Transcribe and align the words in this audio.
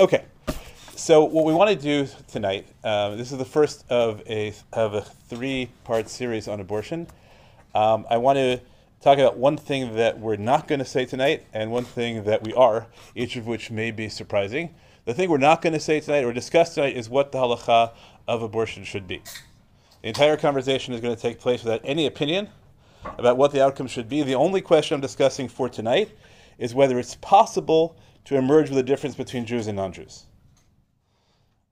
Okay, 0.00 0.24
so 0.96 1.24
what 1.24 1.44
we 1.44 1.52
want 1.52 1.68
to 1.68 1.76
do 1.76 2.08
tonight, 2.26 2.66
um, 2.84 3.18
this 3.18 3.32
is 3.32 3.36
the 3.36 3.44
first 3.44 3.84
of 3.90 4.22
a 4.26 4.54
of 4.72 4.94
a 4.94 5.02
three-part 5.02 6.08
series 6.08 6.48
on 6.48 6.58
abortion. 6.58 7.06
Um, 7.74 8.06
I 8.08 8.16
want 8.16 8.38
to 8.38 8.62
talk 9.02 9.18
about 9.18 9.36
one 9.36 9.58
thing 9.58 9.96
that 9.96 10.18
we're 10.18 10.36
not 10.36 10.66
going 10.66 10.78
to 10.78 10.86
say 10.86 11.04
tonight, 11.04 11.44
and 11.52 11.70
one 11.70 11.84
thing 11.84 12.24
that 12.24 12.42
we 12.42 12.54
are, 12.54 12.86
each 13.14 13.36
of 13.36 13.46
which 13.46 13.70
may 13.70 13.90
be 13.90 14.08
surprising. 14.08 14.74
The 15.04 15.12
thing 15.12 15.28
we're 15.28 15.36
not 15.36 15.60
going 15.60 15.74
to 15.74 15.80
say 15.80 16.00
tonight 16.00 16.24
or 16.24 16.32
discuss 16.32 16.76
tonight 16.76 16.96
is 16.96 17.10
what 17.10 17.30
the 17.30 17.36
halacha 17.36 17.92
of 18.26 18.40
abortion 18.40 18.84
should 18.84 19.06
be. 19.06 19.20
The 20.00 20.08
entire 20.08 20.38
conversation 20.38 20.94
is 20.94 21.02
going 21.02 21.14
to 21.14 21.20
take 21.20 21.38
place 21.38 21.62
without 21.62 21.82
any 21.84 22.06
opinion 22.06 22.48
about 23.18 23.36
what 23.36 23.52
the 23.52 23.62
outcome 23.62 23.86
should 23.86 24.08
be. 24.08 24.22
The 24.22 24.34
only 24.34 24.62
question 24.62 24.94
I'm 24.94 25.02
discussing 25.02 25.46
for 25.46 25.68
tonight 25.68 26.08
is 26.58 26.74
whether 26.74 26.98
it's 26.98 27.16
possible 27.16 27.98
to 28.30 28.36
emerge 28.36 28.70
with 28.70 28.78
a 28.78 28.82
difference 28.84 29.16
between 29.16 29.44
Jews 29.44 29.66
and 29.66 29.74
non-Jews. 29.74 30.26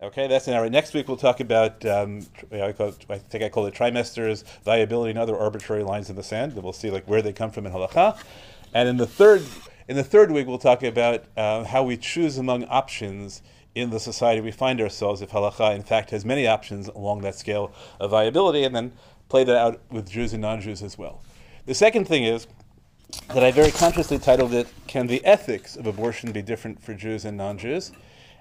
Okay, 0.02 0.26
that's 0.26 0.48
in 0.48 0.54
our 0.54 0.68
next 0.68 0.92
week. 0.92 1.06
We'll 1.06 1.16
talk 1.16 1.38
about 1.38 1.86
um, 1.86 2.26
I, 2.50 2.56
it, 2.56 3.06
I, 3.08 3.18
think 3.18 3.44
I 3.44 3.48
call 3.48 3.66
it 3.66 3.74
trimesters, 3.74 4.42
viability, 4.64 5.10
and 5.10 5.20
other 5.20 5.36
arbitrary 5.36 5.84
lines 5.84 6.10
in 6.10 6.16
the 6.16 6.22
sand. 6.24 6.54
And 6.54 6.64
we'll 6.64 6.72
see 6.72 6.90
like 6.90 7.04
where 7.06 7.22
they 7.22 7.32
come 7.32 7.52
from 7.52 7.64
in 7.64 7.72
halacha. 7.72 8.20
And 8.74 8.88
in 8.88 8.96
the 8.96 9.06
third 9.06 9.44
in 9.86 9.94
the 9.94 10.02
third 10.02 10.32
week, 10.32 10.48
we'll 10.48 10.58
talk 10.58 10.82
about 10.82 11.26
uh, 11.36 11.62
how 11.62 11.84
we 11.84 11.96
choose 11.96 12.38
among 12.38 12.64
options 12.64 13.40
in 13.76 13.90
the 13.90 14.00
society 14.00 14.40
we 14.40 14.50
find 14.50 14.80
ourselves. 14.80 15.22
If 15.22 15.30
halacha 15.30 15.76
in 15.76 15.84
fact 15.84 16.10
has 16.10 16.24
many 16.24 16.48
options 16.48 16.88
along 16.88 17.20
that 17.20 17.36
scale 17.36 17.72
of 18.00 18.10
viability, 18.10 18.64
and 18.64 18.74
then 18.74 18.92
play 19.28 19.44
that 19.44 19.56
out 19.56 19.80
with 19.92 20.10
Jews 20.10 20.32
and 20.32 20.42
non-Jews 20.42 20.82
as 20.82 20.98
well. 20.98 21.22
The 21.66 21.74
second 21.74 22.08
thing 22.08 22.24
is 22.24 22.48
that 23.28 23.42
I 23.42 23.50
very 23.50 23.70
consciously 23.70 24.18
titled 24.18 24.52
it, 24.52 24.68
Can 24.86 25.06
the 25.06 25.24
Ethics 25.24 25.76
of 25.76 25.86
Abortion 25.86 26.32
Be 26.32 26.42
Different 26.42 26.82
for 26.82 26.94
Jews 26.94 27.24
and 27.24 27.36
Non 27.36 27.58
Jews? 27.58 27.92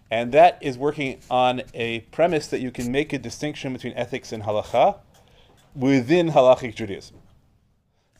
And 0.09 0.31
that 0.31 0.57
is 0.61 0.77
working 0.77 1.19
on 1.29 1.63
a 1.73 2.01
premise 2.11 2.47
that 2.47 2.61
you 2.61 2.71
can 2.71 2.91
make 2.91 3.11
a 3.13 3.17
distinction 3.17 3.73
between 3.73 3.93
ethics 3.93 4.31
and 4.31 4.43
halacha 4.43 4.97
within 5.75 6.29
halachic 6.29 6.75
Judaism. 6.75 7.17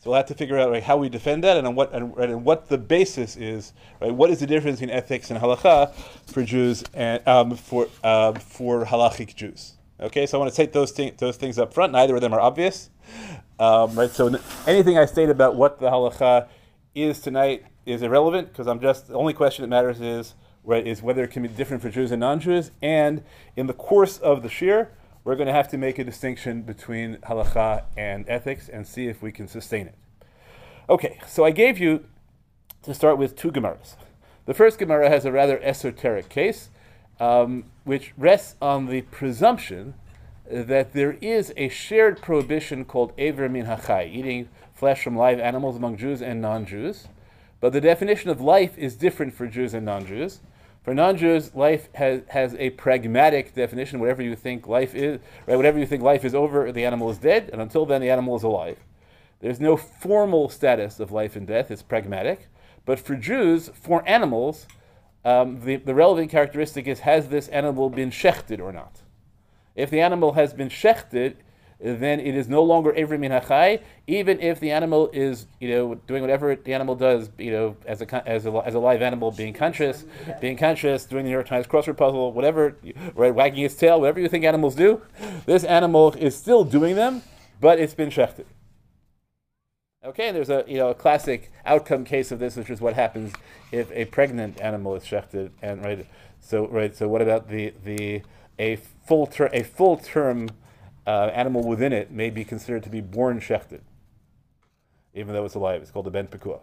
So 0.00 0.10
we'll 0.10 0.18
have 0.18 0.26
to 0.26 0.34
figure 0.34 0.58
out 0.58 0.70
right, 0.70 0.82
how 0.82 0.96
we 0.96 1.08
defend 1.08 1.42
that 1.44 1.56
and 1.56 1.66
on 1.66 1.74
what 1.74 1.92
and, 1.92 2.14
and, 2.18 2.44
what 2.44 2.68
the 2.68 2.78
basis 2.78 3.36
is. 3.36 3.72
Right, 4.00 4.14
what 4.14 4.30
is 4.30 4.38
the 4.38 4.46
difference 4.46 4.78
between 4.78 4.96
ethics 4.96 5.30
and 5.30 5.40
halacha 5.40 5.92
for 6.26 6.44
Jews 6.44 6.84
and 6.94 7.26
um, 7.26 7.56
for 7.56 7.88
um, 8.04 8.34
for 8.36 8.84
halachic 8.84 9.34
Jews? 9.34 9.77
Okay, 10.00 10.26
so 10.26 10.38
I 10.38 10.40
want 10.40 10.52
to 10.52 10.56
take 10.56 10.72
those, 10.72 10.92
thing, 10.92 11.12
those 11.18 11.36
things 11.36 11.58
up 11.58 11.74
front. 11.74 11.92
Neither 11.92 12.14
of 12.14 12.20
them 12.20 12.32
are 12.32 12.40
obvious. 12.40 12.90
Um, 13.58 13.96
right, 13.98 14.10
so 14.10 14.28
n- 14.28 14.40
anything 14.64 14.96
I 14.96 15.06
state 15.06 15.28
about 15.28 15.56
what 15.56 15.80
the 15.80 15.86
halacha 15.86 16.46
is 16.94 17.18
tonight 17.18 17.64
is 17.84 18.02
irrelevant 18.02 18.48
because 18.48 18.68
I'm 18.68 18.80
just 18.80 19.08
the 19.08 19.14
only 19.14 19.32
question 19.32 19.62
that 19.62 19.68
matters 19.68 20.00
is 20.00 20.34
right 20.62 20.86
is 20.86 21.02
whether 21.02 21.24
it 21.24 21.32
can 21.32 21.42
be 21.42 21.48
different 21.48 21.82
for 21.82 21.90
Jews 21.90 22.12
and 22.12 22.20
non-Jews. 22.20 22.70
And 22.80 23.24
in 23.56 23.66
the 23.66 23.72
course 23.72 24.18
of 24.18 24.42
the 24.42 24.48
shiur, 24.48 24.88
we're 25.24 25.34
going 25.34 25.48
to 25.48 25.52
have 25.52 25.68
to 25.70 25.78
make 25.78 25.98
a 25.98 26.04
distinction 26.04 26.62
between 26.62 27.16
halacha 27.16 27.82
and 27.96 28.24
ethics 28.28 28.68
and 28.68 28.86
see 28.86 29.08
if 29.08 29.20
we 29.20 29.32
can 29.32 29.48
sustain 29.48 29.88
it. 29.88 29.96
Okay, 30.88 31.18
so 31.26 31.44
I 31.44 31.50
gave 31.50 31.78
you 31.78 32.04
to 32.82 32.94
start 32.94 33.18
with 33.18 33.34
two 33.34 33.50
gemaras. 33.50 33.96
The 34.46 34.54
first 34.54 34.78
gemara 34.78 35.08
has 35.08 35.24
a 35.24 35.32
rather 35.32 35.60
esoteric 35.60 36.28
case 36.28 36.70
um, 37.20 37.64
which 37.88 38.12
rests 38.18 38.54
on 38.60 38.84
the 38.84 39.00
presumption 39.00 39.94
that 40.50 40.92
there 40.92 41.16
is 41.22 41.54
a 41.56 41.70
shared 41.70 42.20
prohibition 42.20 42.84
called 42.84 43.14
Aver 43.16 43.48
min 43.48 43.64
hachai, 43.64 44.14
eating 44.14 44.46
flesh 44.74 45.02
from 45.02 45.16
live 45.16 45.40
animals 45.40 45.74
among 45.74 45.96
Jews 45.96 46.20
and 46.20 46.42
non-Jews. 46.42 47.08
But 47.60 47.72
the 47.72 47.80
definition 47.80 48.28
of 48.28 48.42
life 48.42 48.76
is 48.76 48.94
different 48.94 49.32
for 49.32 49.46
Jews 49.46 49.72
and 49.72 49.86
non-Jews. 49.86 50.40
For 50.82 50.92
non-Jews, 50.92 51.54
life 51.54 51.88
has, 51.94 52.20
has 52.28 52.54
a 52.56 52.68
pragmatic 52.70 53.54
definition. 53.54 54.00
Whatever 54.00 54.22
you 54.22 54.36
think 54.36 54.66
life 54.66 54.94
is, 54.94 55.18
right? 55.46 55.56
Whatever 55.56 55.78
you 55.78 55.86
think 55.86 56.02
life 56.02 56.26
is 56.26 56.34
over, 56.34 56.70
the 56.70 56.84
animal 56.84 57.08
is 57.08 57.16
dead, 57.16 57.48
and 57.54 57.62
until 57.62 57.86
then, 57.86 58.02
the 58.02 58.10
animal 58.10 58.36
is 58.36 58.42
alive. 58.42 58.76
There's 59.40 59.60
no 59.60 59.78
formal 59.78 60.50
status 60.50 61.00
of 61.00 61.10
life 61.10 61.36
and 61.36 61.46
death. 61.46 61.70
It's 61.70 61.80
pragmatic. 61.80 62.48
But 62.84 63.00
for 63.00 63.16
Jews, 63.16 63.70
for 63.74 64.06
animals, 64.06 64.66
um, 65.24 65.60
the, 65.60 65.76
the 65.76 65.94
relevant 65.94 66.30
characteristic 66.30 66.86
is 66.86 67.00
has 67.00 67.28
this 67.28 67.48
animal 67.48 67.90
been 67.90 68.10
shechted 68.10 68.60
or 68.60 68.72
not? 68.72 69.02
If 69.74 69.90
the 69.90 70.00
animal 70.00 70.32
has 70.32 70.52
been 70.52 70.68
shechted, 70.68 71.36
then 71.80 72.18
it 72.18 72.34
is 72.34 72.48
no 72.48 72.62
longer 72.62 72.92
Evri 72.92 73.18
min 73.18 73.30
hachai, 73.30 73.80
even 74.08 74.40
if 74.40 74.58
the 74.58 74.72
animal 74.72 75.10
is, 75.12 75.46
you 75.60 75.70
know, 75.70 75.94
doing 75.94 76.22
whatever 76.22 76.56
the 76.56 76.74
animal 76.74 76.96
does, 76.96 77.30
you 77.38 77.52
know, 77.52 77.76
as 77.86 78.02
a, 78.02 78.28
as 78.28 78.46
a, 78.46 78.52
as 78.64 78.74
a 78.74 78.78
live 78.78 79.00
animal, 79.00 79.30
being 79.30 79.52
conscious, 79.52 80.04
being 80.40 80.56
conscious, 80.56 81.04
doing 81.04 81.22
the 81.22 81.28
New 81.28 81.34
York 81.34 81.46
Times 81.46 81.66
crossword 81.66 81.96
puzzle, 81.96 82.32
whatever, 82.32 82.76
right, 83.14 83.32
wagging 83.32 83.64
its 83.64 83.76
tail, 83.76 84.00
whatever 84.00 84.18
you 84.18 84.28
think 84.28 84.44
animals 84.44 84.74
do, 84.74 85.00
this 85.46 85.62
animal 85.62 86.12
is 86.14 86.36
still 86.36 86.64
doing 86.64 86.96
them, 86.96 87.22
but 87.60 87.78
it's 87.78 87.94
been 87.94 88.10
shechted. 88.10 88.46
Okay, 90.04 90.28
and 90.28 90.36
there's 90.36 90.50
a 90.50 90.64
you 90.68 90.76
know 90.76 90.90
a 90.90 90.94
classic 90.94 91.50
outcome 91.66 92.04
case 92.04 92.30
of 92.30 92.38
this, 92.38 92.54
which 92.54 92.70
is 92.70 92.80
what 92.80 92.94
happens 92.94 93.32
if 93.72 93.90
a 93.90 94.04
pregnant 94.04 94.60
animal 94.60 94.94
is 94.94 95.02
shechted, 95.02 95.50
and 95.60 95.84
right. 95.84 96.06
So 96.40 96.68
right. 96.68 96.94
So 96.94 97.08
what 97.08 97.20
about 97.20 97.48
the 97.48 97.74
the 97.84 98.22
a 98.60 98.76
full 98.76 99.26
term 99.26 99.50
a 99.52 99.64
full 99.64 99.96
term 99.96 100.50
uh, 101.04 101.30
animal 101.34 101.66
within 101.66 101.92
it 101.92 102.12
may 102.12 102.30
be 102.30 102.44
considered 102.44 102.84
to 102.84 102.90
be 102.90 103.00
born 103.00 103.40
shechted, 103.40 103.80
even 105.14 105.34
though 105.34 105.44
it's 105.44 105.56
alive. 105.56 105.82
It's 105.82 105.90
called 105.90 106.06
a 106.06 106.10
ben 106.10 106.28
pekua. 106.28 106.60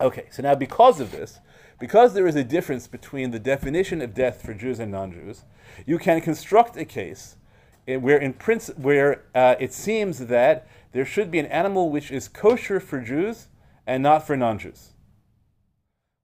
Okay, 0.00 0.26
so 0.32 0.42
now 0.42 0.56
because 0.56 0.98
of 0.98 1.12
this, 1.12 1.38
because 1.78 2.14
there 2.14 2.26
is 2.26 2.34
a 2.34 2.42
difference 2.42 2.88
between 2.88 3.30
the 3.30 3.38
definition 3.38 4.02
of 4.02 4.12
death 4.12 4.42
for 4.42 4.54
Jews 4.54 4.80
and 4.80 4.90
non-Jews, 4.90 5.44
you 5.86 5.98
can 5.98 6.20
construct 6.20 6.76
a 6.76 6.84
case 6.84 7.36
where 7.86 8.18
in 8.18 8.32
prince 8.32 8.70
where 8.76 9.22
uh, 9.36 9.54
it 9.60 9.72
seems 9.72 10.18
that 10.18 10.66
there 10.94 11.04
should 11.04 11.28
be 11.28 11.40
an 11.40 11.46
animal 11.46 11.90
which 11.90 12.12
is 12.12 12.28
kosher 12.28 12.78
for 12.78 13.00
Jews 13.00 13.48
and 13.84 14.00
not 14.00 14.24
for 14.24 14.36
non-Jews. 14.36 14.90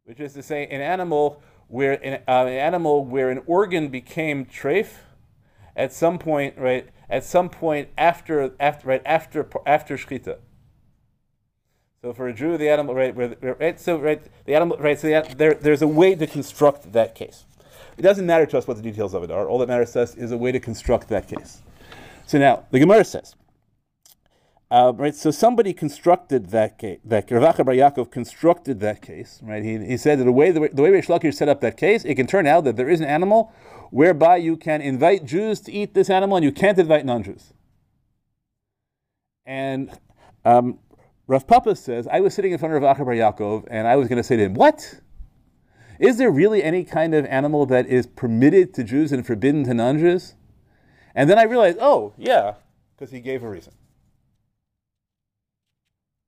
Which 0.05 0.21
is 0.21 0.33
to 0.35 0.45
say, 0.45 0.65
an 0.69 0.81
animal 0.81 1.43
where 1.67 1.95
an, 2.05 2.23
uh, 2.29 2.47
an 2.47 2.53
animal 2.53 3.05
where 3.05 3.31
an 3.31 3.43
organ 3.47 3.89
became 3.89 4.47
treif 4.47 4.91
at 5.75 5.93
some 5.93 6.21
point, 6.21 6.57
right? 6.57 6.89
At 7.09 7.25
some 7.25 7.49
point 7.49 7.89
after, 7.99 8.53
after, 8.61 8.87
right 8.87 9.03
after, 9.05 9.49
after 9.67 9.97
shchita. 9.97 10.39
So 12.01 12.13
for 12.13 12.29
a 12.29 12.33
Jew, 12.33 12.57
the 12.57 12.69
animal, 12.69 12.95
right? 12.95 13.13
right 13.59 13.79
so 13.79 13.99
right, 13.99 14.23
the 14.47 14.55
animal, 14.55 14.77
right? 14.79 14.99
So 14.99 15.09
the, 15.09 15.35
there, 15.35 15.55
there's 15.55 15.83
a 15.83 15.89
way 15.89 16.15
to 16.15 16.29
construct 16.29 16.93
that 16.93 17.17
case. 17.17 17.45
It 17.99 18.03
doesn't 18.03 18.25
matter 18.25 18.47
to 18.47 18.59
us 18.59 18.69
what 18.69 18.77
the 18.77 18.85
details 18.85 19.15
of 19.15 19.25
it 19.25 19.33
are. 19.33 19.49
All 19.49 19.59
that 19.59 19.69
matters 19.69 19.93
to 19.93 20.03
us 20.03 20.15
is 20.15 20.31
a 20.31 20.39
way 20.39 20.53
to 20.53 20.61
construct 20.61 21.09
that 21.09 21.27
case. 21.27 21.59
So 22.27 22.39
now 22.39 22.67
the 22.71 22.79
Gemara 22.79 23.05
says, 23.05 23.35
uh, 24.71 24.93
right, 24.97 25.17
so 25.17 25.33
somebody 25.33 25.73
constructed 25.73 26.51
that 26.51 26.79
case. 26.79 27.01
That 27.05 27.29
Rav 27.31 27.57
Acha 27.57 27.65
bar 27.65 27.75
Yaakov 27.75 28.13
constructed 28.13 28.79
that 28.81 29.03
case. 29.03 29.41
Right, 29.43 29.65
he, 29.65 29.79
he 29.85 29.97
said 29.97 30.21
that 30.21 30.25
the 30.25 30.33
way 30.33 30.53
the 30.53 30.61
way, 30.61 30.69
the 30.73 30.83
way 30.83 30.91
Reish 30.91 31.07
Lakish 31.07 31.35
set 31.35 31.49
up 31.49 31.61
that 31.63 31.77
case, 31.77 32.05
it 32.05 32.15
can 32.15 32.29
turn 32.29 32.47
out 32.47 32.63
that 32.65 32.77
there 32.77 32.89
is 32.89 33.01
an 33.01 33.07
animal 33.07 33.53
whereby 33.91 34.37
you 34.37 34.57
can 34.57 34.81
invite 34.81 35.25
Jews 35.25 35.61
to 35.63 35.73
eat 35.73 35.95
this 35.95 36.09
animal 36.09 36.37
and 36.37 36.45
you 36.45 36.53
can't 36.53 36.79
invite 36.79 37.05
non-Jews. 37.05 37.53
And 39.45 39.91
um, 40.45 40.79
Rav 41.27 41.49
Papa 41.49 41.75
says, 41.75 42.07
I 42.07 42.21
was 42.21 42.33
sitting 42.33 42.53
in 42.53 42.59
front 42.59 42.73
of 42.73 42.81
Rav 42.81 42.97
Acha 42.97 43.05
bar 43.05 43.15
Yaakov 43.15 43.67
and 43.69 43.89
I 43.89 43.97
was 43.97 44.07
going 44.07 44.19
to 44.19 44.23
say 44.23 44.37
to 44.37 44.45
him, 44.45 44.55
"What? 44.55 45.01
Is 45.99 46.17
there 46.17 46.31
really 46.31 46.63
any 46.63 46.85
kind 46.85 47.13
of 47.13 47.27
animal 47.27 47.67
that 47.67 47.87
is 47.87 48.07
permitted 48.07 48.73
to 48.75 48.85
Jews 48.85 49.11
and 49.11 49.27
forbidden 49.27 49.65
to 49.65 49.75
non-Jews?" 49.75 50.35
And 51.13 51.29
then 51.29 51.39
I 51.41 51.43
realized, 51.43 51.79
oh 51.81 52.15
yeah, 52.17 52.55
because 52.97 53.11
he 53.11 53.19
gave 53.19 53.43
a 53.43 53.51
reason. 53.51 53.73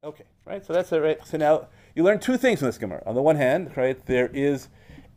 Okay, 0.05 0.25
right. 0.45 0.65
So 0.67 0.73
that's 0.73 0.91
it, 0.91 0.99
right. 0.99 1.25
So 1.25 1.37
now 1.37 1.69
you 1.95 2.03
learn 2.03 2.19
two 2.19 2.37
things 2.37 2.59
from 2.59 2.67
this 2.67 2.79
Gemara. 2.79 3.05
On 3.07 3.15
the 3.15 3.23
one 3.23 3.37
hand, 3.37 3.71
right, 3.77 4.05
there 4.07 4.29
is 4.35 4.69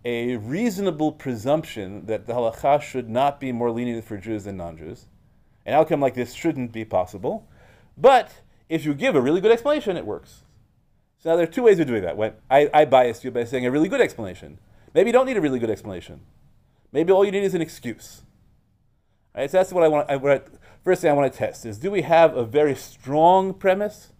a 0.03 0.35
reasonable 0.37 1.11
presumption 1.11 2.05
that 2.05 2.27
the 2.27 2.33
halacha 2.33 2.79
should 2.83 3.09
not 3.09 3.39
be 3.39 3.51
more 3.51 3.71
lenient 3.71 4.05
for 4.05 4.17
Jews 4.17 4.43
than 4.43 4.57
non-Jews. 4.57 5.07
An 5.65 5.73
outcome 5.73 6.01
like 6.01 6.13
this 6.13 6.33
shouldn't 6.33 6.71
be 6.71 6.85
possible. 6.85 7.49
But 7.97 8.41
if 8.69 8.85
you 8.85 8.93
give 8.93 9.15
a 9.15 9.21
really 9.21 9.41
good 9.41 9.51
explanation, 9.51 9.97
it 9.97 10.05
works. 10.05 10.43
So 11.17 11.31
now 11.31 11.35
there 11.35 11.47
are 11.47 11.51
two 11.51 11.63
ways 11.63 11.79
of 11.79 11.87
doing 11.87 12.03
that. 12.03 12.15
When 12.15 12.33
I, 12.51 12.69
I 12.71 12.85
bias 12.85 13.23
you 13.23 13.31
by 13.31 13.45
saying 13.45 13.65
a 13.65 13.71
really 13.71 13.89
good 13.89 14.01
explanation. 14.01 14.59
Maybe 14.93 15.09
you 15.09 15.13
don't 15.13 15.25
need 15.25 15.37
a 15.37 15.41
really 15.41 15.57
good 15.57 15.71
explanation. 15.71 16.21
Maybe 16.91 17.11
all 17.11 17.25
you 17.25 17.31
need 17.31 17.43
is 17.43 17.55
an 17.55 17.61
excuse. 17.61 18.21
Right, 19.35 19.49
so 19.49 19.57
that's 19.57 19.73
what 19.73 19.83
I 19.83 19.87
want. 19.87 20.11
I, 20.11 20.15
what 20.17 20.31
I, 20.31 20.41
first 20.83 21.01
thing 21.01 21.09
I 21.09 21.13
want 21.13 21.33
to 21.33 21.37
test 21.37 21.65
is: 21.65 21.79
Do 21.79 21.89
we 21.89 22.03
have 22.03 22.37
a 22.37 22.45
very 22.45 22.75
strong 22.75 23.53
premise 23.53 24.11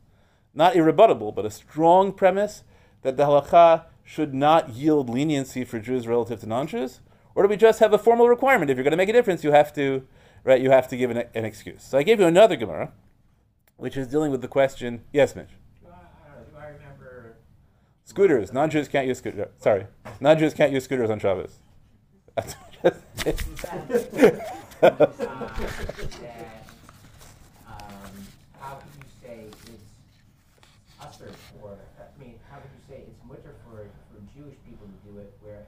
not 0.55 0.73
irrebuttable, 0.73 1.33
but 1.33 1.45
a 1.45 1.51
strong 1.51 2.11
premise 2.11 2.63
that 3.01 3.17
the 3.17 3.25
halacha 3.25 3.85
should 4.03 4.33
not 4.33 4.69
yield 4.69 5.09
leniency 5.09 5.63
for 5.63 5.79
Jews 5.79 6.07
relative 6.07 6.39
to 6.41 6.47
non-Jews? 6.47 7.01
Or 7.33 7.43
do 7.43 7.49
we 7.49 7.57
just 7.57 7.79
have 7.79 7.93
a 7.93 7.97
formal 7.97 8.29
requirement? 8.29 8.71
If 8.71 8.77
you're 8.77 8.83
going 8.83 8.91
to 8.91 8.97
make 8.97 9.09
a 9.09 9.13
difference, 9.13 9.43
you 9.43 9.51
have 9.51 9.73
to, 9.73 10.07
right? 10.43 10.61
You 10.61 10.71
have 10.71 10.87
to 10.87 10.97
give 10.97 11.11
an, 11.11 11.23
an 11.33 11.45
excuse. 11.45 11.83
So 11.83 11.97
I 11.97 12.03
gave 12.03 12.19
you 12.19 12.25
another 12.25 12.55
Gemara, 12.55 12.93
which 13.77 13.97
is 13.97 14.07
dealing 14.07 14.31
with 14.31 14.41
the 14.41 14.47
question. 14.47 15.03
Yes, 15.11 15.35
Mitch. 15.35 15.49
Do 15.81 15.89
I 15.89 16.67
uh, 16.67 16.71
remember 16.71 17.35
scooters. 18.05 18.53
Non-Jews 18.53 18.87
can't 18.87 19.07
use 19.07 19.17
scooters. 19.17 19.41
Uh, 19.41 19.49
sorry, 19.57 19.87
non-Jews 20.21 20.53
can't 20.53 20.71
use 20.71 20.85
scooters 20.85 21.09
on 21.09 21.19
Shabbos. 21.19 21.59
um, 24.85 24.91
how 28.59 28.75
could 28.75 28.91
you 28.99 29.07
say 29.23 29.45
it's 29.47 29.87
usher 31.01 31.31
for, 31.61 31.77
I 31.97 32.21
mean, 32.21 32.35
how 32.51 32.57
could 32.57 32.69
you 32.75 32.83
say 32.87 33.03
it's 33.07 33.23
mutter 33.25 33.55
for, 33.65 33.87
for 34.11 34.19
Jewish 34.35 34.57
people 34.67 34.85
to 34.85 35.11
do 35.11 35.19
it, 35.19 35.33
whereas 35.41 35.65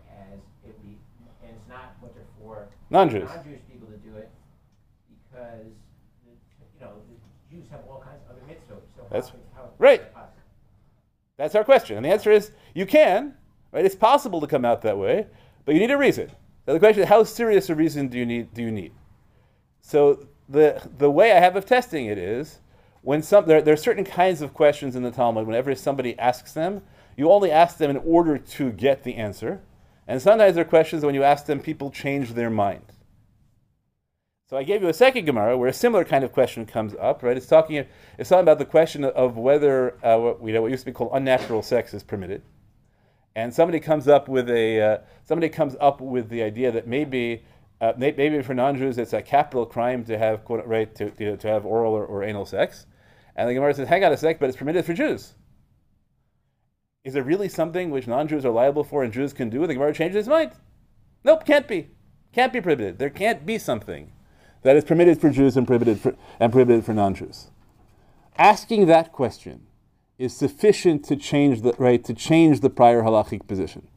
it 0.65 0.81
be, 0.83 0.97
and 1.41 1.55
it's 1.55 1.69
not 1.69 1.95
mutter 2.01 2.25
for 2.39 2.67
Non-Jews. 2.89 3.29
non-Jewish 3.29 3.59
people 3.71 3.87
to 3.87 3.97
do 3.97 4.15
it, 4.15 4.29
because, 5.31 5.73
the, 6.25 6.31
you 6.79 6.85
know, 6.85 6.93
the 7.09 7.55
Jews 7.55 7.67
have 7.69 7.81
all 7.89 8.01
kinds 8.01 8.21
of 8.29 8.37
other 8.37 8.41
mitzvot, 8.47 8.81
so 8.95 9.03
how 9.03 9.09
That's- 9.09 9.31
how 9.55 9.63
is 9.65 9.69
right. 9.77 10.01
That's 11.37 11.53
our 11.53 11.63
question. 11.63 11.97
And 11.97 12.05
the 12.05 12.09
answer 12.09 12.31
is 12.31 12.51
you 12.73 12.85
can, 12.87 13.35
right? 13.71 13.85
It's 13.85 13.93
possible 13.95 14.41
to 14.41 14.47
come 14.47 14.65
out 14.65 14.81
that 14.81 14.97
way, 14.97 15.27
but 15.65 15.75
you 15.75 15.79
need 15.79 15.91
a 15.91 15.97
reason. 15.97 16.31
Now 16.65 16.73
the 16.73 16.79
question 16.79 17.03
is 17.03 17.09
how 17.09 17.23
serious 17.23 17.69
a 17.69 17.75
reason 17.75 18.07
do 18.07 18.17
you 18.17 18.25
need 18.25 18.53
do 18.55 18.63
you 18.63 18.71
need? 18.71 18.91
So 19.81 20.27
the 20.49 20.81
the 20.97 21.11
way 21.11 21.31
I 21.31 21.39
have 21.39 21.55
of 21.55 21.65
testing 21.65 22.07
it 22.07 22.17
is 22.17 22.59
when 23.03 23.21
some 23.21 23.45
there, 23.45 23.61
there 23.61 23.75
are 23.75 23.77
certain 23.77 24.03
kinds 24.03 24.41
of 24.41 24.55
questions 24.55 24.95
in 24.95 25.03
the 25.03 25.11
Talmud, 25.11 25.45
whenever 25.45 25.75
somebody 25.75 26.17
asks 26.17 26.53
them, 26.53 26.81
you 27.15 27.31
only 27.31 27.51
ask 27.51 27.77
them 27.77 27.91
in 27.91 27.97
order 27.97 28.39
to 28.39 28.71
get 28.71 29.03
the 29.03 29.15
answer. 29.15 29.61
And 30.07 30.21
sometimes 30.21 30.55
there 30.55 30.63
are 30.63 30.67
questions 30.67 31.03
when 31.03 31.15
you 31.15 31.23
ask 31.23 31.45
them, 31.45 31.59
people 31.59 31.91
change 31.91 32.33
their 32.33 32.49
mind. 32.49 32.93
So 34.49 34.55
I 34.55 34.63
gave 34.63 34.81
you 34.81 34.87
a 34.87 34.93
second 34.93 35.25
Gemara 35.25 35.57
where 35.57 35.67
a 35.67 35.73
similar 35.73 36.05
kind 36.05 36.23
of 36.23 36.31
question 36.31 36.65
comes 36.65 36.95
up, 37.01 37.21
right? 37.21 37.35
It's 37.35 37.47
talking, 37.47 37.85
it's 38.17 38.29
talking 38.29 38.43
about 38.43 38.59
the 38.59 38.65
question 38.65 39.03
of 39.03 39.35
whether 39.35 39.95
uh, 40.05 40.17
what, 40.17 40.41
you 40.41 40.53
know, 40.53 40.61
what 40.61 40.71
used 40.71 40.83
to 40.83 40.85
be 40.85 40.93
called 40.93 41.11
unnatural 41.13 41.61
sex 41.61 41.93
is 41.93 42.01
permitted, 42.01 42.41
and 43.35 43.53
somebody 43.53 43.81
comes 43.81 44.07
up 44.07 44.29
with 44.29 44.49
a 44.49 44.81
uh, 44.81 44.97
somebody 45.25 45.49
comes 45.49 45.75
up 45.81 45.99
with 45.99 46.29
the 46.29 46.43
idea 46.43 46.71
that 46.71 46.87
maybe 46.87 47.43
uh, 47.81 47.91
may- 47.97 48.13
maybe 48.13 48.41
for 48.41 48.53
non-Jews 48.53 48.97
it's 48.97 49.11
a 49.11 49.21
capital 49.21 49.65
crime 49.65 50.05
to 50.05 50.17
have 50.17 50.45
quote, 50.45 50.65
right 50.65 50.95
to, 50.95 51.11
to, 51.11 51.35
to 51.35 51.47
have 51.49 51.65
oral 51.65 51.93
or, 51.93 52.05
or 52.05 52.23
anal 52.23 52.45
sex, 52.45 52.85
and 53.35 53.49
the 53.49 53.53
Gemara 53.53 53.73
says, 53.73 53.89
hang 53.89 54.05
on 54.05 54.13
a 54.13 54.17
sec, 54.17 54.39
but 54.39 54.47
it's 54.47 54.57
permitted 54.57 54.85
for 54.85 54.93
Jews. 54.93 55.33
Is 57.07 57.13
there 57.13 57.23
really 57.23 57.47
something 57.47 57.89
which 57.89 58.05
non-Jews 58.05 58.43
are 58.43 58.51
liable 58.51 58.83
for 58.83 59.01
and 59.01 59.13
Jews 59.13 59.31
can 59.31 59.49
do? 59.49 59.65
The 59.65 59.73
Gemara 59.73 59.93
changes 59.93 60.17
its 60.17 60.27
mind. 60.27 60.51
Nope, 61.23 61.45
can't 61.45 61.65
be. 61.65 61.87
Can't 62.33 62.51
be 62.51 62.59
prohibited. 62.59 62.99
There 62.99 63.09
can't 63.09 63.45
be 63.45 63.57
something 63.57 64.11
that 64.63 64.75
is 64.75 64.83
permitted 64.83 65.21
for 65.21 65.29
Jews 65.29 65.55
and 65.55 65.65
prohibited 65.65 66.01
for, 66.01 66.17
and 66.37 66.51
prohibited 66.51 66.83
for 66.83 66.93
non-Jews. 66.93 67.49
Asking 68.37 68.87
that 68.87 69.13
question 69.13 69.67
is 70.17 70.35
sufficient 70.35 71.05
to 71.05 71.15
change 71.15 71.61
the 71.61 71.73
right 71.77 72.03
to 72.03 72.13
change 72.13 72.59
the 72.59 72.69
prior 72.69 73.03
halachic 73.03 73.47
position. 73.47 73.87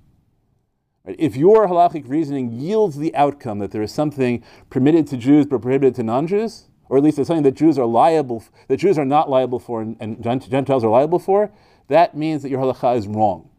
Right? 1.05 1.17
If 1.19 1.35
your 1.35 1.67
halachic 1.67 2.09
reasoning 2.09 2.53
yields 2.53 2.97
the 2.97 3.13
outcome 3.17 3.59
that 3.59 3.73
there 3.73 3.83
is 3.83 3.91
something 3.91 4.45
permitted 4.71 5.09
to 5.09 5.17
Jews 5.17 5.47
but 5.47 5.63
prohibited 5.63 5.97
to 5.97 6.05
non-Jews, 6.05 6.69
or 6.89 6.99
at 6.99 7.03
least 7.03 7.19
it's 7.19 7.27
something 7.27 7.43
that 7.43 7.57
Jews 7.57 7.77
are 7.77 7.87
liable, 7.87 8.45
that 8.69 8.77
Jews 8.77 8.99
are 8.99 9.05
not 9.05 9.29
liable 9.29 9.59
for, 9.59 9.83
and, 9.83 9.97
and 9.99 10.23
Gentiles 10.49 10.85
are 10.85 10.91
liable 10.91 11.19
for, 11.19 11.51
that 11.91 12.17
means 12.17 12.43
that 12.43 12.51
your 12.51 12.61
halacha 12.61 12.97
is 12.97 13.07
wrong. 13.07 13.51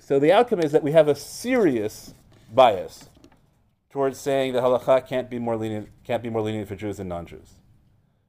So 0.00 0.18
the 0.18 0.32
outcome 0.32 0.60
is 0.60 0.72
that 0.72 0.82
we 0.82 0.92
have 0.92 1.06
a 1.06 1.14
serious 1.14 2.14
bias 2.52 3.10
towards 3.90 4.18
saying 4.18 4.54
that 4.54 4.62
halacha 4.62 5.06
can't 5.06 5.28
be 5.28 5.38
more 5.38 5.56
lenient, 5.56 5.88
can't 6.02 6.22
be 6.22 6.30
more 6.30 6.40
lenient 6.40 6.66
for 6.66 6.76
Jews 6.76 6.96
than 6.96 7.08
non-Jews. 7.08 7.52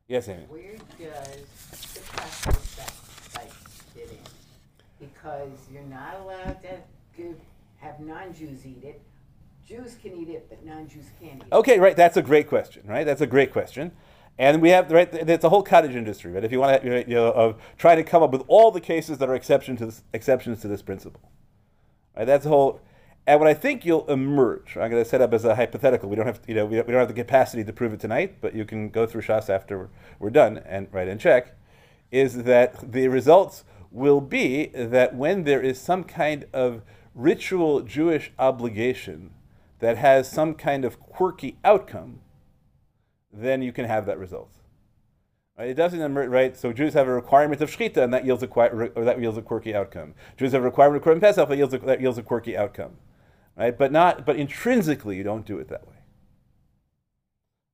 Yes, 0.08 0.28
Amy. 0.28 0.44
Where 0.50 0.74
does 1.00 1.94
the 1.94 2.00
practical 2.02 2.62
sex 2.62 2.92
like 3.36 3.52
fit 3.96 4.12
in? 4.12 5.08
Because 5.08 5.52
you're 5.72 5.84
not 5.84 6.18
allowed 6.20 6.62
to 6.64 6.78
give, 7.16 7.38
have 7.78 8.00
non-Jews 8.02 8.66
eat 8.66 8.84
it. 8.84 9.02
Jews 9.66 9.96
can 10.02 10.18
eat 10.18 10.28
it, 10.28 10.48
but 10.50 10.66
non-Jews 10.66 11.06
can't 11.22 11.38
eat 11.38 11.44
it. 11.50 11.54
Okay, 11.54 11.80
right. 11.80 11.96
That's 11.96 12.18
a 12.18 12.22
great 12.22 12.50
question, 12.50 12.84
right? 12.86 13.06
That's 13.06 13.22
a 13.22 13.28
great 13.28 13.54
question. 13.54 13.94
And 14.38 14.62
we 14.62 14.70
have 14.70 14.92
right. 14.92 15.10
It's 15.14 15.44
a 15.44 15.50
whole 15.50 15.64
cottage 15.64 15.96
industry, 15.96 16.32
right? 16.32 16.44
If 16.44 16.52
you 16.52 16.60
want 16.60 16.82
to, 16.82 17.06
you 17.08 17.16
know, 17.16 17.32
of 17.32 17.62
trying 17.78 17.98
to 17.98 18.04
come 18.04 18.24
up 18.24 18.32
with 18.32 18.44
all 18.48 18.72
the 18.72 18.82
cases 18.82 19.18
that 19.20 19.30
are 19.30 19.36
exception 19.36 19.76
to 19.78 19.86
this, 19.86 20.04
exceptions 20.14 20.62
to 20.62 20.68
this 20.68 20.82
principle, 20.82 21.30
right? 22.16 22.26
That's 22.26 22.46
a 22.46 22.50
whole. 22.50 22.82
And 23.28 23.40
what 23.40 23.48
I 23.48 23.54
think 23.54 23.86
you'll 23.86 24.10
emerge, 24.10 24.76
I'm 24.78 24.90
going 24.90 25.04
to 25.04 25.08
set 25.08 25.22
up 25.22 25.32
as 25.32 25.46
a 25.46 25.56
hypothetical. 25.56 26.10
We 26.10 26.16
don't 26.16 26.26
have, 26.26 26.42
you 26.48 26.56
know, 26.56 26.66
we 26.66 26.78
don't, 26.78 26.90
have 26.90 27.08
the 27.08 27.14
capacity 27.14 27.64
to 27.64 27.72
prove 27.72 27.94
it 27.94 28.00
tonight, 28.00 28.38
but 28.42 28.56
you 28.56 28.66
can 28.66 28.90
go 28.90 29.06
through 29.06 29.22
Shas 29.22 29.48
after 29.48 29.90
we're, 30.18 30.32
done 30.32 30.58
and 30.66 30.88
right 30.92 31.08
and 31.08 31.20
check. 31.20 31.56
Is 32.10 32.44
that 32.44 32.92
the 32.92 33.08
results 33.10 33.64
will 33.92 34.22
be 34.22 34.68
that 34.74 35.16
when 35.16 35.44
there 35.44 35.62
is 35.62 35.80
some 35.80 36.04
kind 36.04 36.46
of 36.52 36.82
ritual 37.14 37.82
Jewish 37.82 38.32
obligation 38.40 39.32
that 39.80 39.98
has 39.98 40.30
some 40.30 40.56
kind 40.56 40.84
of 40.84 41.00
quirky 41.00 41.58
outcome, 41.64 42.22
then 43.34 43.62
you 43.62 43.72
can 43.72 43.86
have 43.86 44.06
that 44.06 44.18
result. 44.18 44.52
Right? 45.58 45.70
It 45.70 45.76
doesn't 45.76 46.02
emerge, 46.02 46.30
right? 46.30 46.58
So 46.58 46.74
Jews 46.74 46.94
have 46.94 47.08
a 47.08 47.14
requirement 47.14 47.62
of 47.62 47.70
shechita, 47.70 47.98
and 47.98 48.14
that 48.14 48.26
yields 48.26 48.44
a 48.44 48.48
or 48.48 49.06
that 49.06 49.20
yields 49.20 49.38
a 49.38 49.42
quirky 49.42 49.76
outcome. 49.76 50.14
Jews 50.38 50.54
have 50.54 50.62
a 50.62 50.66
requirement 50.66 51.06
of 51.06 51.08
Korban 51.08 51.22
Pesach, 51.22 51.48
that 51.48 51.58
yields 51.58 51.74
a, 51.74 51.78
that 51.80 52.02
yields 52.02 52.18
a 52.18 52.24
quirky 52.24 52.58
outcome, 52.58 52.98
right? 53.58 53.78
But 53.78 53.92
not, 53.92 54.26
but 54.26 54.38
intrinsically, 54.38 55.18
you 55.18 55.24
don't 55.24 55.46
do 55.46 55.60
it 55.60 55.68
that 55.68 55.88
way. 55.88 55.96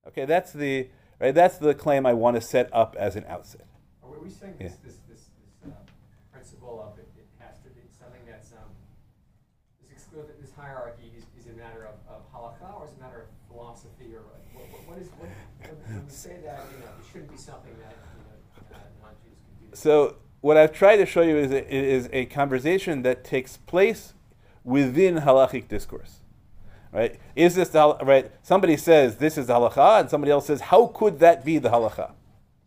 Okay, 0.08 0.26
that's 0.26 0.52
the 0.54 0.90
right. 1.20 1.34
That's 1.34 1.58
the 1.58 1.74
claim 1.74 2.06
I 2.06 2.14
want 2.14 2.36
to 2.36 2.42
set 2.42 2.70
up 2.74 2.96
as 2.98 3.16
an 3.16 3.26
outset. 3.28 3.68
Are 4.04 4.10
we 4.24 4.30
saying 4.30 4.56
Yeah. 4.60 4.68
this, 4.68 4.78
this, 4.78 4.96
this, 5.10 5.20
this 5.46 5.72
uh, 5.72 5.76
principle 6.32 6.82
of 6.82 6.98
it, 6.98 7.08
it 7.18 7.28
has 7.40 7.60
to 7.60 7.70
be 7.70 7.82
something 8.00 8.22
that's, 8.28 8.52
um, 8.54 8.72
this, 9.80 9.92
exclu- 9.92 10.26
this 10.42 10.52
hierarchy 10.56 11.12
is, 11.16 11.24
is 11.38 11.52
a 11.52 11.56
matter 11.58 11.86
of, 11.86 11.96
of 12.10 12.24
halakha 12.34 12.80
or 12.80 12.86
is 12.88 12.96
a 12.98 13.02
matter 13.04 13.28
of 13.28 13.28
philosophy 13.52 14.16
or 14.16 14.24
what, 14.24 14.72
what, 14.72 14.88
what 14.88 14.98
is, 14.98 15.08
what, 15.20 15.30
when, 15.62 15.96
when 15.96 16.10
say 16.10 16.38
that, 16.46 16.66
you 16.72 16.80
know, 16.80 16.92
it 17.00 17.06
shouldn't 17.12 17.32
be 17.32 17.38
something 17.38 17.74
that, 17.80 17.96
you 18.58 18.76
know, 18.76 18.78
non-Jews 19.02 19.38
can 19.60 19.70
do. 19.70 19.76
So 19.76 20.16
what 20.42 20.58
I've 20.58 20.74
tried 20.74 20.98
to 20.98 21.06
show 21.06 21.22
you 21.22 21.38
is 21.38 21.52
a, 21.52 21.74
is 21.74 22.10
a 22.14 22.26
conversation 22.26 23.02
that 23.04 23.24
takes 23.24 23.58
place 23.58 24.14
within 24.64 25.16
halachic 25.18 25.68
discourse. 25.68 26.18
Right? 26.92 27.20
Is 27.36 27.56
this 27.56 27.70
the 27.70 27.96
right? 28.02 28.32
Somebody 28.44 28.78
says 28.78 29.18
this 29.18 29.38
is 29.38 29.48
the 29.48 29.54
halacha, 29.54 30.00
and 30.02 30.10
somebody 30.10 30.32
else 30.32 30.48
says 30.48 30.62
how 30.62 30.88
could 30.88 31.20
that 31.20 31.44
be 31.44 31.58
the 31.58 31.70
halacha? 31.70 32.12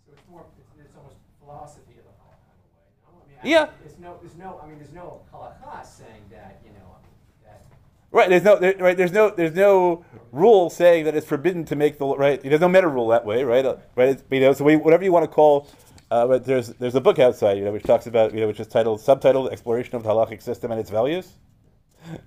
So 0.04 0.12
it's 0.12 0.22
more, 0.30 0.44
it's, 0.58 0.68
it's 0.78 0.94
almost 0.96 1.16
philosophy 1.42 1.94
of 1.98 2.04
the 2.04 2.10
halakha 2.20 2.52
in 2.52 2.60
a 2.60 2.68
way, 2.76 2.90
no? 3.02 3.08
I 3.08 3.28
mean, 3.28 3.38
I- 3.42 3.48
Yeah. 3.48 3.70
There's 3.82 3.98
no, 3.98 4.18
there's 4.20 4.36
no, 4.36 4.60
I 4.62 4.66
mean, 4.68 4.78
there's 4.78 4.92
no 4.92 5.22
halakha 5.32 5.84
saying 5.86 6.22
that, 6.30 6.60
you 6.64 6.70
know, 6.72 6.96
that, 7.44 7.62
Right? 8.12 8.28
There's 8.28 8.44
no 8.44 8.58
there, 8.58 8.74
right. 8.78 8.96
There's 8.96 9.12
no 9.12 9.30
there's 9.30 9.54
no 9.54 10.04
rule 10.32 10.70
saying 10.70 11.04
that 11.04 11.14
it's 11.14 11.26
forbidden 11.26 11.64
to 11.66 11.76
make 11.76 11.98
the 11.98 12.06
right. 12.06 12.40
There's 12.42 12.60
no 12.60 12.68
meta 12.68 12.88
rule 12.88 13.08
that 13.08 13.24
way, 13.24 13.44
right? 13.44 13.64
Uh, 13.64 13.76
right? 13.96 14.10
It's, 14.10 14.24
you 14.30 14.40
know, 14.40 14.52
so 14.52 14.64
we, 14.64 14.76
whatever 14.76 15.04
you 15.04 15.12
want 15.12 15.24
to 15.24 15.30
call. 15.30 15.68
Uh, 16.10 16.26
but 16.26 16.44
there's 16.44 16.68
there's 16.68 16.96
a 16.96 17.00
book 17.00 17.18
outside, 17.20 17.56
you 17.56 17.64
know, 17.64 17.72
which 17.72 17.84
talks 17.84 18.06
about 18.06 18.34
you 18.34 18.40
know, 18.40 18.48
which 18.48 18.58
is 18.58 18.66
titled 18.66 19.00
subtitled 19.00 19.52
"Exploration 19.52 19.94
of 19.94 20.02
the 20.02 20.08
Halachic 20.08 20.42
System 20.42 20.70
and 20.72 20.80
Its 20.80 20.90
Values." 20.90 21.34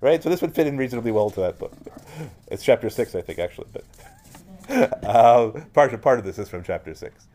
Right, 0.01 0.21
so 0.21 0.29
this 0.29 0.41
would 0.41 0.53
fit 0.53 0.67
in 0.67 0.77
reasonably 0.77 1.11
well 1.11 1.29
to 1.31 1.39
that 1.41 1.57
book. 1.57 1.73
It's 2.47 2.63
chapter 2.63 2.89
six, 2.89 3.15
I 3.15 3.21
think, 3.21 3.39
actually, 3.39 3.67
but 3.73 3.83
uh, 5.03 5.51
part 5.73 5.99
part 6.01 6.19
of 6.19 6.25
this 6.25 6.37
is 6.37 6.47
from 6.47 6.63
chapter 6.63 6.93
six. 6.93 7.27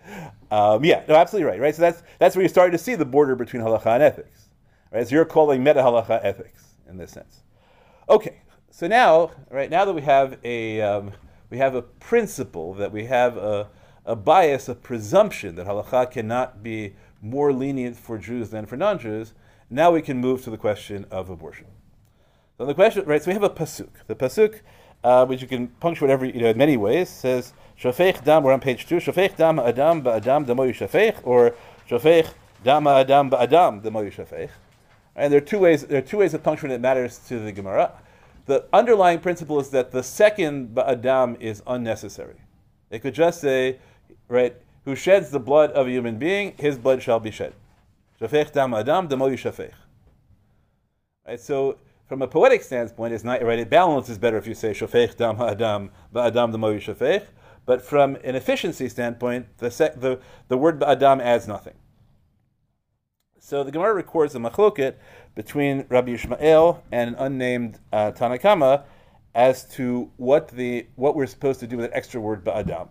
Um, 0.50 0.84
yeah, 0.84 1.02
no, 1.08 1.16
absolutely 1.16 1.50
right. 1.50 1.60
Right, 1.60 1.74
so 1.74 1.82
that's 1.82 2.02
that's 2.18 2.36
where 2.36 2.42
you're 2.42 2.48
starting 2.48 2.72
to 2.72 2.82
see 2.82 2.94
the 2.94 3.04
border 3.04 3.34
between 3.34 3.62
halacha 3.62 3.86
and 3.86 4.02
ethics. 4.02 4.48
Right, 4.92 5.06
so 5.06 5.14
you're 5.14 5.24
calling 5.24 5.62
meta 5.62 5.80
halacha 5.80 6.20
ethics 6.22 6.64
in 6.88 6.96
this 6.96 7.10
sense. 7.10 7.42
Okay, 8.08 8.40
so 8.78 8.86
now, 8.86 9.32
right 9.50 9.68
now 9.68 9.84
that 9.84 9.92
we 9.92 10.02
have 10.02 10.38
a 10.44 10.80
um, 10.80 11.10
we 11.50 11.58
have 11.58 11.74
a 11.74 11.82
principle 11.82 12.74
that 12.74 12.92
we 12.92 13.06
have 13.06 13.36
a, 13.36 13.66
a 14.04 14.14
bias, 14.14 14.68
a 14.68 14.74
presumption 14.76 15.56
that 15.56 15.66
halacha 15.66 16.12
cannot 16.12 16.62
be 16.62 16.94
more 17.20 17.52
lenient 17.52 17.96
for 17.96 18.18
Jews 18.18 18.50
than 18.50 18.66
for 18.66 18.76
non-Jews. 18.76 19.34
Now 19.68 19.90
we 19.90 20.00
can 20.00 20.18
move 20.18 20.44
to 20.44 20.50
the 20.50 20.56
question 20.56 21.06
of 21.10 21.28
abortion. 21.28 21.66
So 22.56 22.66
the 22.66 22.74
question, 22.74 23.04
right? 23.04 23.20
So 23.20 23.30
we 23.30 23.32
have 23.32 23.42
a 23.42 23.50
pasuk. 23.50 23.88
The 24.06 24.14
pasuk, 24.14 24.60
uh, 25.02 25.26
which 25.26 25.42
you 25.42 25.48
can 25.48 25.66
punctuate 25.80 26.12
every, 26.12 26.32
you 26.32 26.40
know, 26.40 26.50
in 26.50 26.56
many 26.56 26.76
ways, 26.76 27.08
says 27.08 27.54
shafech 27.76 28.22
dam. 28.22 28.44
We're 28.44 28.52
on 28.52 28.60
page 28.60 28.86
two. 28.86 28.98
Shafech 28.98 29.34
dam 29.34 29.58
adam 29.58 30.04
ba'adam 30.04 30.46
demo 30.46 30.64
yishafech, 30.64 31.18
or 31.24 31.56
shafech 31.90 32.28
dam 32.62 32.86
adam 32.86 33.28
ba'adam 33.28 33.82
demo 33.82 34.04
yishafech. 34.04 34.50
And 35.16 35.32
there 35.32 35.38
are 35.38 35.44
two 35.44 35.58
ways. 35.58 35.84
There 35.84 35.98
are 35.98 36.00
two 36.00 36.18
ways 36.18 36.32
of 36.32 36.44
punctuating 36.44 36.80
that 36.80 36.80
matters 36.80 37.18
to 37.26 37.40
the 37.40 37.50
Gemara. 37.50 37.90
The 38.48 38.64
underlying 38.72 39.20
principle 39.20 39.60
is 39.60 39.68
that 39.70 39.90
the 39.90 40.02
second 40.02 40.74
ba'adam 40.74 41.38
is 41.38 41.62
unnecessary. 41.66 42.40
It 42.90 43.00
could 43.00 43.12
just 43.12 43.42
say, 43.42 43.78
right, 44.26 44.56
who 44.86 44.96
sheds 44.96 45.28
the 45.28 45.38
blood 45.38 45.70
of 45.72 45.86
a 45.86 45.90
human 45.90 46.18
being, 46.18 46.54
his 46.58 46.78
blood 46.78 47.02
shall 47.02 47.20
be 47.20 47.30
shed. 47.30 47.52
Shafech 48.18 48.52
dam 48.52 48.72
adam 48.72 49.06
demo 49.06 49.28
yishafech. 49.28 49.74
Right, 51.26 51.38
so 51.38 51.76
from 52.06 52.22
a 52.22 52.26
poetic 52.26 52.62
standpoint, 52.62 53.12
it's 53.12 53.22
not 53.22 53.42
right. 53.42 53.58
It 53.58 53.68
balances 53.68 54.16
better 54.16 54.38
if 54.38 54.46
you 54.46 54.54
say 54.54 54.70
shofech 54.70 55.18
dam 55.18 55.36
ha'adam 55.36 55.90
ba'adam 56.14 56.50
demo 56.50 56.72
yishafech. 56.72 57.26
But 57.66 57.82
from 57.82 58.16
an 58.24 58.34
efficiency 58.34 58.88
standpoint, 58.88 59.58
the, 59.58 59.70
sec, 59.70 60.00
the, 60.00 60.20
the 60.48 60.56
word 60.56 60.80
ba'adam 60.80 61.20
adds 61.20 61.46
nothing. 61.46 61.74
So 63.38 63.62
the 63.62 63.70
Gemara 63.70 63.92
records 63.94 64.34
a 64.34 64.38
machloket 64.38 64.94
between 65.38 65.86
Rabbi 65.88 66.10
Yishmael 66.10 66.82
and 66.90 67.10
an 67.10 67.14
unnamed 67.16 67.78
uh, 67.92 68.10
Tanna 68.10 68.38
Kamma 68.38 68.82
as 69.36 69.64
to 69.76 70.10
what 70.16 70.48
the 70.48 70.88
what 70.96 71.14
we're 71.14 71.28
supposed 71.28 71.60
to 71.60 71.66
do 71.68 71.76
with 71.76 71.88
that 71.88 71.96
extra 71.96 72.20
word 72.20 72.44
ba'adam. 72.44 72.88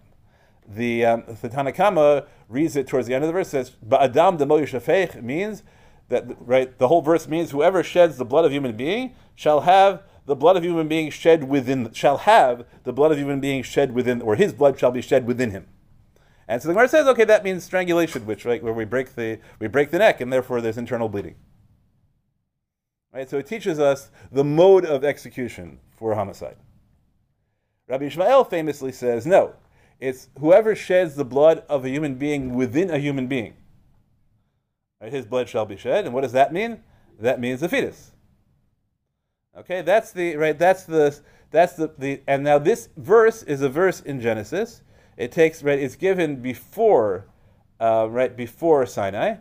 The 0.65 1.05
um, 1.05 1.23
the 1.41 1.49
Tanna 1.49 1.73
Kamma 1.73 2.25
reads 2.47 2.77
it 2.77 2.87
towards 2.87 3.05
the 3.05 3.13
end 3.13 3.25
of 3.25 3.27
the 3.27 3.33
verse 3.33 3.49
says 3.49 3.75
ba'adam 3.85 4.37
demo 4.37 4.61
yishafech 4.61 5.21
means 5.21 5.63
that 6.07 6.23
right 6.39 6.77
the 6.77 6.87
whole 6.87 7.01
verse 7.01 7.27
means 7.27 7.51
whoever 7.51 7.83
sheds 7.83 8.15
the 8.15 8.23
blood 8.23 8.45
of 8.45 8.53
human 8.53 8.77
being 8.77 9.13
shall 9.35 9.61
have 9.61 10.03
the 10.25 10.33
blood 10.35 10.55
of 10.55 10.63
human 10.63 10.87
being 10.87 11.09
shed 11.09 11.49
within 11.49 11.91
shall 11.91 12.19
have 12.19 12.65
the 12.85 12.93
blood 12.93 13.11
of 13.11 13.17
human 13.17 13.41
being 13.41 13.61
shed 13.61 13.93
within 13.93 14.21
or 14.21 14.37
his 14.37 14.53
blood 14.53 14.79
shall 14.79 14.91
be 14.91 15.01
shed 15.01 15.27
within 15.27 15.51
him. 15.51 15.67
And 16.47 16.61
so 16.61 16.69
the 16.69 16.75
Gemara 16.75 16.87
says, 16.87 17.07
okay, 17.07 17.25
that 17.25 17.43
means 17.43 17.65
strangulation, 17.65 18.25
which 18.25 18.45
right 18.45 18.63
where 18.63 18.71
we 18.71 18.85
break 18.85 19.15
the 19.15 19.39
we 19.59 19.67
break 19.67 19.91
the 19.91 19.99
neck, 19.99 20.21
and 20.21 20.31
therefore 20.31 20.61
there's 20.61 20.77
internal 20.77 21.09
bleeding. 21.09 21.35
Right, 23.17 23.27
so 23.27 23.39
it 23.39 23.47
teaches 23.47 23.79
us 23.79 24.11
the 24.31 24.43
mode 24.43 24.85
of 24.85 25.03
execution 25.03 25.79
for 25.89 26.13
homicide. 26.13 26.55
Rabbi 27.87 28.05
Ishmael 28.05 28.43
famously 28.43 28.91
says, 28.91 29.25
no, 29.25 29.55
it's 29.99 30.29
whoever 30.39 30.75
sheds 30.75 31.15
the 31.15 31.25
blood 31.25 31.63
of 31.67 31.83
a 31.83 31.89
human 31.89 32.13
being 32.13 32.53
within 32.53 32.91
a 32.91 32.99
human 32.99 33.25
being. 33.25 33.55
Right, 35.01 35.11
his 35.11 35.25
blood 35.25 35.49
shall 35.49 35.65
be 35.65 35.77
shed, 35.77 36.05
and 36.05 36.13
what 36.13 36.21
does 36.21 36.33
that 36.33 36.53
mean? 36.53 36.83
That 37.19 37.39
means 37.39 37.61
the 37.61 37.69
fetus. 37.69 38.11
Okay, 39.57 39.81
that's 39.81 40.11
the 40.11 40.35
right. 40.35 40.59
That's 40.59 40.83
the 40.83 41.19
that's 41.49 41.73
the, 41.73 41.91
the 41.97 42.21
and 42.27 42.43
now 42.43 42.59
this 42.59 42.89
verse 42.97 43.41
is 43.41 43.63
a 43.63 43.69
verse 43.69 43.99
in 43.99 44.21
Genesis. 44.21 44.83
It 45.17 45.31
takes 45.31 45.63
right. 45.63 45.79
It's 45.79 45.95
given 45.95 46.35
before, 46.35 47.25
uh, 47.79 48.07
right 48.11 48.37
before 48.37 48.85
Sinai, 48.85 49.37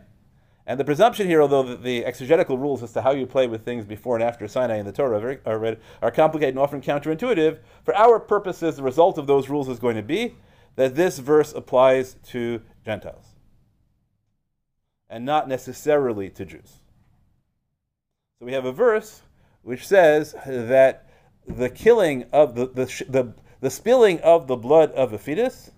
and 0.67 0.77
the 0.77 0.83
presumption 0.83 1.27
here, 1.27 1.41
although 1.41 1.63
the, 1.63 1.77
the, 1.77 2.05
exegetical 2.05 2.57
rules 2.57 2.83
as 2.83 2.91
to 2.91 3.01
how 3.01 3.13
you 3.13 3.25
play 3.25 3.47
with 3.47 3.63
things 3.63 3.85
before 3.85 4.15
and 4.15 4.23
after 4.23 4.49
Sinai 4.49 4.75
in 4.75 4.85
the 4.85 4.91
Torah 4.91 5.39
are, 5.45 5.65
are, 5.65 5.77
are 6.01 6.11
complicated 6.11 6.55
and 6.55 6.59
often 6.59 6.81
counterintuitive. 6.81 7.59
For 7.85 7.95
our 7.95 8.19
purposes, 8.19 8.75
the 8.75 8.83
result 8.83 9.17
of 9.17 9.27
those 9.27 9.47
rules 9.47 9.69
is 9.69 9.79
going 9.79 9.95
to 9.95 10.03
be 10.03 10.35
that 10.75 10.95
this 10.95 11.19
verse 11.19 11.53
applies 11.53 12.17
to 12.27 12.61
Gentiles 12.83 13.25
and 15.09 15.25
not 15.25 15.47
necessarily 15.47 16.29
to 16.31 16.43
Jews. 16.43 16.81
So 18.37 18.45
we 18.45 18.51
have 18.51 18.65
a 18.65 18.73
verse 18.73 19.21
which 19.61 19.87
says 19.87 20.35
that 20.45 21.09
the 21.47 21.69
killing 21.69 22.25
of 22.33 22.55
the, 22.55 22.67
the, 22.67 23.05
the, 23.07 23.33
the 23.61 23.69
spilling 23.69 24.19
of 24.19 24.47
the 24.47 24.57
blood 24.57 24.91
of 24.91 25.13
a 25.13 25.17
fetus 25.17 25.71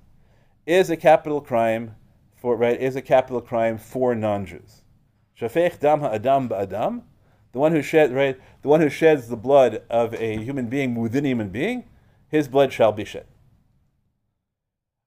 is 0.65 0.89
a 0.89 0.97
capital 0.97 1.41
crime 1.41 1.95
for 2.39 2.55
right 2.55 2.79
is 2.79 2.95
a 2.95 3.01
capital 3.01 3.41
crime 3.41 3.77
for 3.77 4.15
non-Jews. 4.15 4.81
Shafech 5.39 5.79
dam 5.79 6.01
ha'adam 6.01 6.49
ba'adam, 6.49 7.03
the 7.51 7.59
one 7.59 7.71
who 7.71 7.81
shed 7.81 8.13
right, 8.13 8.39
the 8.61 8.67
one 8.67 8.81
who 8.81 8.89
sheds 8.89 9.27
the 9.27 9.37
blood 9.37 9.81
of 9.89 10.13
a 10.15 10.37
human 10.37 10.67
being 10.67 10.95
within 10.95 11.25
a 11.25 11.29
human 11.29 11.49
being, 11.49 11.85
his 12.27 12.47
blood 12.47 12.71
shall 12.71 12.91
be 12.91 13.05
shed. 13.05 13.25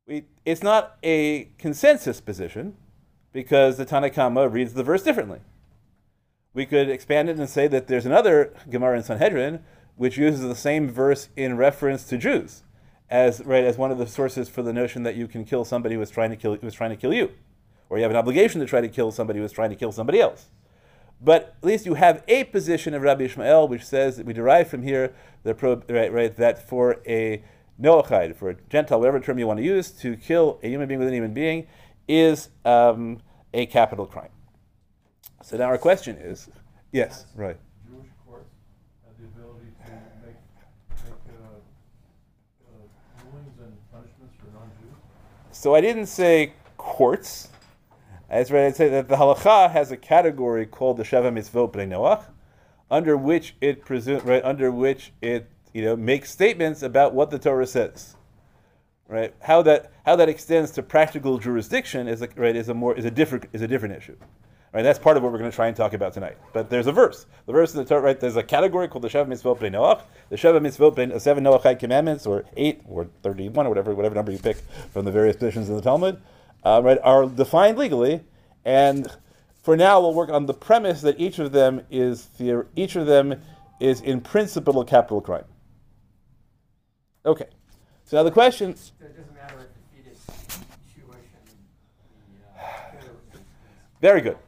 We, 0.06 0.24
it's 0.44 0.62
not 0.62 0.98
a 1.02 1.50
consensus 1.58 2.20
position 2.20 2.76
because 3.32 3.76
the 3.76 3.84
Tanna 3.84 4.10
Kamma 4.10 4.52
reads 4.52 4.74
the 4.74 4.82
verse 4.82 5.02
differently 5.02 5.40
we 6.54 6.66
could 6.66 6.88
expand 6.88 7.28
it 7.28 7.38
and 7.38 7.48
say 7.48 7.66
that 7.68 7.86
there's 7.86 8.06
another 8.06 8.54
Gemara 8.68 8.98
in 8.98 9.02
Sanhedrin 9.02 9.64
which 9.96 10.18
uses 10.18 10.40
the 10.40 10.54
same 10.54 10.90
verse 10.90 11.28
in 11.36 11.56
reference 11.56 12.04
to 12.04 12.18
Jews 12.18 12.62
as 13.12 13.44
right 13.44 13.62
as 13.62 13.76
one 13.76 13.92
of 13.92 13.98
the 13.98 14.06
sources 14.06 14.48
for 14.48 14.62
the 14.62 14.72
notion 14.72 15.04
that 15.04 15.14
you 15.14 15.28
can 15.28 15.44
kill 15.44 15.64
somebody 15.64 15.94
who 15.94 16.00
is 16.00 16.10
trying 16.10 16.30
to 16.30 16.36
kill 16.36 16.54
who 16.56 16.66
was 16.66 16.74
trying 16.74 16.90
to 16.90 16.96
kill 16.96 17.12
you, 17.12 17.30
or 17.88 17.98
you 17.98 18.02
have 18.02 18.10
an 18.10 18.16
obligation 18.16 18.60
to 18.60 18.66
try 18.66 18.80
to 18.80 18.88
kill 18.88 19.12
somebody 19.12 19.38
who 19.38 19.44
is 19.44 19.52
trying 19.52 19.70
to 19.70 19.76
kill 19.76 19.92
somebody 19.92 20.18
else. 20.18 20.46
But 21.20 21.54
at 21.62 21.64
least 21.64 21.86
you 21.86 21.94
have 21.94 22.24
a 22.26 22.44
position 22.44 22.94
of 22.94 23.02
Rabbi 23.02 23.24
Ishmael 23.24 23.68
which 23.68 23.84
says 23.84 24.16
that 24.16 24.26
we 24.26 24.32
derive 24.32 24.68
from 24.68 24.82
here 24.82 25.14
the 25.44 25.54
right, 25.88 26.12
right 26.12 26.36
that 26.36 26.68
for 26.68 27.00
a 27.06 27.44
Noachide, 27.80 28.34
for 28.34 28.50
a 28.50 28.54
Gentile, 28.68 28.98
whatever 28.98 29.20
term 29.20 29.38
you 29.38 29.46
want 29.46 29.58
to 29.58 29.64
use, 29.64 29.90
to 29.90 30.16
kill 30.16 30.58
a 30.62 30.68
human 30.68 30.88
being 30.88 30.98
with 30.98 31.08
a 31.08 31.12
human 31.12 31.34
being 31.34 31.66
is 32.08 32.48
um, 32.64 33.18
a 33.54 33.66
capital 33.66 34.06
crime. 34.06 34.30
So 35.42 35.56
now 35.56 35.64
our 35.64 35.78
question 35.78 36.16
is, 36.16 36.48
yes, 36.92 37.26
right. 37.34 37.56
Jewish 37.88 38.08
courts 38.26 38.50
have 39.04 39.14
the 39.18 39.26
ability 39.26 39.66
to 39.84 39.92
make, 40.24 40.38
make 41.04 41.14
uh, 41.28 41.58
uh, 42.68 42.82
rulings 43.32 43.58
and 43.58 43.74
punishments 43.90 44.34
for 44.38 44.46
non-Jews? 44.54 44.98
So 45.62 45.76
I 45.76 45.80
didn't 45.80 46.06
say 46.06 46.54
courts. 46.76 47.46
As 48.28 48.50
right, 48.50 48.64
I'd 48.64 48.74
say 48.74 48.88
that 48.88 49.08
the 49.08 49.14
halacha 49.14 49.70
has 49.70 49.92
a 49.92 49.96
category 49.96 50.66
called 50.66 50.96
the 50.96 51.04
Sheva 51.04 51.32
Mitzvot 51.32 51.72
Bnei 51.72 51.86
Noach, 51.86 52.24
under 52.90 53.16
which 53.16 53.54
it 53.60 53.84
presume, 53.84 54.22
right, 54.24 54.44
under 54.44 54.72
which 54.72 55.12
it 55.22 55.48
you 55.72 55.84
know 55.84 55.94
makes 55.94 56.32
statements 56.32 56.82
about 56.82 57.14
what 57.14 57.30
the 57.30 57.38
Torah 57.38 57.68
says. 57.68 58.16
Right, 59.06 59.36
how 59.40 59.62
that 59.62 59.92
how 60.04 60.16
that 60.16 60.28
extends 60.28 60.72
to 60.72 60.82
practical 60.82 61.38
jurisdiction 61.38 62.08
is 62.08 62.22
a, 62.22 62.28
right 62.34 62.56
is 62.56 62.68
a 62.68 62.74
more 62.74 62.96
is 62.96 63.04
a 63.04 63.10
different 63.12 63.44
is 63.52 63.62
a 63.62 63.68
different 63.68 63.94
issue. 63.94 64.16
Right, 64.72 64.80
that's 64.82 64.98
part 64.98 65.18
of 65.18 65.22
what 65.22 65.32
we're 65.32 65.38
going 65.38 65.50
to 65.50 65.54
try 65.54 65.66
and 65.66 65.76
talk 65.76 65.92
about 65.92 66.14
tonight. 66.14 66.38
But 66.54 66.70
there's 66.70 66.86
a 66.86 66.92
verse. 66.92 67.26
The 67.44 67.52
verse 67.52 67.74
in 67.74 67.80
the 67.80 67.84
Torah, 67.84 68.00
right? 68.00 68.18
There's 68.18 68.36
a 68.36 68.42
category 68.42 68.88
called 68.88 69.04
the 69.04 69.08
Sheva 69.08 69.26
Mitzvot 69.26 69.58
Bnei 69.58 69.72
Noach. 69.72 70.00
The 70.30 70.36
Sheva 70.36 70.60
Mitzvot 70.60 70.96
Bnei, 70.96 71.20
seven 71.20 71.44
Noachide 71.44 71.78
commandments, 71.78 72.24
or 72.24 72.46
eight, 72.56 72.80
or 72.88 73.06
thirty-one, 73.22 73.66
or 73.66 73.68
whatever, 73.68 73.94
whatever 73.94 74.14
number 74.14 74.32
you 74.32 74.38
pick 74.38 74.56
from 74.90 75.04
the 75.04 75.12
various 75.12 75.36
positions 75.36 75.68
in 75.68 75.76
the 75.76 75.82
Talmud, 75.82 76.22
uh, 76.64 76.80
right, 76.82 76.98
are 77.02 77.26
defined 77.26 77.76
legally. 77.76 78.22
And 78.64 79.08
for 79.62 79.76
now, 79.76 80.00
we'll 80.00 80.14
work 80.14 80.30
on 80.30 80.46
the 80.46 80.54
premise 80.54 81.02
that 81.02 81.20
each 81.20 81.38
of 81.38 81.52
them 81.52 81.82
is 81.90 82.28
theor- 82.38 82.68
each 82.74 82.96
of 82.96 83.04
them 83.06 83.42
is 83.78 84.00
in 84.00 84.22
principle 84.22 84.80
a 84.80 84.86
capital 84.86 85.20
crime. 85.20 85.44
Okay. 87.26 87.48
So 88.04 88.16
now 88.16 88.22
the 88.22 88.30
question. 88.30 88.74
So 88.74 88.92
it 89.00 89.16
doesn't 89.18 89.34
matter 89.34 89.56
if 89.60 89.68
the 89.74 90.10
fetus 90.10 90.56
Jewish 90.96 91.18
and 91.36 91.46
the. 92.56 93.38
Uh, 93.38 93.38
Very 94.00 94.22
good. 94.22 94.38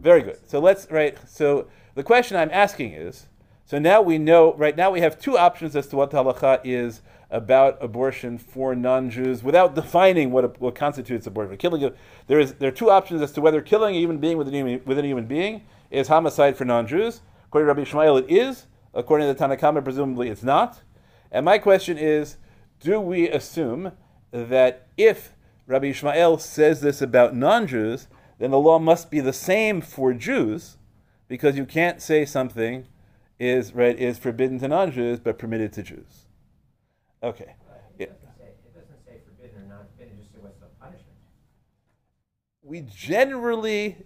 Very 0.00 0.22
good. 0.22 0.38
So 0.48 0.60
let's 0.60 0.90
right. 0.90 1.16
So 1.28 1.68
the 1.94 2.02
question 2.02 2.36
I'm 2.36 2.50
asking 2.52 2.92
is: 2.92 3.26
so 3.64 3.78
now 3.78 4.00
we 4.00 4.18
know. 4.18 4.54
Right 4.54 4.76
now 4.76 4.90
we 4.90 5.00
have 5.00 5.18
two 5.18 5.36
options 5.36 5.74
as 5.74 5.86
to 5.88 5.96
what 5.96 6.10
the 6.10 6.22
halacha 6.22 6.60
is 6.64 7.02
about 7.30 7.76
abortion 7.82 8.38
for 8.38 8.74
non-Jews, 8.74 9.42
without 9.42 9.74
defining 9.74 10.30
what 10.30 10.60
what 10.60 10.74
constitutes 10.74 11.26
abortion. 11.26 11.56
Killing 11.56 11.92
there 12.26 12.40
is 12.40 12.54
there 12.54 12.68
are 12.68 12.72
two 12.72 12.90
options 12.90 13.20
as 13.22 13.32
to 13.32 13.40
whether 13.40 13.60
killing 13.60 13.96
a 13.96 13.98
human 13.98 14.18
being 14.18 14.38
within 14.38 14.54
a 14.54 14.56
human, 14.56 14.80
within 14.84 15.04
a 15.04 15.08
human 15.08 15.26
being 15.26 15.62
is 15.90 16.08
homicide 16.08 16.56
for 16.56 16.64
non-Jews. 16.64 17.20
According 17.46 17.64
to 17.64 17.68
Rabbi 17.68 17.82
Ishmael, 17.82 18.16
it 18.18 18.30
is. 18.30 18.66
According 18.94 19.26
to 19.26 19.32
the 19.32 19.38
Tanna 19.38 19.56
Kamma, 19.56 19.82
presumably 19.82 20.28
it's 20.28 20.42
not. 20.42 20.80
And 21.30 21.44
my 21.44 21.58
question 21.58 21.98
is: 21.98 22.36
Do 22.80 23.00
we 23.00 23.28
assume 23.28 23.92
that 24.30 24.86
if 24.96 25.34
Rabbi 25.66 25.88
Ishmael 25.88 26.38
says 26.38 26.80
this 26.80 27.02
about 27.02 27.34
non-Jews, 27.34 28.08
then 28.38 28.50
the 28.50 28.58
law 28.58 28.78
must 28.78 29.10
be 29.10 29.20
the 29.20 29.32
same 29.32 29.80
for 29.80 30.12
Jews, 30.12 30.76
because 31.28 31.56
you 31.56 31.66
can't 31.66 32.00
say 32.00 32.24
something 32.24 32.86
is 33.38 33.72
right 33.72 33.96
is 33.96 34.18
forbidden 34.18 34.58
to 34.58 34.66
non-Jews 34.66 35.20
but 35.20 35.38
permitted 35.38 35.72
to 35.74 35.82
Jews. 35.82 36.26
Okay. 37.22 37.54
It 37.98 38.10
doesn't 38.10 38.38
say, 38.38 38.44
it 38.46 38.74
doesn't 38.74 39.04
say 39.04 39.20
forbidden 39.24 39.62
or 39.62 39.68
not 39.68 39.86
forbidden, 39.90 40.16
just 40.18 40.30
what's 40.40 40.58
the 40.58 40.66
punishment. 40.80 41.16
We 42.62 42.80
generally 42.80 43.98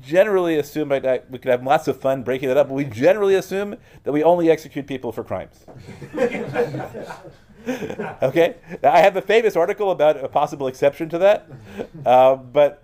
generally 0.00 0.56
assume 0.56 0.90
right, 0.90 1.02
that 1.02 1.30
we 1.30 1.38
could 1.38 1.50
have 1.50 1.62
lots 1.62 1.86
of 1.86 2.00
fun 2.00 2.22
breaking 2.22 2.48
that 2.48 2.56
up, 2.56 2.68
but 2.68 2.74
we 2.74 2.84
generally 2.84 3.34
assume 3.34 3.76
that 4.04 4.12
we 4.12 4.22
only 4.22 4.50
execute 4.50 4.86
people 4.86 5.12
for 5.12 5.22
crimes. 5.22 5.66
okay, 8.22 8.56
I 8.82 9.00
have 9.00 9.16
a 9.16 9.22
famous 9.22 9.54
article 9.54 9.90
about 9.90 10.22
a 10.22 10.28
possible 10.28 10.66
exception 10.66 11.10
to 11.10 11.18
that, 11.18 11.46
uh, 12.06 12.36
but 12.36 12.82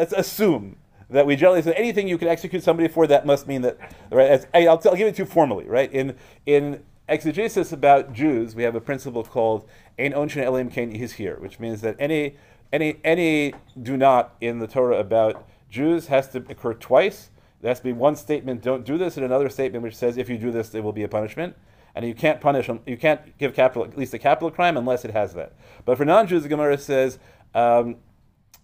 let's 0.00 0.14
assume 0.14 0.76
that 1.10 1.26
we 1.26 1.36
generally 1.36 1.60
say 1.60 1.74
anything 1.74 2.08
you 2.08 2.16
can 2.16 2.28
execute 2.28 2.62
somebody 2.62 2.88
for, 2.88 3.06
that 3.06 3.26
must 3.26 3.46
mean 3.46 3.60
that, 3.60 3.76
right? 4.10 4.30
As, 4.30 4.46
I'll, 4.54 4.80
I'll 4.84 4.96
give 4.96 5.08
it 5.08 5.16
to 5.16 5.22
you 5.22 5.26
formally, 5.26 5.66
right? 5.66 5.92
In, 5.92 6.16
in 6.46 6.82
exegesis 7.06 7.70
about 7.70 8.14
Jews, 8.14 8.54
we 8.54 8.62
have 8.62 8.74
a 8.74 8.80
principle 8.80 9.22
called 9.22 9.68
Ein 9.98 10.12
Onshin 10.12 10.42
Elim 10.42 10.70
Kain 10.70 10.90
is 10.90 11.12
here, 11.12 11.36
which 11.38 11.60
means 11.60 11.82
that 11.82 11.96
any, 11.98 12.36
any, 12.72 12.96
any 13.04 13.52
do 13.82 13.98
not 13.98 14.36
in 14.40 14.58
the 14.58 14.66
Torah 14.66 14.98
about 14.98 15.46
Jews 15.68 16.06
has 16.06 16.28
to 16.28 16.38
occur 16.48 16.72
twice. 16.72 17.28
There 17.60 17.68
has 17.68 17.80
to 17.80 17.84
be 17.84 17.92
one 17.92 18.16
statement, 18.16 18.62
don't 18.62 18.86
do 18.86 18.96
this, 18.96 19.18
and 19.18 19.26
another 19.26 19.50
statement 19.50 19.84
which 19.84 19.96
says 19.96 20.16
if 20.16 20.30
you 20.30 20.38
do 20.38 20.50
this, 20.50 20.70
there 20.70 20.82
will 20.82 20.94
be 20.94 21.02
a 21.02 21.08
punishment. 21.08 21.56
And 21.94 22.06
you 22.06 22.14
can't 22.14 22.40
punish, 22.40 22.70
you 22.86 22.96
can't 22.96 23.36
give 23.36 23.52
capital, 23.52 23.84
at 23.84 23.98
least 23.98 24.14
a 24.14 24.18
capital 24.18 24.50
crime 24.50 24.78
unless 24.78 25.04
it 25.04 25.10
has 25.10 25.34
that. 25.34 25.52
But 25.84 25.98
for 25.98 26.06
non-Jews, 26.06 26.44
the 26.44 26.48
Gemara 26.48 26.78
says, 26.78 27.18
um, 27.54 27.96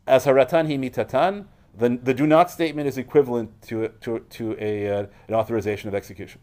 azharatan 0.06 0.66
hi 0.66 0.76
mitatan, 0.76 1.46
the, 1.76 1.98
the 2.02 2.14
do 2.14 2.26
not 2.26 2.50
statement 2.50 2.88
is 2.88 2.98
equivalent 2.98 3.62
to, 3.62 3.88
to, 4.00 4.20
to 4.30 4.56
a, 4.58 4.88
uh, 4.88 5.06
an 5.28 5.34
authorization 5.34 5.88
of 5.88 5.94
execution. 5.94 6.40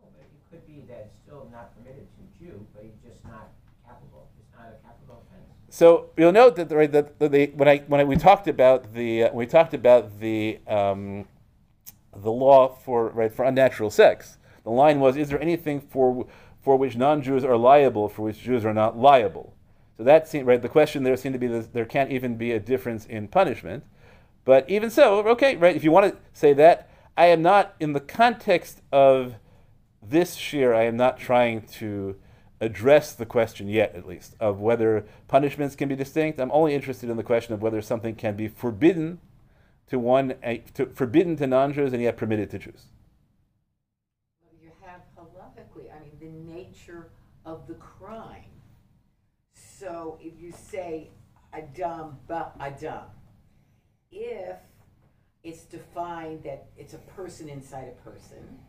Well, 0.00 0.10
but 0.12 0.22
it 0.22 0.30
could 0.50 0.66
be 0.66 0.82
that 0.88 1.06
it's 1.06 1.18
still 1.24 1.48
not 1.52 1.76
permitted 1.76 2.08
to 2.16 2.44
Jew, 2.44 2.66
but 2.74 2.82
he's 2.82 2.92
just 3.04 3.24
not 3.24 3.50
capital, 3.86 4.28
it's 4.38 4.56
not 4.56 4.68
a 4.68 4.86
capital 4.86 5.22
offense. 5.26 5.46
So 5.68 6.10
you'll 6.16 6.32
note 6.32 6.56
that, 6.56 6.70
right, 6.72 6.90
that 6.90 7.18
the, 7.18 7.52
when 7.54 7.68
I 7.68 7.78
when 7.86 8.00
I, 8.00 8.04
we 8.04 8.16
talked 8.16 8.48
about 8.48 8.94
the 8.94 9.24
uh, 9.24 9.32
we 9.32 9.46
talked 9.46 9.74
about 9.74 10.18
the 10.18 10.58
um, 10.66 11.26
the 12.16 12.32
law 12.32 12.68
for 12.68 13.10
right 13.10 13.32
for 13.32 13.44
unnatural 13.44 13.90
sex, 13.90 14.38
the 14.64 14.70
line 14.70 14.98
was: 14.98 15.16
Is 15.16 15.28
there 15.28 15.40
anything 15.40 15.80
for 15.80 16.26
for 16.62 16.76
which 16.76 16.96
non-Jews 16.96 17.44
are 17.44 17.56
liable, 17.56 18.08
for 18.08 18.22
which 18.22 18.38
Jews 18.38 18.64
are 18.64 18.72
not 18.72 18.96
liable. 18.96 19.54
So 20.02 20.06
that 20.06 20.26
seemed 20.26 20.48
right. 20.48 20.60
The 20.60 20.68
question 20.68 21.04
there 21.04 21.16
seemed 21.16 21.34
to 21.34 21.38
be 21.38 21.46
that 21.46 21.72
there 21.72 21.84
can't 21.84 22.10
even 22.10 22.36
be 22.36 22.50
a 22.50 22.58
difference 22.58 23.06
in 23.06 23.28
punishment. 23.28 23.84
But 24.44 24.68
even 24.68 24.90
so, 24.90 25.20
okay, 25.28 25.54
right. 25.54 25.76
If 25.76 25.84
you 25.84 25.92
want 25.92 26.12
to 26.12 26.18
say 26.32 26.52
that, 26.54 26.90
I 27.16 27.26
am 27.26 27.40
not 27.40 27.76
in 27.78 27.92
the 27.92 28.00
context 28.00 28.82
of 28.90 29.36
this 30.02 30.36
shiur. 30.36 30.74
I 30.74 30.86
am 30.86 30.96
not 30.96 31.18
trying 31.18 31.62
to 31.78 32.16
address 32.60 33.12
the 33.12 33.24
question 33.24 33.68
yet, 33.68 33.94
at 33.94 34.04
least, 34.04 34.34
of 34.40 34.58
whether 34.58 35.06
punishments 35.28 35.76
can 35.76 35.88
be 35.88 35.94
distinct. 35.94 36.40
I'm 36.40 36.50
only 36.50 36.74
interested 36.74 37.08
in 37.08 37.16
the 37.16 37.22
question 37.22 37.54
of 37.54 37.62
whether 37.62 37.80
something 37.80 38.16
can 38.16 38.34
be 38.34 38.48
forbidden 38.48 39.20
to 39.86 40.00
one, 40.00 40.34
eh, 40.42 40.62
to, 40.74 40.86
forbidden 40.86 41.36
to 41.36 41.46
non-Jews 41.46 41.92
and 41.92 42.02
yet 42.02 42.16
permitted 42.16 42.50
to 42.50 42.58
Jews. 42.58 42.86
Well, 44.42 44.52
You 44.60 44.72
have 44.84 45.02
halachically, 45.16 45.94
I 45.94 46.00
mean, 46.00 46.18
the 46.18 46.52
nature 46.52 47.10
of 47.46 47.68
the. 47.68 47.76
So 49.82 50.16
if 50.22 50.40
you 50.40 50.52
say 50.52 51.10
Adam 51.52 52.16
ba 52.28 52.52
Adam, 52.60 53.02
if 54.12 54.56
it's 55.42 55.64
defined 55.64 56.44
that 56.44 56.66
it's 56.78 56.94
a 56.94 56.98
person 57.16 57.48
inside 57.48 57.88
a 57.88 58.08
person, 58.08 58.60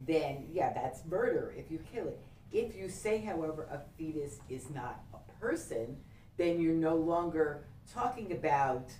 then 0.00 0.48
yeah, 0.52 0.72
that's 0.72 1.04
murder 1.06 1.54
if 1.56 1.70
you 1.70 1.78
kill 1.94 2.08
it. 2.08 2.18
If 2.50 2.74
you 2.74 2.88
say, 2.88 3.18
however, 3.18 3.68
a 3.70 3.78
fetus 3.96 4.40
is 4.48 4.68
not 4.70 5.04
a 5.14 5.40
person, 5.40 5.98
then 6.36 6.60
you're 6.60 6.74
no 6.74 6.96
longer 6.96 7.66
talking 7.94 8.32
about 8.32 8.90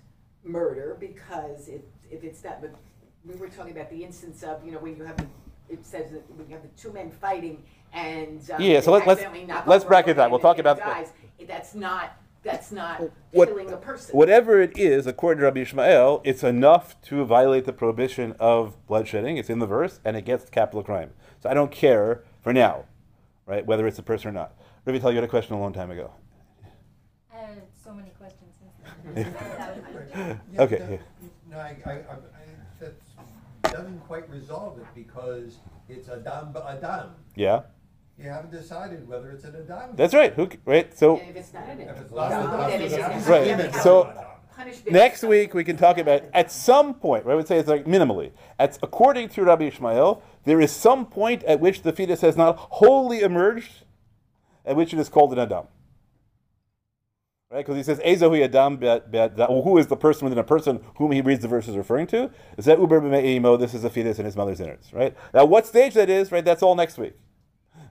murder 0.45 0.97
because 1.01 1.67
if, 1.67 1.81
if 2.09 2.23
it's 2.23 2.45
not, 2.45 2.61
but 2.61 2.77
we 3.25 3.35
were 3.35 3.49
talking 3.49 3.73
about 3.73 3.91
the 3.91 4.05
instance 4.05 4.45
of, 4.45 4.65
you 4.65 4.71
know, 4.71 4.79
when 4.79 4.97
you 4.97 5.03
have, 5.03 5.17
the- 5.17 5.27
it 5.69 5.85
says 5.85 6.13
that 6.13 6.23
when 6.37 6.49
you 6.49 6.55
have 6.55 6.63
the 6.63 6.81
two 6.81 6.93
men 6.93 7.11
fighting 7.11 7.65
and. 7.93 8.49
um, 8.53 8.63
Yeah, 8.63 8.79
so 8.79 8.93
let- 8.93 9.05
let's- 9.05 9.21
accidentally 9.21 9.53
let's 9.67 9.85
bracket 9.85 10.17
that. 10.17 10.31
We'll 10.31 10.39
talk 10.39 10.59
about- 10.59 10.79
dies, 10.79 11.13
That's 11.47 11.75
not, 11.75 12.13
that's 12.43 12.71
not 12.73 13.01
What- 13.33 13.49
killing 13.49 13.73
a 13.73 13.77
person. 13.77 14.17
Whatever 14.17 14.61
it 14.61 14.79
is, 14.79 15.07
according 15.07 15.41
to 15.41 15.45
Rabbi 15.47 15.61
Ishmael, 15.61 16.21
it's 16.25 16.43
enough 16.43 17.01
to 17.03 17.25
violate 17.25 17.65
the 17.65 17.73
prohibition 17.73 18.35
of 18.41 18.77
bloodshedding. 18.89 19.39
It's 19.39 19.51
in 19.51 19.59
the 19.59 19.67
verse, 19.67 20.01
and 20.05 20.17
it 20.17 20.25
gets 20.25 20.49
capital 20.51 20.83
crime. 20.83 21.11
So 21.41 21.49
I 21.51 21.55
don't 21.55 21.71
care 21.71 22.23
for 22.41 22.53
now, 22.53 22.85
right, 23.47 23.65
whether 23.67 23.87
it's 23.87 23.99
a 23.99 24.03
person 24.03 24.29
or 24.29 24.33
not. 24.33 24.55
Rabbi, 24.85 24.99
tell 24.99 25.11
you 25.11 25.17
had 25.17 25.25
a 25.25 25.29
question 25.29 25.55
a 25.55 25.61
long 25.61 25.73
time 25.73 25.91
ago. 25.91 26.11
I 27.33 27.39
had 27.39 27.63
so 27.85 27.93
many 27.93 28.11
questions 28.11 28.55
since 28.59 28.73
then. 29.15 29.33
That 29.59 29.77
was- 29.93 30.37
Yeah, 30.53 30.63
Okay, 30.63 30.77
that- 30.79 30.91
yeah. 30.91 30.99
No, 31.51 31.59
I, 31.59 31.77
I, 31.87 31.91
I, 31.91 31.95
I- 31.95 32.81
that 32.81 32.95
doesn't 33.73 34.01
quite 34.07 34.29
resolve 34.31 34.79
it 34.79 34.87
because 34.95 35.59
it's 35.89 36.09
Adam 36.09 36.55
Adam. 36.57 37.11
Yeah, 37.35 37.63
You 38.19 38.31
haven't 38.31 38.51
decided 38.51 39.07
whether 39.07 39.31
it's 39.31 39.45
an 39.45 39.55
Adam. 39.71 39.95
that's 39.95 40.15
right. 40.15 40.33
Who, 40.35 40.49
c- 40.51 40.59
right? 40.65 40.97
So 40.97 41.17
if 41.19 41.37
it's 41.37 41.53
not 41.53 41.69
an 41.69 41.81
If 41.81 41.99
it's 42.01 42.11
not 42.11 42.33
an 42.33 42.71
then 42.71 42.81
it's 42.83 42.95
then 42.97 43.13
just- 43.13 43.29
Right, 43.29 43.47
an 43.49 43.73
so- 43.75 44.13
punishment. 44.57 44.91
next 44.93 45.23
week 45.23 45.53
we 45.53 45.63
can 45.65 45.77
talk 45.77 45.99
about 45.99 46.23
at 46.33 46.51
some 46.51 46.95
point. 46.95 47.27
Right? 47.27 47.35
I 47.35 47.37
would 47.37 47.47
say 47.47 47.59
it's 47.59 47.69
like 47.69 47.85
minimally. 47.85 48.33
At 48.59 48.79
according 48.83 49.29
to 49.31 49.45
Rabbi 49.45 49.65
Ishmael, 49.67 50.23
there 50.45 50.61
is 50.63 50.73
some 50.73 51.05
point 51.07 51.45
at 51.45 51.61
which 51.61 51.83
the 51.83 51.93
fetus 51.93 52.23
has 52.23 52.39
not 52.39 52.57
wholly 52.59 53.21
emerged, 53.21 53.85
at 54.65 54.77
which 54.77 54.95
it 54.95 54.99
is 54.99 55.11
called 55.11 55.33
an 55.35 55.39
Adam. 55.39 55.67
Right? 57.51 57.59
Because 57.59 57.77
he 57.77 57.83
says, 57.83 57.99
Ezohu 58.01 58.43
Adam 58.43 58.79
be'at- 58.79 59.11
be'at- 59.11 59.37
that- 59.37 59.51
who 59.51 59.77
is 59.77 59.89
the 59.89 59.97
person 59.97 60.25
within 60.25 60.39
a 60.39 60.43
person 60.45 60.83
whom 60.97 61.13
he 61.13 61.21
reads 61.21 61.43
the 61.43 61.49
verses 61.49 61.77
referring 61.77 62.07
to? 62.09 62.31
Is 62.57 62.65
that 62.65 62.79
Uber 62.81 63.03
b'me'imo, 63.03 63.59
this 63.59 63.75
is 63.75 63.85
a 63.85 63.91
fetus 63.91 64.19
in 64.19 64.25
his 64.25 64.37
mother's 64.37 64.59
innards, 64.61 64.93
right? 64.95 65.15
Now, 65.35 65.45
what 65.45 65.67
stage 65.67 65.93
that 65.95 66.09
is, 66.09 66.33
right, 66.33 66.45
that's 66.45 66.63
all 66.63 66.75
next 66.75 66.97
week. 66.97 67.13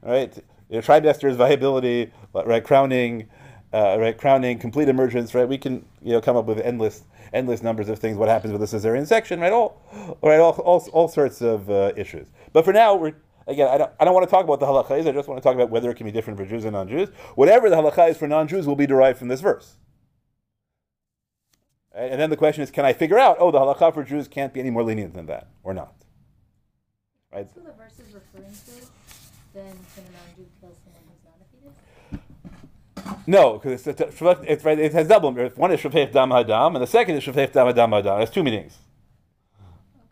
Right? 0.06 0.36
You 0.70 0.76
know, 0.76 0.82
trimesters, 0.82 1.36
viability, 1.36 2.12
right, 2.34 2.64
crowning, 2.64 3.28
uh, 3.74 3.98
right, 4.00 4.18
crowning, 4.18 4.60
complete 4.60 4.88
emergence, 4.88 5.34
right? 5.34 5.48
We 5.48 5.58
can, 5.58 5.86
you 6.02 6.14
know, 6.14 6.22
come 6.22 6.38
up 6.38 6.46
with 6.46 6.60
endless, 6.60 7.04
endless 7.34 7.62
numbers 7.62 7.90
of 7.90 8.00
things. 8.00 8.18
What 8.18 8.30
happens 8.30 8.54
with 8.54 8.62
a 8.62 8.66
cesarean 8.66 9.08
section, 9.08 9.40
right? 9.40 9.52
All, 9.52 9.82
right, 10.22 10.40
all, 10.40 10.54
all, 10.54 10.88
all 10.94 11.08
sorts 11.08 11.42
of 11.42 11.70
uh, 11.70 11.92
issues. 11.98 12.28
But 12.54 12.66
for 12.66 12.72
now, 12.72 12.96
we're 12.96 13.16
again, 13.48 13.68
I 13.68 13.78
don't, 13.78 13.92
I 14.00 14.06
don't 14.06 14.14
want 14.14 14.26
to 14.26 14.32
talk 14.32 14.44
about 14.44 14.60
the 14.60 14.66
halachas. 14.66 15.08
I 15.08 15.12
just 15.12 15.28
want 15.28 15.42
to 15.42 15.44
talk 15.44 15.56
about 15.56 15.70
whether 15.70 15.90
it 15.90 15.96
can 15.96 16.06
be 16.06 16.12
different 16.12 16.38
for 16.40 16.46
Jews 16.46 16.66
and 16.66 16.74
non-Jews. 16.74 17.10
Whatever 17.36 17.70
the 17.70 17.76
halacha 17.76 18.10
is 18.10 18.18
for 18.18 18.28
non-Jews 18.28 18.68
will 18.68 18.76
be 18.76 18.88
derived 18.88 19.20
from 19.20 19.28
this 19.28 19.42
verse. 19.42 19.78
And 21.94 22.20
then 22.20 22.30
the 22.30 22.38
question 22.38 22.62
is, 22.62 22.72
can 22.72 22.84
I 22.84 22.92
figure 22.92 23.18
out? 23.18 23.38
Oh, 23.40 23.52
the 23.52 23.60
halacha 23.60 23.94
for 23.94 24.04
Jews 24.04 24.28
can't 24.28 24.54
be 24.54 24.60
any 24.60 24.70
more 24.70 24.84
lenient 24.84 25.14
than 25.14 25.28
that, 25.28 25.48
or 25.64 25.74
not? 25.74 25.96
Right? 27.32 27.48
That's 27.48 27.54
the 27.54 27.74
verse 27.74 28.00
is 28.00 28.14
referring 28.14 28.52
to. 28.52 28.95
Then 29.56 29.72
can 29.96 30.04
a 30.04 30.12
non-Jew 30.12 30.46
kill 30.60 30.76
someone 30.84 31.02
who's 31.08 31.24
not 31.24 31.40
a 31.40 31.46
fetus? 33.08 33.26
No, 33.26 33.54
because 33.54 33.88
it's, 33.88 34.02
it's, 34.02 34.22
it's 34.22 34.66
right. 34.66 34.78
It 34.78 34.92
has 34.92 35.08
double. 35.08 35.32
One 35.32 35.72
is 35.72 35.80
shafef 35.80 36.12
dam 36.12 36.30
hadam, 36.32 36.76
and 36.76 36.84
the 36.84 36.88
second 36.88 37.16
is 37.16 37.24
shafef 37.24 37.54
dam 37.54 37.68
hadam 37.68 37.92
hadam. 37.92 38.22
It's 38.22 38.32
two 38.34 38.44
meanings. 38.44 38.80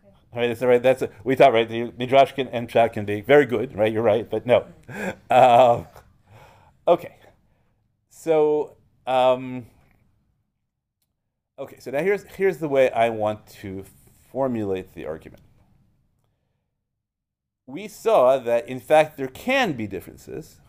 Okay. 0.06 0.40
Right, 0.40 0.48
that's, 0.48 0.62
right. 0.62 0.82
That's 0.82 1.02
a, 1.02 1.10
we 1.26 1.36
thought 1.36 1.52
right. 1.52 1.68
The 1.68 1.92
midrash 1.98 2.32
can, 2.32 2.48
and 2.48 2.70
chat 2.70 2.94
can 2.94 3.04
be 3.04 3.20
very 3.20 3.46
good, 3.46 3.76
right? 3.76 3.92
You're 3.92 4.02
right, 4.02 4.30
but 4.30 4.46
no. 4.46 4.66
Uh, 5.30 5.84
okay, 6.88 7.18
so 8.10 8.78
um, 9.06 9.66
okay, 11.60 11.80
so 11.80 11.92
now 11.92 12.00
here's 12.00 12.24
here's 12.38 12.60
the 12.60 12.70
way 12.70 12.90
I 12.92 13.10
want 13.10 13.46
to 13.62 13.84
formulate 14.32 14.94
the 14.94 15.06
argument. 15.06 15.44
We 17.66 17.88
saw 17.88 18.38
that 18.40 18.68
in 18.68 18.80
fact 18.80 19.18
there 19.18 19.28
can 19.28 19.74
be 19.74 19.88
differences 19.88 20.60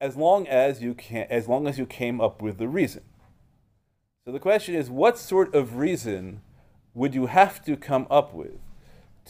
as 0.00 0.16
long 0.16 0.46
as 0.46 0.82
you 0.82 0.94
can 0.94 1.26
as 1.30 1.48
long 1.48 1.66
as 1.66 1.78
you 1.78 1.86
came 1.86 2.20
up 2.20 2.42
with 2.42 2.58
the 2.58 2.68
reason. 2.68 3.02
So 4.24 4.32
the 4.32 4.38
question 4.38 4.74
is, 4.74 4.88
what 4.88 5.18
sort 5.18 5.54
of 5.54 5.76
reason 5.76 6.40
would 6.94 7.14
you 7.14 7.26
have 7.26 7.62
to 7.64 7.76
come 7.76 8.06
up 8.10 8.32
with 8.32 8.58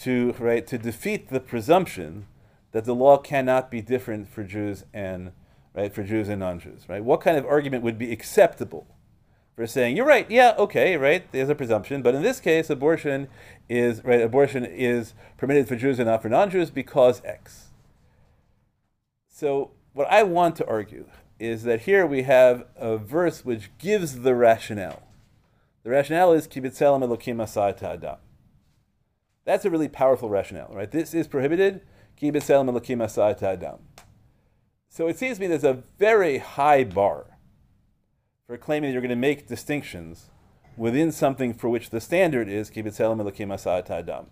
to 0.03 0.33
right 0.39 0.67
to 0.67 0.79
defeat 0.79 1.31
the 1.31 1.41
presumption 1.41 2.27
that 2.73 2.85
the 2.85 2.95
law 2.95 3.17
cannot 3.17 3.71
be 3.71 3.81
different 3.81 4.29
for 4.29 4.45
Jews 4.45 4.85
and 4.93 5.33
right 5.75 5.93
for 5.93 6.05
Jews 6.05 6.29
and 6.29 6.41
non-Jews? 6.41 6.89
Right? 6.89 7.03
What 7.03 7.21
kind 7.21 7.37
of 7.37 7.47
argument 7.47 7.83
would 7.83 7.99
be 7.99 8.13
acceptable 8.13 8.87
for 9.55 9.67
saying 9.67 9.97
you're 9.97 10.07
right? 10.07 10.31
Yeah, 10.31 10.55
okay, 10.59 10.97
right. 10.97 11.31
There's 11.33 11.49
a 11.49 11.55
presumption, 11.55 12.03
but 12.03 12.15
in 12.15 12.23
this 12.23 12.41
case, 12.41 12.71
abortion 12.71 13.29
is 13.69 14.05
right. 14.05 14.21
Abortion 14.21 14.65
is 14.65 15.15
permitted 15.37 15.69
for 15.69 15.77
Jews 15.77 15.99
and 15.99 16.09
not 16.09 16.23
for 16.23 16.29
non-Jews 16.29 16.71
because 16.71 17.23
X. 17.25 17.69
So 19.29 19.73
what 19.93 20.11
I 20.11 20.23
want 20.23 20.57
to 20.57 20.67
argue 20.67 21.07
is 21.39 21.65
that 21.65 21.83
here 21.83 22.07
we 22.07 22.23
have 22.23 22.65
a 22.77 22.97
verse 22.97 23.45
which 23.45 23.71
gives 23.79 24.21
the 24.21 24.35
rationale. 24.35 25.03
The 25.83 25.91
rationale 25.91 26.33
is 26.33 26.47
ki 26.47 26.61
b'tzelem 26.61 27.07
elokim 27.07 27.43
asad 27.43 27.83
adam. 27.83 28.17
That's 29.45 29.65
a 29.65 29.71
really 29.71 29.89
powerful 29.89 30.31
rationale, 30.31 30.73
right? 30.73 30.91
This 30.91 31.13
is 31.13 31.29
prohibited. 31.29 31.83
Kibitzelam 32.21 32.71
elokim 32.71 33.03
asad 33.03 33.43
adam. 33.43 33.79
So 34.89 35.09
it 35.09 35.19
seems 35.19 35.37
to 35.37 35.43
me 35.43 35.49
there's 35.49 35.65
a 35.65 35.83
very 35.99 36.39
high 36.39 36.85
bar 36.85 37.34
for 38.47 38.59
claiming 38.59 38.91
that 38.91 38.93
you're 38.93 39.01
going 39.01 39.09
to 39.09 39.17
make 39.17 39.47
distinctions 39.47 40.29
within 40.77 41.11
something 41.11 41.55
for 41.55 41.71
which 41.71 41.91
the 41.91 42.01
standard 42.01 42.49
is 42.49 42.69
ki 42.69 42.83
b'tzelem 42.83 43.23
elokim 43.23 43.53
asad 43.53 43.91
adam. 43.91 44.27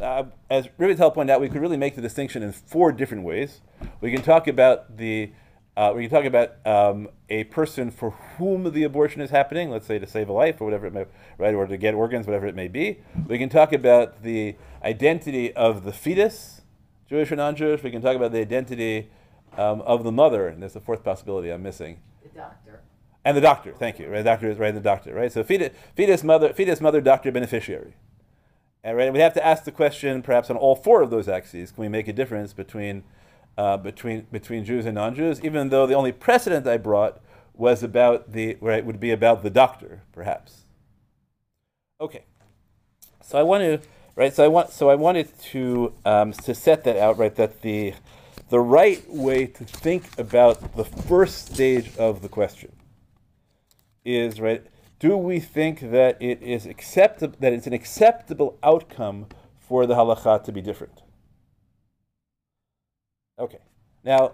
Uh, 0.00 0.24
as 0.48 0.68
Rivitel 0.78 1.12
pointed 1.12 1.32
out, 1.32 1.40
we 1.40 1.50
could 1.50 1.60
really 1.60 1.76
make 1.76 1.94
the 1.94 2.00
distinction 2.00 2.42
in 2.42 2.52
four 2.52 2.90
different 2.92 3.24
ways. 3.24 3.60
We 4.00 4.10
can 4.10 4.22
talk 4.22 4.48
about 4.48 4.96
the 4.96 5.32
uh, 5.74 5.92
we 5.94 6.06
can 6.06 6.10
talk 6.10 6.26
about 6.26 6.66
um, 6.66 7.08
a 7.30 7.44
person 7.44 7.90
for 7.90 8.10
whom 8.36 8.70
the 8.72 8.84
abortion 8.84 9.22
is 9.22 9.30
happening, 9.30 9.70
let's 9.70 9.86
say 9.86 9.98
to 9.98 10.06
save 10.06 10.28
a 10.28 10.32
life 10.32 10.60
or 10.60 10.64
whatever 10.66 10.86
it 10.86 10.92
may, 10.92 11.06
right, 11.38 11.54
or 11.54 11.66
to 11.66 11.78
get 11.78 11.94
organs, 11.94 12.26
whatever 12.26 12.46
it 12.46 12.54
may 12.54 12.68
be. 12.68 12.98
We 13.26 13.38
can 13.38 13.48
talk 13.48 13.72
about 13.72 14.22
the 14.22 14.56
identity 14.84 15.50
of 15.54 15.84
the 15.84 15.92
fetus, 15.92 16.60
Jewish 17.08 17.32
or 17.32 17.36
non-Jewish. 17.36 17.82
We 17.82 17.90
can 17.90 18.02
talk 18.02 18.16
about 18.16 18.32
the 18.32 18.40
identity 18.40 19.10
um, 19.56 19.80
of 19.82 20.04
the 20.04 20.12
mother, 20.12 20.46
and 20.46 20.60
there's 20.60 20.76
a 20.76 20.80
fourth 20.80 21.02
possibility 21.02 21.50
I'm 21.50 21.62
missing. 21.62 22.00
The 22.22 22.40
doctor. 22.40 22.82
And 23.24 23.36
the 23.36 23.40
doctor, 23.40 23.72
thank 23.72 23.98
you. 23.98 24.08
Right, 24.08 24.18
the 24.18 24.24
doctor 24.24 24.50
is 24.50 24.58
right. 24.58 24.74
The 24.74 24.80
doctor, 24.80 25.14
right. 25.14 25.30
So 25.30 25.44
fetus, 25.44 25.70
fetus, 25.94 26.24
mother, 26.24 26.52
fetus, 26.52 26.80
mother, 26.80 27.00
doctor, 27.00 27.30
beneficiary. 27.30 27.94
And 28.82 28.96
right, 28.96 29.12
we 29.12 29.20
have 29.20 29.34
to 29.34 29.46
ask 29.46 29.64
the 29.64 29.70
question, 29.70 30.22
perhaps 30.22 30.50
on 30.50 30.56
all 30.56 30.74
four 30.74 31.02
of 31.02 31.10
those 31.10 31.28
axes, 31.28 31.70
can 31.70 31.82
we 31.82 31.88
make 31.88 32.08
a 32.08 32.12
difference 32.12 32.52
between 32.52 33.04
uh, 33.56 33.76
between 33.76 34.26
between 34.32 34.64
Jews 34.64 34.86
and 34.86 34.96
non-Jews? 34.96 35.40
Even 35.44 35.68
though 35.68 35.86
the 35.86 35.94
only 35.94 36.10
precedent 36.10 36.66
I 36.66 36.78
brought 36.78 37.20
was 37.54 37.82
about 37.82 38.32
the 38.32 38.56
right 38.60 38.84
would 38.84 38.98
be 38.98 39.12
about 39.12 39.44
the 39.44 39.50
doctor, 39.50 40.02
perhaps. 40.10 40.64
Okay, 42.00 42.24
so 43.22 43.38
I 43.38 43.44
want 43.44 43.62
to 43.62 43.88
right. 44.16 44.34
So 44.34 44.44
I 44.44 44.48
want 44.48 44.70
so 44.70 44.90
I 44.90 44.96
wanted 44.96 45.38
to 45.52 45.92
um, 46.04 46.32
to 46.32 46.52
set 46.52 46.82
that 46.82 46.96
out 46.96 47.18
right. 47.18 47.34
That 47.36 47.62
the 47.62 47.94
the 48.48 48.58
right 48.58 49.08
way 49.08 49.46
to 49.46 49.64
think 49.64 50.18
about 50.18 50.74
the 50.76 50.84
first 50.84 51.54
stage 51.54 51.96
of 51.96 52.20
the 52.20 52.28
question 52.28 52.72
is 54.04 54.40
right. 54.40 54.66
Do 54.98 55.16
we 55.16 55.40
think 55.40 55.80
that 55.80 56.20
it 56.20 56.42
is 56.42 56.66
acceptable 56.66 57.36
that 57.40 57.52
it's 57.52 57.66
an 57.66 57.72
acceptable 57.72 58.58
outcome 58.62 59.26
for 59.58 59.86
the 59.86 59.94
halacha 59.94 60.44
to 60.44 60.52
be 60.52 60.60
different? 60.60 61.02
Okay, 63.38 63.58
Now, 64.04 64.32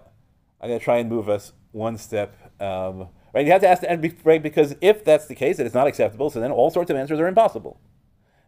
I'm 0.61 0.67
going 0.67 0.79
to 0.79 0.83
try 0.83 0.97
and 0.97 1.09
move 1.09 1.29
us 1.29 1.53
one 1.71 1.97
step. 1.97 2.35
Um, 2.61 3.07
right, 3.33 3.45
you 3.45 3.51
have 3.51 3.61
to 3.61 3.67
ask, 3.67 3.81
the 3.81 3.97
be, 3.97 4.13
right, 4.23 4.41
because 4.41 4.75
if 4.81 5.03
that's 5.05 5.27
the 5.27 5.35
case, 5.35 5.57
that 5.57 5.65
it's 5.65 5.75
not 5.75 5.87
acceptable, 5.87 6.29
so 6.29 6.39
then 6.39 6.51
all 6.51 6.69
sorts 6.69 6.91
of 6.91 6.97
answers 6.97 7.19
are 7.19 7.27
impossible, 7.27 7.79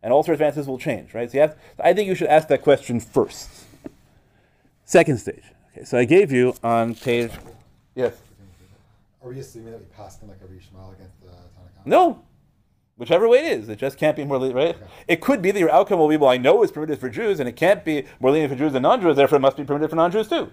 and 0.04 0.12
all 0.12 0.24
sorts 0.24 0.38
of 0.38 0.42
answers 0.42 0.68
will 0.68 0.78
change, 0.78 1.14
right? 1.14 1.32
So 1.32 1.38
you 1.38 1.42
have, 1.42 1.58
I 1.80 1.94
think 1.94 2.08
you 2.08 2.16
should 2.16 2.28
ask 2.28 2.48
that 2.50 2.62
question 2.62 3.00
first. 3.00 3.50
Second 4.84 5.18
stage. 5.18 5.44
Okay, 5.72 5.86
so 5.86 5.98
I 5.98 6.06
gave 6.06 6.32
you 6.32 6.54
on 6.64 6.96
page, 6.96 7.32
yes, 7.96 8.14
Are 9.24 9.30
we 9.30 9.40
assuming 9.40 9.72
that 9.72 9.80
we 9.80 9.86
passed 9.86 10.22
in 10.24 10.28
like 10.28 10.42
a 10.42 10.46
Rishmal 10.46 10.96
against 10.96 11.22
the 11.22 11.28
town 11.28 11.48
no, 11.86 12.24
whichever 12.98 13.28
way 13.28 13.40
it 13.40 13.60
is, 13.60 13.70
it 13.70 13.78
just 13.78 13.98
can't 13.98 14.16
be 14.16 14.24
more 14.24 14.38
lenient, 14.38 14.56
right? 14.56 14.78
It 15.08 15.22
could 15.22 15.42
be 15.42 15.52
that 15.52 15.60
your 15.60 15.72
outcome 15.72 16.00
will 16.00 16.08
be, 16.08 16.18
well, 16.18 16.30
I 16.30 16.38
know 16.38 16.62
it's 16.64 16.72
permitted 16.72 17.00
for 17.00 17.10
Jews, 17.10 17.40
and 17.40 17.50
it 17.50 17.56
can't 17.56 17.84
be 17.84 18.06
more 18.20 18.32
lenient 18.32 18.52
for 18.52 18.58
Jews 18.58 18.74
than 18.74 18.84
non-Jews, 18.84 19.16
therefore 19.16 19.38
it 19.38 19.42
must 19.42 19.58
be 19.58 19.64
permitted 19.64 19.90
for 19.90 19.96
non-Jews 19.96 20.28
too, 20.28 20.52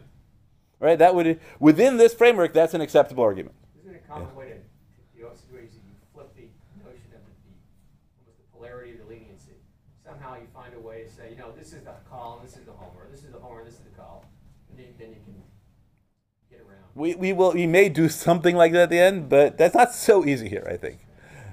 right? 0.80 0.98
That 0.98 1.14
would, 1.14 1.40
within 1.60 1.96
this 1.96 2.14
framework, 2.14 2.52
that's 2.52 2.74
an 2.74 2.80
acceptable 2.80 3.24
argument. 3.24 3.54
Isn't 3.78 3.94
it 3.94 4.02
a 4.04 4.08
common 4.08 4.34
way 4.34 4.48
to, 4.48 4.56
you 5.16 5.24
know, 5.24 5.28
ways 5.52 5.70
you 5.72 5.80
flip 6.14 6.34
the 6.36 6.48
notion 6.84 7.12
of 7.12 7.20
the, 7.24 7.32
the, 7.44 7.56
almost 8.20 8.38
the 8.38 8.56
polarity 8.56 8.92
of 8.92 8.98
the 8.98 9.04
leniency? 9.04 9.56
Somehow 10.04 10.36
you 10.36 10.46
find 10.54 10.72
a 10.74 10.80
way 10.80 11.04
to 11.04 11.10
say, 11.10 11.30
you 11.30 11.36
know, 11.36 11.52
this 11.56 11.72
is 11.72 11.84
the 11.84 11.92
call, 12.08 12.38
and 12.40 12.48
this 12.48 12.56
is 12.56 12.64
the 12.64 12.72
homer, 12.72 13.08
this 13.10 13.24
is 13.24 13.32
the 13.32 13.40
homer, 13.40 13.64
this 13.64 13.74
is 13.74 13.80
the 13.80 13.96
call, 13.96 14.24
and 14.70 14.78
then, 14.78 14.92
then 14.98 15.08
you 15.08 15.20
can 15.24 15.32
get 15.34 15.40
around. 15.40 15.57
We, 16.94 17.14
we 17.14 17.32
will 17.32 17.52
we 17.52 17.66
may 17.66 17.88
do 17.88 18.08
something 18.08 18.56
like 18.56 18.72
that 18.72 18.82
at 18.82 18.90
the 18.90 18.98
end, 18.98 19.28
but 19.28 19.56
that's 19.56 19.74
not 19.74 19.94
so 19.94 20.24
easy 20.24 20.48
here. 20.48 20.66
I 20.68 20.76
think, 20.76 20.98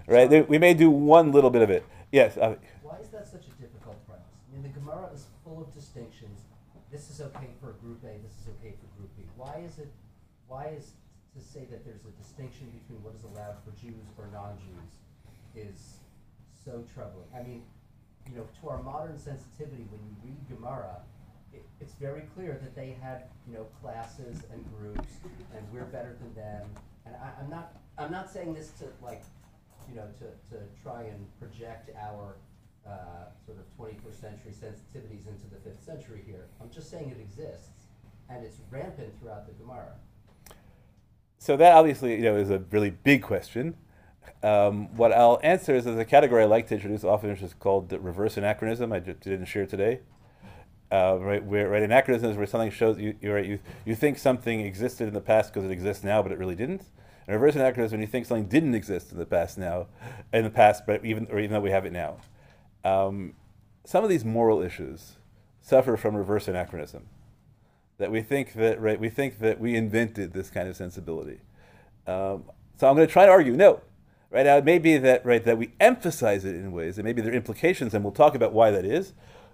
right? 0.07 0.49
We 0.49 0.57
may 0.57 0.73
do 0.73 0.89
one 0.89 1.31
little 1.31 1.51
bit 1.51 1.61
of 1.61 1.69
it. 1.69 1.85
Yes. 2.11 2.35
Uh, 2.35 2.55
Why 2.81 2.97
is 2.97 3.09
that 3.09 3.27
such 3.27 3.45
a 3.45 3.53
difficult 3.61 4.03
premise? 4.07 4.25
I 4.25 4.53
mean, 4.55 4.63
the 4.63 4.73
Gemara 4.79 5.09
is 5.13 5.27
full 5.43 5.61
of 5.61 5.71
distinctions. 5.73 6.41
This 6.91 7.09
is 7.11 7.21
okay 7.21 7.49
for 7.61 7.73
group 7.83 8.01
A, 8.03 8.17
this 8.23 8.33
is 8.41 8.47
okay 8.57 8.73
for 8.79 8.87
group 8.97 9.11
B. 9.17 9.23
Why 9.35 9.61
is 9.65 9.77
it, 9.77 9.91
why 10.47 10.73
is 10.77 10.93
to 11.35 11.43
say 11.43 11.67
that 11.69 11.83
there's 11.83 12.05
a 12.05 12.13
distinction 12.17 12.71
between 12.71 13.03
what 13.03 13.13
is 13.13 13.23
allowed 13.25 13.59
for 13.65 13.75
Jews 13.75 14.07
or 14.17 14.29
non-Jews 14.31 14.95
is 15.59 15.99
so 16.63 16.85
troubling? 16.95 17.27
I 17.35 17.43
mean, 17.43 17.61
you 18.31 18.37
know, 18.37 18.47
to 18.61 18.69
our 18.69 18.81
modern 18.81 19.19
sensitivity, 19.19 19.85
when 19.91 20.01
you 20.07 20.15
read 20.23 20.39
Gemara, 20.47 21.03
it, 21.55 21.65
it's 21.79 21.93
very 21.93 22.23
clear 22.35 22.59
that 22.61 22.75
they 22.75 22.95
had, 23.01 23.23
you 23.47 23.53
know, 23.53 23.65
classes 23.81 24.43
and 24.51 24.63
groups, 24.77 25.13
and 25.55 25.65
we're 25.71 25.85
better 25.85 26.15
than 26.19 26.33
them. 26.35 26.67
And 27.05 27.15
I, 27.15 27.31
I'm 27.41 27.49
not, 27.49 27.75
I'm 27.97 28.11
not 28.11 28.29
saying 28.29 28.53
this 28.53 28.71
to 28.79 28.85
like, 29.03 29.23
you 29.89 29.95
know, 29.95 30.07
to, 30.19 30.55
to 30.55 30.63
try 30.83 31.03
and 31.03 31.25
project 31.39 31.89
our 32.01 32.35
uh, 32.85 33.25
sort 33.45 33.57
of 33.57 33.65
21st 33.79 34.21
century 34.21 34.51
sensitivities 34.51 35.27
into 35.27 35.47
the 35.49 35.59
fifth 35.63 35.83
century 35.83 36.21
here. 36.25 36.45
I'm 36.61 36.69
just 36.69 36.89
saying 36.89 37.09
it 37.09 37.21
exists, 37.21 37.87
and 38.29 38.43
it's 38.45 38.57
rampant 38.69 39.13
throughout 39.19 39.47
the 39.47 39.53
Gemara. 39.53 39.93
so 41.37 41.57
that 41.57 41.73
obviously 41.73 42.15
you 42.15 42.21
know 42.21 42.35
is 42.35 42.49
a 42.49 42.59
really 42.71 42.89
big 42.89 43.21
question. 43.21 43.75
Um, 44.41 44.95
what 44.95 45.11
I'll 45.11 45.39
answer 45.43 45.75
is 45.75 45.85
there's 45.85 45.99
a 45.99 46.05
category 46.05 46.43
I 46.43 46.45
like 46.45 46.67
to 46.67 46.75
introduce 46.75 47.03
often, 47.03 47.29
which 47.29 47.41
is 47.43 47.53
called 47.53 47.89
the 47.89 47.99
reverse 47.99 48.37
anachronism. 48.37 48.91
I 48.91 48.99
ju- 48.99 49.13
didn't 49.13 49.45
share 49.45 49.67
today. 49.67 49.99
Uh, 50.91 51.17
right, 51.19 51.43
where 51.43 51.67
right 51.67 51.81
anachronism 51.81 52.29
is 52.29 52.37
where 52.37 52.45
something 52.45 52.69
shows 52.69 52.99
you 52.99 53.15
you 53.19 53.33
right 53.33 53.45
you 53.45 53.59
you 53.85 53.95
think 53.95 54.19
something 54.19 54.59
existed 54.59 55.07
in 55.07 55.15
the 55.15 55.21
past 55.21 55.51
because 55.51 55.67
it 55.67 55.71
exists 55.71 56.03
now, 56.03 56.21
but 56.21 56.31
it 56.31 56.37
really 56.37 56.55
didn't. 56.55 56.83
And 57.27 57.35
reverse 57.35 57.55
anachronism 57.55 57.85
is 57.85 57.91
when 57.93 58.01
you 58.01 58.07
think 58.07 58.27
something 58.27 58.47
didn't 58.47 58.75
exist 58.75 59.11
in 59.11 59.17
the 59.17 59.25
past 59.25 59.57
now, 59.57 59.87
in 60.31 60.43
the 60.43 60.49
past, 60.51 60.85
but 60.85 61.03
even 61.03 61.27
or 61.31 61.39
even 61.39 61.51
though 61.51 61.59
we 61.59 61.71
have 61.71 61.85
it 61.85 61.91
now. 61.91 62.17
Um, 62.83 63.33
some 63.83 64.03
of 64.03 64.09
these 64.11 64.23
moral 64.23 64.61
issues 64.61 65.17
suffer 65.59 65.97
from 65.97 66.15
reverse 66.15 66.47
anachronism. 66.47 67.07
That 67.97 68.11
we 68.11 68.21
think 68.21 68.53
that 68.53 68.79
right 68.79 68.99
we 68.99 69.09
think 69.09 69.39
that 69.39 69.59
we 69.59 69.75
invented 69.75 70.33
this 70.33 70.51
kind 70.51 70.69
of 70.69 70.75
sensibility. 70.75 71.39
Um, 72.05 72.43
so 72.77 72.87
I'm 72.87 72.95
going 72.95 73.07
to 73.07 73.11
try 73.11 73.25
to 73.25 73.31
argue 73.31 73.55
no. 73.55 73.81
Right 74.29 74.45
now, 74.45 74.57
it 74.57 74.65
may 74.65 74.79
be 74.79 74.97
that 74.97 75.25
right 75.25 75.43
that 75.45 75.57
we 75.57 75.73
emphasize 75.79 76.45
it 76.45 76.55
in 76.55 76.71
ways, 76.71 76.97
and 76.97 77.05
maybe 77.05 77.21
there 77.21 77.31
are 77.31 77.35
implications, 77.35 77.93
and 77.93 78.03
we'll 78.03 78.13
talk 78.13 78.35
about 78.35 78.53
why 78.53 78.69
that 78.69 78.85
is. 78.85 79.13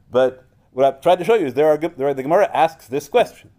But 0.09 0.43
what 0.71 0.85
I've 0.85 1.01
tried 1.01 1.19
to 1.19 1.25
show 1.25 1.35
you 1.35 1.47
is 1.47 1.53
there 1.53 1.67
are 1.67 1.77
there 1.77 2.07
are, 2.07 2.13
the 2.13 2.23
Gemara 2.23 2.49
asks 2.53 2.87
this 2.87 3.07
question, 3.07 3.51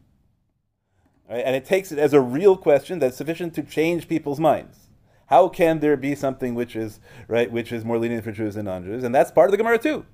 right? 1.28 1.42
and 1.44 1.54
it 1.54 1.64
takes 1.64 1.92
it 1.92 1.98
as 1.98 2.12
a 2.12 2.20
real 2.20 2.56
question 2.56 2.98
that's 2.98 3.16
sufficient 3.16 3.54
to 3.54 3.62
change 3.62 4.08
people's 4.08 4.40
minds. 4.40 4.88
How 5.26 5.48
can 5.48 5.80
there 5.80 5.96
be 5.96 6.14
something 6.14 6.54
which 6.54 6.76
is 6.76 7.00
right, 7.28 7.50
which 7.50 7.72
is 7.72 7.84
more 7.84 7.98
lenient 7.98 8.24
for 8.24 8.32
Jews 8.32 8.54
than 8.54 8.66
non-Jews, 8.66 9.04
and 9.04 9.14
that's 9.14 9.30
part 9.30 9.48
of 9.48 9.52
the 9.52 9.58
Gemara 9.58 9.78
too. 9.78 10.04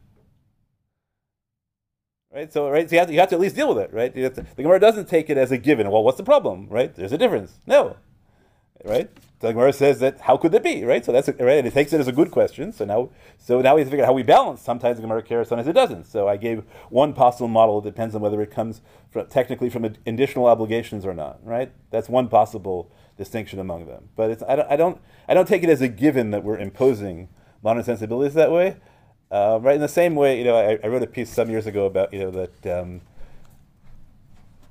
Right, 2.32 2.52
so 2.52 2.68
right, 2.68 2.88
so 2.88 2.94
you 2.94 2.98
have 2.98 3.08
to, 3.08 3.14
you 3.14 3.20
have 3.20 3.30
to 3.30 3.36
at 3.36 3.40
least 3.40 3.56
deal 3.56 3.74
with 3.74 3.78
it, 3.78 3.92
right? 3.92 4.14
To- 4.14 4.28
the 4.28 4.62
Gemara 4.62 4.78
doesn't 4.78 5.08
take 5.08 5.30
it 5.30 5.38
as 5.38 5.50
a 5.50 5.58
given. 5.58 5.90
Well, 5.90 6.04
what's 6.04 6.18
the 6.18 6.24
problem, 6.24 6.68
right? 6.68 6.94
There's 6.94 7.12
a 7.12 7.18
difference. 7.18 7.58
No, 7.66 7.96
right? 8.84 9.10
The 9.40 9.52
Gemara 9.52 9.72
says 9.72 10.00
that 10.00 10.20
how 10.22 10.36
could 10.36 10.50
that 10.52 10.64
be, 10.64 10.84
right? 10.84 11.04
So 11.04 11.12
that's 11.12 11.28
a, 11.28 11.32
right, 11.32 11.58
and 11.58 11.66
it 11.66 11.72
takes 11.72 11.92
it 11.92 12.00
as 12.00 12.08
a 12.08 12.12
good 12.12 12.30
question. 12.32 12.72
So 12.72 12.84
now, 12.84 13.10
so 13.36 13.60
now 13.60 13.76
we 13.76 13.82
have 13.82 13.86
to 13.86 13.90
figure 13.90 14.04
out 14.04 14.08
how 14.08 14.12
we 14.12 14.24
balance. 14.24 14.60
Sometimes 14.60 14.98
Gemara 14.98 15.22
cares, 15.22 15.48
sometimes 15.48 15.68
it 15.68 15.74
doesn't. 15.74 16.06
So 16.06 16.26
I 16.26 16.36
gave 16.36 16.64
one 16.90 17.12
possible 17.12 17.46
model. 17.46 17.78
It 17.78 17.84
depends 17.84 18.16
on 18.16 18.20
whether 18.20 18.42
it 18.42 18.50
comes 18.50 18.80
from, 19.10 19.28
technically 19.28 19.70
from 19.70 19.84
additional 19.84 20.46
obligations 20.46 21.06
or 21.06 21.14
not, 21.14 21.38
right? 21.44 21.70
That's 21.90 22.08
one 22.08 22.28
possible 22.28 22.90
distinction 23.16 23.60
among 23.60 23.86
them. 23.86 24.08
But 24.16 24.30
it's, 24.30 24.42
I 24.42 24.56
don't, 24.56 24.70
I 24.70 24.76
don't, 24.76 25.00
I 25.28 25.34
don't 25.34 25.46
take 25.46 25.62
it 25.62 25.68
as 25.68 25.80
a 25.80 25.88
given 25.88 26.32
that 26.32 26.42
we're 26.42 26.58
imposing 26.58 27.28
modern 27.62 27.84
sensibilities 27.84 28.34
that 28.34 28.50
way. 28.50 28.76
Uh, 29.30 29.58
right 29.60 29.74
in 29.74 29.80
the 29.80 29.88
same 29.88 30.14
way, 30.14 30.38
you 30.38 30.44
know, 30.44 30.56
I, 30.56 30.78
I 30.82 30.88
wrote 30.88 31.02
a 31.02 31.06
piece 31.06 31.30
some 31.30 31.50
years 31.50 31.66
ago 31.66 31.84
about 31.84 32.12
you 32.12 32.20
know 32.20 32.30
that 32.30 32.80
um, 32.80 33.02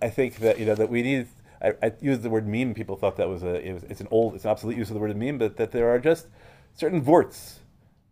I 0.02 0.10
think 0.10 0.38
that 0.38 0.60
you 0.60 0.66
know 0.66 0.76
that 0.76 0.90
we 0.90 1.04
need. 1.04 1.28
I, 1.62 1.74
I 1.82 1.92
used 2.02 2.22
the 2.22 2.30
word 2.30 2.48
meme. 2.48 2.74
People 2.74 2.96
thought 2.96 3.18
that 3.18 3.30
was 3.30 3.44
a 3.44 3.56
it 3.56 3.74
was, 3.74 3.84
it's 3.84 4.02
an 4.02 4.08
old, 4.12 4.36
it's 4.36 4.46
an 4.46 4.52
obsolete 4.52 4.78
use 4.78 4.90
of 4.90 4.94
the 4.94 5.00
word 5.00 5.16
meme, 5.16 5.38
but 5.38 5.58
that 5.58 5.72
there 5.72 5.90
are 5.90 6.00
just 6.00 6.28
certain 6.74 7.02
vorts 7.02 7.60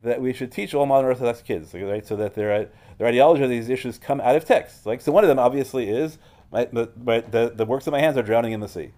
that 0.02 0.22
we 0.22 0.34
should 0.34 0.52
teach 0.52 0.74
all 0.74 0.86
modern 0.86 1.10
Orthodox 1.10 1.42
kids, 1.42 1.74
right? 1.74 2.06
So 2.06 2.16
that 2.16 2.36
their 2.36 2.70
their 2.98 3.08
ideology 3.08 3.44
of 3.44 3.50
these 3.50 3.70
issues 3.70 3.98
come 3.98 4.22
out 4.22 4.36
of 4.36 4.46
text. 4.46 4.86
Like 4.86 5.02
so, 5.02 5.12
one 5.12 5.24
of 5.24 5.28
them 5.28 5.40
obviously 5.40 5.90
is 5.90 6.18
my, 6.52 6.66
the, 6.66 6.90
the 6.96 7.52
the 7.56 7.66
works 7.66 7.88
of 7.88 7.92
my 7.92 8.00
hands 8.00 8.18
are 8.18 8.24
drowning 8.24 8.54
in 8.54 8.60
the 8.60 8.68
sea. 8.68 8.92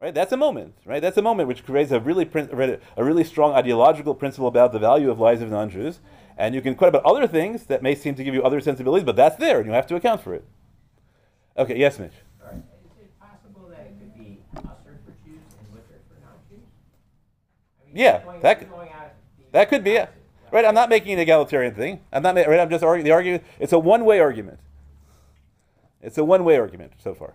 Right, 0.00 0.14
that's 0.14 0.30
a 0.30 0.36
moment. 0.36 0.74
Right, 0.84 1.02
that's 1.02 1.16
a 1.16 1.22
moment 1.22 1.48
which 1.48 1.64
creates 1.64 1.90
a 1.90 1.98
really 1.98 2.28
a 2.96 3.04
really 3.04 3.24
strong 3.24 3.52
ideological 3.54 4.14
principle 4.14 4.46
about 4.46 4.72
the 4.72 4.78
value 4.78 5.10
of 5.10 5.18
lives 5.18 5.42
of 5.42 5.50
non-Jews, 5.50 5.98
and 6.36 6.54
you 6.54 6.60
can 6.60 6.76
quote 6.76 6.88
about 6.88 7.04
other 7.04 7.26
things 7.26 7.64
that 7.66 7.82
may 7.82 7.94
seem 7.96 8.14
to 8.14 8.22
give 8.22 8.34
you 8.34 8.42
other 8.44 8.60
sensibilities, 8.60 9.04
but 9.04 9.16
that's 9.16 9.36
there, 9.36 9.58
and 9.58 9.66
you 9.66 9.72
have 9.72 9.88
to 9.88 9.96
account 9.96 10.22
for 10.22 10.34
it. 10.34 10.44
Okay, 11.56 11.76
yes, 11.76 11.98
Mitch. 11.98 12.12
All 12.40 12.52
right. 12.52 12.58
Is 12.58 13.02
it 13.02 13.18
possible 13.18 13.68
that 13.70 13.86
it 13.86 13.87
could 13.98 14.14
be 14.18 14.38
usher 14.56 14.98
for 15.04 15.12
Jews 15.24 15.40
and 15.58 15.74
liquor 15.74 16.00
for 16.08 16.20
non-Jews? 16.20 16.64
I 17.82 17.86
mean, 17.86 17.96
Yeah, 17.96 18.22
going- 18.24 18.40
that 18.40 18.58
could- 18.58 18.70
going 18.70 18.90
out 18.92 19.10
the 19.38 19.44
That 19.52 19.68
could 19.68 19.84
be 19.84 19.92
it. 19.92 20.02
opposite, 20.02 20.14
Right, 20.50 20.64
I'm 20.64 20.74
not 20.74 20.88
making 20.88 21.12
an 21.12 21.18
egalitarian 21.18 21.74
thing. 21.74 22.00
I'm 22.10 22.22
not. 22.22 22.34
ma- 22.34 22.40
Right, 22.42 22.58
I'm 22.58 22.70
just 22.70 22.82
arguing. 22.82 23.04
The 23.04 23.10
argument. 23.12 23.44
It's 23.58 23.72
a 23.74 23.78
one-way 23.78 24.18
argument. 24.18 24.58
It's 26.00 26.16
a 26.16 26.24
one-way 26.24 26.56
argument 26.56 26.92
so 26.98 27.12
far. 27.14 27.34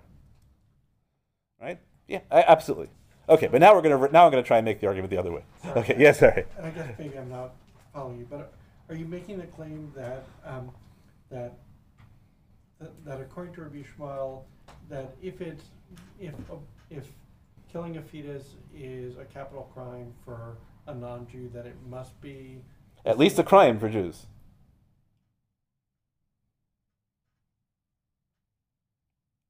Right? 1.61 1.79
Yeah, 2.07 2.21
I, 2.31 2.41
absolutely. 2.47 2.89
Okay, 3.29 3.47
but 3.47 3.61
now 3.61 3.73
we're 3.75 3.81
gonna 3.83 4.09
now 4.11 4.25
I'm 4.25 4.31
gonna 4.31 4.41
try 4.43 4.57
and 4.57 4.65
make 4.65 4.79
the 4.79 4.87
argument 4.87 5.11
the 5.11 5.17
other 5.17 5.31
way. 5.31 5.43
Okay. 5.65 5.95
Yes. 5.99 6.19
sorry. 6.19 6.45
And 6.57 6.65
I 6.65 6.69
guess 6.71 6.97
maybe 6.97 7.17
I'm 7.17 7.29
not 7.29 7.51
following 7.93 8.17
you, 8.19 8.27
but 8.29 8.51
are 8.89 8.95
you 8.95 9.05
making 9.05 9.37
the 9.37 9.45
claim 9.47 9.91
that, 9.95 10.23
um, 10.43 10.71
that, 11.29 11.53
that, 12.81 13.05
that 13.05 13.21
according 13.21 13.53
to 13.55 13.61
Rabbi 13.61 13.83
Shmuel, 13.97 14.41
that 14.89 15.13
if 15.21 15.39
it's, 15.39 15.63
if, 16.19 16.33
if 16.89 17.07
killing 17.71 17.97
a 17.97 18.01
fetus 18.01 18.55
is 18.75 19.17
a 19.17 19.25
capital 19.25 19.69
crime 19.73 20.13
for 20.23 20.57
a 20.87 20.93
non-Jew, 20.93 21.49
that 21.53 21.65
it 21.65 21.75
must 21.89 22.19
be, 22.21 22.59
At 23.05 23.17
least 23.17 23.39
a 23.39 23.43
crime 23.43 23.79
for 23.79 23.89
Jews. 23.89 24.25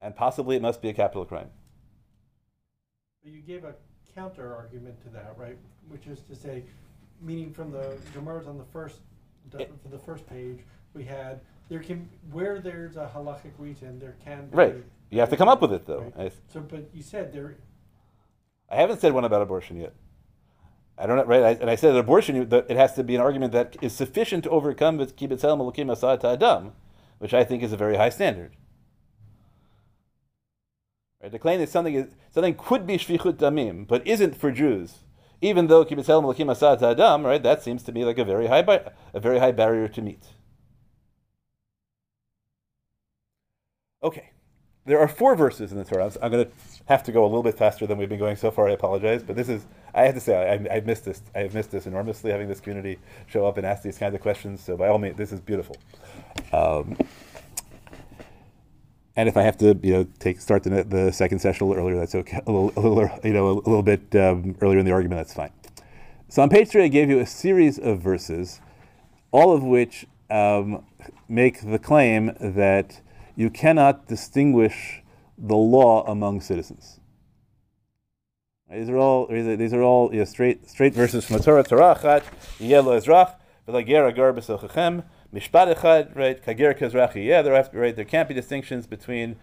And 0.02 0.16
possibly 0.16 0.58
it 0.58 0.62
must 0.62 0.82
be 0.82 0.90
a 0.90 0.94
capital 0.94 1.26
crime. 1.26 1.50
you 3.24 3.42
gave 3.42 3.64
a 3.64 3.74
counter 4.14 4.54
argument 4.54 5.02
to 5.04 5.10
that, 5.10 5.34
right? 5.38 5.58
Which 5.88 6.08
is 6.08 6.20
to 6.24 6.36
say, 6.36 6.64
meaning 7.22 7.54
from 7.54 7.72
the 7.72 7.98
Gemara's 8.14 8.48
on 8.48 8.58
the 8.58 8.66
first, 8.66 9.00
It- 9.58 9.72
for 9.82 9.90
the 9.90 10.00
first 10.00 10.28
page, 10.28 10.60
we 10.94 11.04
had, 11.04 11.40
there 11.70 11.80
can, 11.80 12.10
where 12.32 12.60
there's 12.60 12.98
a 12.98 13.10
halachic 13.14 13.52
reason, 13.58 13.98
there 14.00 14.16
can 14.24 14.48
be. 14.48 14.56
Right. 14.56 14.76
You 15.14 15.20
have 15.20 15.30
to 15.30 15.38
come 15.38 15.48
up 15.48 15.62
with 15.62 15.72
it, 15.72 15.86
though. 15.86 16.12
Right. 16.18 16.32
I, 16.32 16.52
So, 16.52 16.62
but 16.62 16.90
you 16.92 17.04
said 17.04 17.32
there, 17.34 17.58
I 18.68 18.78
haven't 18.78 19.00
said 19.00 19.14
one 19.14 19.26
about 19.26 19.44
abortion 19.44 19.78
yet. 19.80 19.94
I 20.98 21.06
don't 21.06 21.18
know, 21.18 21.26
right? 21.26 21.44
I, 21.44 21.52
and 21.52 21.70
I 21.70 21.76
said 21.76 21.94
that 21.94 22.00
abortion, 22.00 22.50
that 22.50 22.66
it 22.68 22.78
has 22.78 22.96
to 22.96 23.04
be 23.04 23.14
an 23.14 23.22
argument 23.22 23.54
that 23.54 23.78
is 23.80 23.94
sufficient 23.94 24.44
to 24.46 24.50
overcome 24.50 24.98
the 24.98 25.06
ki 25.06 25.28
b'tzelem 25.28 25.60
elokim 25.60 25.92
asad 25.92 26.26
adam, 26.26 26.72
which 27.20 27.32
I 27.32 27.44
think 27.44 27.62
is 27.62 27.72
a 27.72 27.78
very 27.78 27.96
high 27.96 28.10
standard. 28.10 28.56
Right? 31.22 31.32
The 31.32 31.38
claim 31.38 31.60
that 31.60 31.70
something 31.70 31.94
is 31.94 32.08
something 32.32 32.56
could 32.56 32.88
be 32.88 32.98
shfichut 32.98 33.34
damim, 33.34 33.88
but 33.88 34.08
isn't 34.08 34.36
for 34.36 34.52
Jews, 34.52 35.04
even 35.42 35.68
though 35.68 35.86
ki 35.86 35.94
b'tzelem 35.94 36.24
elokim 36.24 36.50
asad 36.50 36.82
adam, 36.82 37.24
right? 37.24 37.44
That 37.44 37.62
seems 37.62 37.84
to 37.84 37.92
me 37.92 38.04
like 38.04 38.18
a 38.18 38.26
very 38.26 38.48
high, 38.48 38.64
bar- 38.64 38.94
a 39.14 39.20
very 39.20 39.38
high 39.38 39.52
barrier 39.52 39.88
to 39.90 40.02
meet. 40.02 40.24
Okay, 44.02 44.33
there 44.86 45.00
are 45.00 45.08
four 45.08 45.36
verses 45.36 45.72
in 45.72 45.78
the 45.78 45.84
Torah. 45.84 46.12
I'm 46.22 46.32
going 46.32 46.46
to 46.46 46.52
have 46.86 47.04
to 47.04 47.12
go 47.12 47.24
a 47.24 47.28
little 47.28 47.44
bit 47.44 47.58
faster 47.58 47.88
than 47.88 47.98
we've 47.98 48.10
been 48.10 48.20
going 48.20 48.36
so 48.36 48.52
far. 48.52 48.68
I 48.68 48.72
apologize, 48.74 49.24
but 49.24 49.36
this 49.36 49.48
is 49.48 49.66
I 49.94 50.04
have 50.04 50.16
to 50.16 50.20
say 50.22 50.36
I, 50.36 50.76
I've 50.76 50.86
missed 50.86 51.06
this. 51.06 51.22
I 51.36 51.40
have 51.40 51.54
missed 51.54 51.72
this 51.72 51.86
enormously 51.86 52.32
having 52.32 52.48
this 52.48 52.60
community 52.60 53.00
show 53.28 53.46
up 53.46 53.58
and 53.58 53.66
ask 53.66 53.84
these 53.84 53.98
kinds 53.98 54.16
of 54.16 54.22
questions. 54.22 54.62
So 54.62 54.76
by 54.76 54.88
all 54.88 54.98
means, 54.98 55.18
this 55.18 55.32
is 55.32 55.40
beautiful. 55.40 55.78
Um, 56.52 56.98
and 59.16 59.30
if 59.30 59.38
I 59.38 59.44
have 59.44 59.58
to, 59.60 59.80
you 59.84 59.94
know, 59.94 60.08
take 60.20 60.42
start 60.42 60.64
the, 60.64 60.84
the 60.84 61.12
second 61.12 61.40
session 61.40 61.66
a 61.66 61.70
little 61.70 61.84
earlier, 61.84 62.00
that's 62.00 62.16
okay. 62.16 62.42
A 62.48 62.52
little, 62.52 62.74
a 62.76 62.82
little 62.82 63.20
you 63.24 63.34
know, 63.34 63.50
a 63.50 63.54
little 63.54 63.84
bit 63.84 64.16
um, 64.16 64.56
earlier 64.62 64.80
in 64.80 64.86
the 64.86 64.92
argument, 64.92 65.20
that's 65.20 65.34
fine. 65.34 65.52
So 66.28 66.42
on 66.42 66.50
page 66.50 66.70
three, 66.70 66.84
I 66.84 66.88
gave 66.88 67.10
you 67.10 67.20
a 67.20 67.28
series 67.28 67.78
of 67.78 68.02
verses, 68.02 68.60
all 69.32 69.54
of 69.54 69.64
which 69.64 70.08
um, 70.32 70.84
make 71.30 71.62
the 71.62 71.78
claim 71.78 72.36
that 72.40 73.02
you 73.36 73.50
cannot 73.50 74.08
distinguish 74.08 75.02
the 75.38 75.56
law 75.56 76.04
among 76.06 76.42
citizens. 76.42 77.00
These 78.72 78.90
are 78.90 78.98
all 78.98 79.28
these 79.28 79.74
are 79.74 79.84
all 79.84 80.26
straight 80.26 80.68
straight 80.70 80.94
verses 80.94 81.26
from 81.26 81.38
the 81.38 81.44
Torah. 81.44 81.64
Torah 81.64 82.24
yelo 82.60 83.00
ezrach 83.00 83.36
mishpat 85.34 85.76
echad 85.76 86.16
right 86.16 86.44
kager 86.44 86.78
kezrach 86.78 87.16
yeah 87.16 87.42
there 87.42 87.70
right 87.74 87.96
there 87.96 88.06
can't 88.06 88.28
be 88.28 88.34
distinctions 88.34 88.88
between 88.88 89.36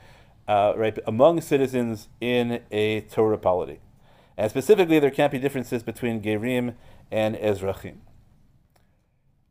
uh, 0.48 0.72
right 0.76 0.98
among 1.06 1.40
citizens 1.40 2.08
in 2.20 2.60
a 2.72 3.02
Torah 3.02 3.38
polity, 3.38 3.80
and 4.36 4.50
specifically 4.50 4.98
there 4.98 5.10
can't 5.10 5.30
be 5.30 5.38
differences 5.38 5.82
between 5.82 6.20
gerim 6.20 6.74
and 7.10 7.36
ezrachim. 7.36 7.98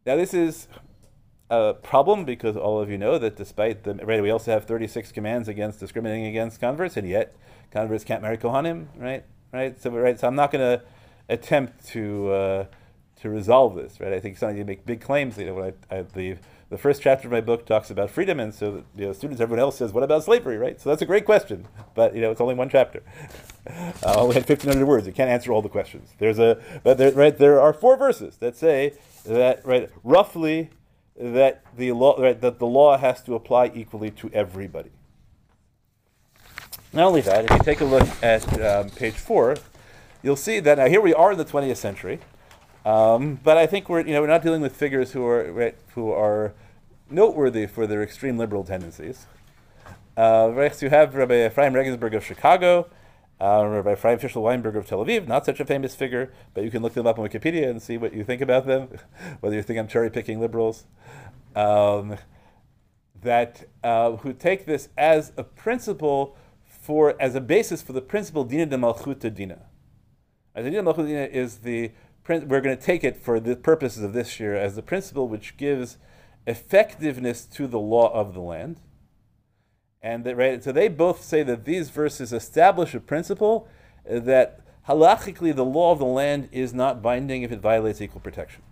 Now 0.06 0.18
this 0.18 0.34
is 0.34 0.68
a 1.50 1.74
problem 1.74 2.26
because 2.26 2.56
all 2.56 2.80
of 2.80 2.90
you 2.90 2.98
know 2.98 3.18
that 3.18 3.36
despite 3.36 3.84
the 3.84 3.96
right, 3.96 4.22
we 4.22 4.30
also 4.30 4.52
have 4.52 4.66
36 4.66 5.12
commands 5.12 5.48
against 5.48 5.80
discriminating 5.80 6.26
against 6.26 6.60
converts, 6.60 6.98
and 6.98 7.08
yet 7.08 7.36
converts 7.72 8.04
can't 8.04 8.22
marry 8.22 8.38
kohanim, 8.38 8.88
right? 8.96 9.24
Right. 9.52 9.82
So 9.82 9.90
right. 9.92 10.20
So 10.20 10.28
I'm 10.28 10.36
not 10.36 10.52
going 10.52 10.80
to 10.80 10.84
attempt 11.28 11.86
to 11.88 12.32
uh, 12.32 12.66
to 13.22 13.30
resolve 13.30 13.76
this, 13.76 14.00
right? 14.00 14.14
I 14.14 14.20
think 14.20 14.38
sometimes 14.38 14.60
you 14.60 14.66
make 14.66 14.86
big 14.86 15.02
claims. 15.02 15.38
You 15.38 15.48
know, 15.48 15.74
I, 15.92 15.96
I 15.96 16.38
the 16.70 16.78
first 16.78 17.02
chapter 17.02 17.28
of 17.28 17.32
my 17.32 17.42
book 17.42 17.66
talks 17.66 17.90
about 17.90 18.12
freedom, 18.12 18.40
and 18.40 18.54
so 18.54 18.84
you 18.96 19.08
know, 19.08 19.14
students, 19.14 19.42
everyone 19.42 19.60
else 19.60 19.78
says, 19.78 19.92
"What 19.92 20.04
about 20.04 20.24
slavery?" 20.24 20.58
Right? 20.58 20.80
So 20.80 20.90
that's 20.90 21.02
a 21.02 21.06
great 21.06 21.26
question, 21.26 21.68
but 21.96 22.14
you 22.16 22.22
know, 22.22 22.30
it's 22.30 22.42
only 22.42 22.54
one 22.54 22.70
chapter. 22.70 23.02
I 23.68 24.14
only 24.14 24.36
had 24.36 24.48
1,500 24.48 24.86
words. 24.86 25.08
You 25.08 25.14
can't 25.14 25.30
answer 25.30 25.52
all 25.52 25.64
the 25.64 25.70
questions. 25.70 26.14
There's 26.20 26.40
a, 26.40 26.62
but 26.84 26.98
there, 26.98 27.12
right, 27.12 27.36
there 27.36 27.60
are 27.60 27.74
four 27.74 27.98
verses 27.98 28.38
that 28.38 28.56
say 28.56 28.94
that 29.26 29.66
right, 29.66 29.90
roughly 30.04 30.70
that 31.20 31.64
the 31.76 31.92
law 31.92 32.18
that 32.18 32.60
the 32.60 32.66
law 32.66 32.98
has 32.98 33.22
to 33.24 33.36
apply 33.36 33.72
equally 33.76 34.10
to 34.12 34.32
everybody. 34.34 34.92
Not 36.94 37.06
only 37.06 37.22
that, 37.22 37.46
if 37.46 37.52
you 37.52 37.60
take 37.60 37.82
a 37.82 37.86
look 37.86 38.08
at 38.24 38.62
um, 38.62 38.90
page 38.90 39.14
four, 39.14 39.58
you'll 40.24 40.36
see 40.36 40.60
that 40.62 40.78
now 40.78 40.88
here 40.88 41.02
we 41.02 41.14
are 41.14 41.34
in 41.34 41.38
the 41.38 41.46
20th 41.46 41.78
century, 41.78 42.20
um, 42.86 43.40
but 43.44 43.58
I 43.58 43.68
think 43.68 43.90
we're 43.90 44.02
you 44.02 44.14
know 44.14 44.22
we're 44.22 44.28
not 44.28 44.42
dealing 44.42 44.62
with 44.62 44.76
figures 44.76 45.12
who 45.12 45.26
are 45.26 45.74
who 45.94 46.12
are 46.12 46.54
noteworthy 47.12 47.68
for 47.68 47.86
their 47.86 48.02
extreme 48.02 48.38
liberal 48.38 48.64
tendencies. 48.64 49.26
Uh, 50.16 50.70
you 50.82 50.90
have 50.90 51.16
Rabbi 51.16 51.46
Ephraim 51.46 51.74
Regensburg 51.74 52.14
of 52.14 52.26
Chicago, 52.26 52.90
uh, 53.42 53.66
Rabbi 53.66 53.94
Ephraim 53.94 54.20
Fischel 54.20 54.42
Weinberg 54.42 54.76
of 54.76 54.86
Tel 54.86 55.04
Aviv, 55.04 55.28
not 55.28 55.46
such 55.46 55.60
a 55.60 55.66
famous 55.66 55.96
figure, 55.96 56.32
but 56.54 56.64
you 56.64 56.72
can 56.72 56.82
look 56.82 56.94
them 56.94 57.08
up 57.08 57.18
on 57.18 57.28
Wikipedia 57.28 57.70
and 57.70 57.82
see 57.82 57.98
what 57.98 58.14
you 58.14 58.24
think 58.24 58.42
about 58.42 58.66
them, 58.66 58.90
whether 59.40 59.56
you 59.56 59.64
think 59.64 59.80
I'm 59.80 59.88
cherry 59.88 60.10
picking 60.10 60.40
liberals. 60.40 60.86
Um, 61.56 62.18
that 63.22 63.66
uh, 63.84 64.12
who 64.18 64.34
take 64.34 64.66
this 64.66 64.90
as 64.98 65.32
a 65.38 65.44
principle 65.44 66.36
for 66.66 67.16
as 67.22 67.36
a 67.36 67.42
basis 67.42 67.82
for 67.82 67.94
the 67.94 68.02
principle 68.02 68.44
dina 68.44 68.66
de 68.66 68.78
malchuta 68.78 69.34
dina. 69.34 69.66
As 70.56 70.66
dina 70.66 70.82
de 70.82 70.84
malchuta 70.84 71.08
dina 71.08 71.24
is 71.26 71.58
the 71.58 71.92
we're 72.28 72.62
going 72.62 72.78
to 72.78 72.82
take 72.82 73.04
it 73.04 73.18
for 73.18 73.40
the 73.40 73.56
purposes 73.56 74.04
of 74.04 74.14
this 74.14 74.40
year 74.40 74.56
as 74.56 74.76
the 74.76 74.84
principle 74.84 75.28
which 75.28 75.58
gives 75.58 75.98
effectiveness 76.46 77.44
to 77.46 77.66
the 77.66 77.80
law 77.80 78.14
of 78.14 78.34
the 78.34 78.40
land 78.40 78.80
and 80.02 80.24
that, 80.24 80.38
right, 80.38 80.64
so 80.64 80.72
they 80.72 80.88
both 80.88 81.24
say 81.24 81.44
that 81.44 81.66
these 81.66 81.90
verses 81.90 82.32
establish 82.32 82.94
a 82.94 83.00
principle 83.00 83.68
that 84.10 84.62
halachically 84.88 85.56
the 85.56 85.66
law 85.66 85.92
of 85.92 86.00
the 86.00 86.06
land 86.06 86.50
is 86.52 86.74
not 86.74 87.02
binding 87.02 87.44
if 87.44 87.52
it 87.52 87.60
violates 87.60 88.02
equal 88.02 88.22
protection. 88.22 88.64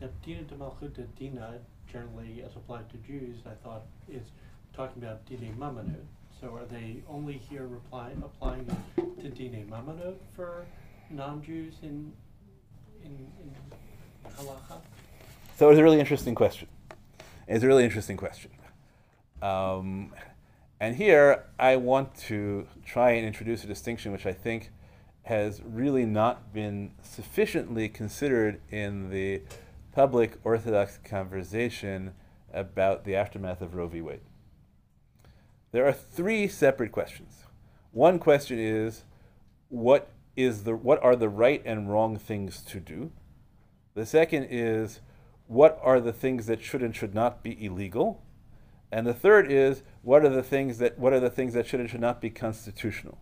Now, 0.00 0.08
Dina 0.24 0.42
de 0.42 0.54
Malchuta 0.54 1.06
Dina, 1.18 1.58
generally 1.90 2.42
as 2.44 2.54
applied 2.56 2.88
to 2.90 2.96
Jews, 2.98 3.38
I 3.46 3.54
thought 3.64 3.82
is 4.08 4.22
talking 4.72 5.02
about 5.02 5.26
Dina 5.26 5.52
Mamonot. 5.58 6.04
So 6.40 6.54
are 6.54 6.64
they 6.64 7.02
only 7.08 7.34
here 7.50 7.66
reply, 7.66 8.12
applying 8.22 8.64
to 8.96 9.28
Dina 9.28 9.58
Mamonot 9.64 10.14
for 10.34 10.66
non-Jews 11.10 11.74
in, 11.82 12.12
in, 13.04 13.26
in 13.42 13.52
halacha? 14.36 14.80
So 15.56 15.68
it's 15.70 15.78
a 15.80 15.82
really 15.82 15.98
interesting 15.98 16.36
question. 16.36 16.68
It's 17.48 17.64
a 17.64 17.66
really 17.66 17.84
interesting 17.84 18.16
question. 18.16 18.52
Um, 19.42 20.12
and 20.80 20.96
here 20.96 21.44
I 21.58 21.76
want 21.76 22.14
to 22.26 22.66
try 22.84 23.12
and 23.12 23.26
introduce 23.26 23.64
a 23.64 23.66
distinction 23.66 24.12
which 24.12 24.26
I 24.26 24.32
think 24.32 24.70
has 25.22 25.60
really 25.62 26.06
not 26.06 26.52
been 26.52 26.92
sufficiently 27.02 27.88
considered 27.88 28.60
in 28.70 29.10
the 29.10 29.42
public 29.92 30.38
Orthodox 30.44 30.98
conversation 31.04 32.14
about 32.52 33.04
the 33.04 33.16
aftermath 33.16 33.60
of 33.60 33.74
Roe 33.74 33.88
v. 33.88 34.00
Wade. 34.00 34.20
There 35.72 35.86
are 35.86 35.92
three 35.92 36.48
separate 36.48 36.92
questions. 36.92 37.44
One 37.92 38.18
question 38.18 38.58
is 38.58 39.04
what 39.68 40.08
is 40.36 40.62
the 40.62 40.74
what 40.76 41.02
are 41.02 41.16
the 41.16 41.28
right 41.28 41.60
and 41.64 41.90
wrong 41.90 42.16
things 42.16 42.62
to 42.62 42.80
do? 42.80 43.10
The 43.94 44.06
second 44.06 44.46
is 44.50 45.00
what 45.46 45.78
are 45.82 46.00
the 46.00 46.12
things 46.12 46.46
that 46.46 46.62
should 46.62 46.82
and 46.82 46.94
should 46.94 47.14
not 47.14 47.42
be 47.42 47.62
illegal? 47.62 48.22
And 48.90 49.06
the 49.06 49.14
third 49.14 49.50
is 49.50 49.82
what 50.02 50.24
are 50.24 50.30
the 50.30 50.42
things 50.42 50.78
that 50.78 50.98
what 50.98 51.12
are 51.12 51.20
the 51.20 51.30
things 51.30 51.54
that 51.54 51.66
should 51.66 51.80
and 51.80 51.90
should 51.90 52.00
not 52.00 52.20
be 52.20 52.30
constitutional. 52.30 53.18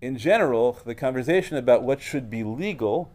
In 0.00 0.18
general, 0.18 0.78
the 0.84 0.94
conversation 0.94 1.56
about 1.56 1.82
what 1.82 2.02
should 2.02 2.28
be 2.28 2.44
legal 2.44 3.10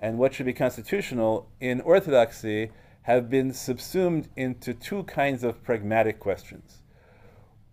and 0.00 0.18
what 0.18 0.34
should 0.34 0.46
be 0.46 0.52
constitutional 0.52 1.48
in 1.60 1.80
orthodoxy 1.80 2.72
have 3.02 3.30
been 3.30 3.52
subsumed 3.52 4.28
into 4.36 4.74
two 4.74 5.04
kinds 5.04 5.44
of 5.44 5.62
pragmatic 5.62 6.18
questions. 6.18 6.82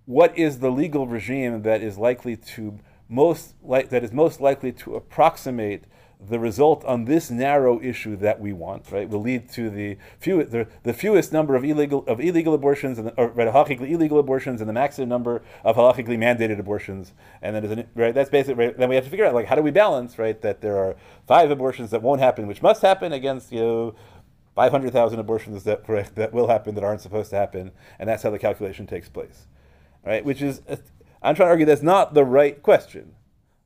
What 0.05 0.37
is 0.37 0.59
the 0.59 0.71
legal 0.71 1.07
regime 1.07 1.63
that 1.63 1.81
is 1.81 1.97
likely 1.97 2.35
to 2.35 2.79
most 3.07 3.55
that 3.67 4.03
is 4.03 4.11
most 4.11 4.39
likely 4.39 4.71
to 4.71 4.95
approximate 4.95 5.85
the 6.19 6.37
result 6.37 6.83
on 6.83 7.05
this 7.05 7.31
narrow 7.31 7.81
issue 7.81 8.17
that 8.17 8.41
we 8.41 8.51
want, 8.51 8.91
right, 8.91 9.07
will 9.07 9.21
lead 9.21 9.49
to 9.49 9.69
the 9.69 9.97
few, 10.19 10.43
the, 10.43 10.67
the 10.83 10.93
fewest 10.93 11.31
number 11.31 11.55
of 11.55 11.63
illegal 11.63 12.03
of 12.07 12.19
illegal 12.19 12.53
abortions 12.53 12.99
and 12.99 13.13
or 13.15 13.29
right, 13.29 13.47
halachically 13.47 13.91
illegal 13.91 14.19
abortions 14.19 14.59
and 14.59 14.69
the 14.69 14.73
maximum 14.73 15.07
number 15.07 15.41
of 15.63 15.77
halachically 15.77 16.17
mandated 16.17 16.59
abortions. 16.59 17.13
And 17.41 17.55
then, 17.55 17.87
right, 17.95 18.13
that's 18.13 18.29
basically 18.29 18.65
right, 18.65 18.77
then 18.77 18.89
we 18.89 18.95
have 18.95 19.05
to 19.05 19.09
figure 19.09 19.25
out 19.25 19.33
like 19.33 19.45
how 19.45 19.55
do 19.55 19.61
we 19.61 19.71
balance, 19.71 20.19
right, 20.19 20.39
that 20.41 20.59
there 20.59 20.77
are 20.77 20.97
five 21.25 21.51
abortions 21.51 21.89
that 21.91 22.01
won't 22.01 22.19
happen, 22.19 22.47
which 22.47 22.61
must 22.61 22.81
happen 22.81 23.13
against 23.13 23.51
you 23.51 23.61
know. 23.61 23.95
500,000 24.55 25.19
abortions 25.19 25.63
that, 25.63 25.85
that 26.15 26.33
will 26.33 26.49
happen 26.49 26.75
that 26.75 26.83
aren't 26.83 26.99
supposed 26.99 27.29
to 27.29 27.37
happen, 27.37 27.71
and 27.97 28.09
that's 28.09 28.23
how 28.23 28.29
the 28.29 28.39
calculation 28.39 28.85
takes 28.85 29.07
place. 29.07 29.47
Right? 30.05 30.25
Which 30.25 30.41
is, 30.41 30.61
I'm 31.21 31.33
trying 31.33 31.47
to 31.47 31.51
argue 31.51 31.65
that's 31.65 31.83
not 31.83 32.13
the 32.13 32.25
right 32.25 32.61
question. 32.61 33.13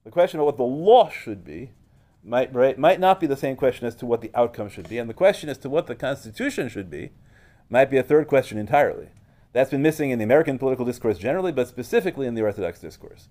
The 0.04 0.12
question 0.12 0.40
about 0.40 0.46
what 0.46 0.58
the 0.58 0.64
law 0.64 1.10
should 1.10 1.44
be 1.44 1.72
might, 2.24 2.54
right, 2.54 2.78
might 2.78 3.00
not 3.00 3.20
be 3.20 3.28
the 3.28 3.36
same 3.36 3.56
question 3.56 3.88
as 3.88 3.96
to 3.96 4.06
what 4.06 4.22
the 4.22 4.32
outcome 4.34 4.70
should 4.70 4.90
be. 4.90 4.98
And 4.98 5.10
the 5.10 5.14
question 5.14 5.50
as 5.50 5.58
to 5.60 5.70
what 5.70 5.88
the 5.88 5.96
Constitution 5.96 6.70
should 6.70 6.90
be 6.90 7.12
might 7.70 7.90
be 7.90 7.98
a 7.98 8.04
third 8.04 8.28
question 8.28 8.58
entirely. 8.58 9.10
That's 9.52 9.72
been 9.72 9.82
missing 9.82 10.10
in 10.10 10.20
the 10.20 10.24
American 10.24 10.58
political 10.58 10.86
discourse 10.86 11.18
generally, 11.18 11.52
but 11.52 11.68
specifically 11.68 12.26
in 12.26 12.34
the 12.34 12.42
Orthodox 12.42 12.80
discourse. 12.80 13.28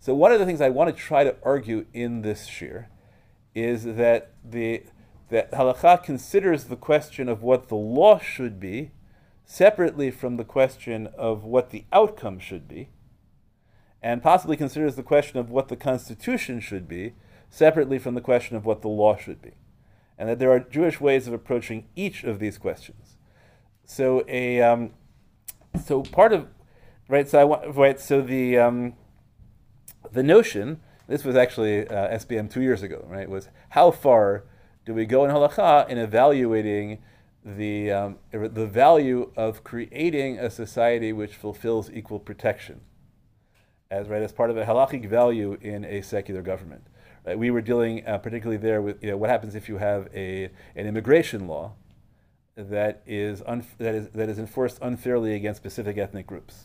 So, 0.00 0.14
one 0.14 0.32
of 0.32 0.38
the 0.38 0.46
things 0.46 0.60
I 0.60 0.70
want 0.70 0.94
to 0.94 1.02
try 1.02 1.24
to 1.24 1.36
argue 1.42 1.86
in 1.92 2.22
this 2.22 2.48
shiur 2.48 2.86
is 3.54 3.84
that 3.84 4.32
the 4.44 4.84
that 5.28 5.50
halakha 5.52 6.02
considers 6.02 6.64
the 6.64 6.76
question 6.76 7.28
of 7.28 7.42
what 7.42 7.68
the 7.68 7.74
law 7.74 8.18
should 8.18 8.60
be 8.60 8.92
separately 9.44 10.10
from 10.10 10.36
the 10.36 10.44
question 10.44 11.08
of 11.16 11.44
what 11.44 11.70
the 11.70 11.84
outcome 11.92 12.38
should 12.38 12.68
be, 12.68 12.88
and 14.02 14.22
possibly 14.22 14.56
considers 14.56 14.96
the 14.96 15.02
question 15.02 15.38
of 15.38 15.50
what 15.50 15.68
the 15.68 15.76
Constitution 15.76 16.60
should 16.60 16.86
be 16.88 17.14
separately 17.50 17.98
from 17.98 18.14
the 18.14 18.20
question 18.20 18.56
of 18.56 18.64
what 18.64 18.82
the 18.82 18.88
law 18.88 19.16
should 19.16 19.40
be. 19.42 19.52
And 20.18 20.28
that 20.28 20.38
there 20.38 20.50
are 20.50 20.60
Jewish 20.60 21.00
ways 21.00 21.26
of 21.26 21.34
approaching 21.34 21.86
each 21.94 22.24
of 22.24 22.38
these 22.38 22.58
questions. 22.58 23.16
So 23.84 24.24
a 24.28 24.62
um, 24.62 24.92
so 25.84 26.02
part 26.02 26.32
of 26.32 26.48
right. 27.08 27.28
So 27.28 27.38
I 27.38 27.44
want 27.44 27.76
right. 27.76 28.00
So 28.00 28.20
the 28.20 28.58
um, 28.58 28.94
the 30.10 30.22
notion. 30.22 30.80
This 31.08 31.22
was 31.22 31.36
actually 31.36 31.86
uh, 31.86 32.16
SBM 32.18 32.50
two 32.50 32.62
years 32.62 32.82
ago. 32.82 33.04
Right. 33.08 33.28
Was 33.28 33.48
how 33.70 33.90
far 33.90 34.44
do 34.84 34.94
we 34.94 35.04
go 35.04 35.24
in 35.24 35.30
halacha 35.30 35.88
in 35.88 35.98
evaluating 35.98 36.98
the 37.44 37.92
um, 37.92 38.18
the 38.32 38.66
value 38.66 39.30
of 39.36 39.62
creating 39.62 40.38
a 40.38 40.50
society 40.50 41.12
which 41.12 41.34
fulfills 41.34 41.90
equal 41.90 42.18
protection? 42.18 42.80
as 43.90 44.08
right 44.08 44.22
as 44.22 44.32
part 44.32 44.50
of 44.50 44.56
a 44.56 44.64
halachic 44.64 45.08
value 45.08 45.56
in 45.60 45.84
a 45.84 46.02
secular 46.02 46.42
government. 46.42 46.86
We 47.34 47.50
were 47.50 47.60
dealing 47.60 48.06
uh, 48.06 48.18
particularly 48.18 48.58
there 48.58 48.80
with 48.80 49.02
you 49.02 49.10
know, 49.10 49.16
what 49.16 49.30
happens 49.30 49.54
if 49.54 49.68
you 49.68 49.78
have 49.78 50.08
a 50.14 50.50
an 50.76 50.86
immigration 50.86 51.48
law 51.48 51.72
that 52.56 53.02
is 53.06 53.42
that 53.78 53.94
is 53.94 54.08
that 54.10 54.28
is 54.28 54.38
enforced 54.38 54.78
unfairly 54.80 55.34
against 55.34 55.60
specific 55.60 55.98
ethnic 55.98 56.26
groups. 56.26 56.64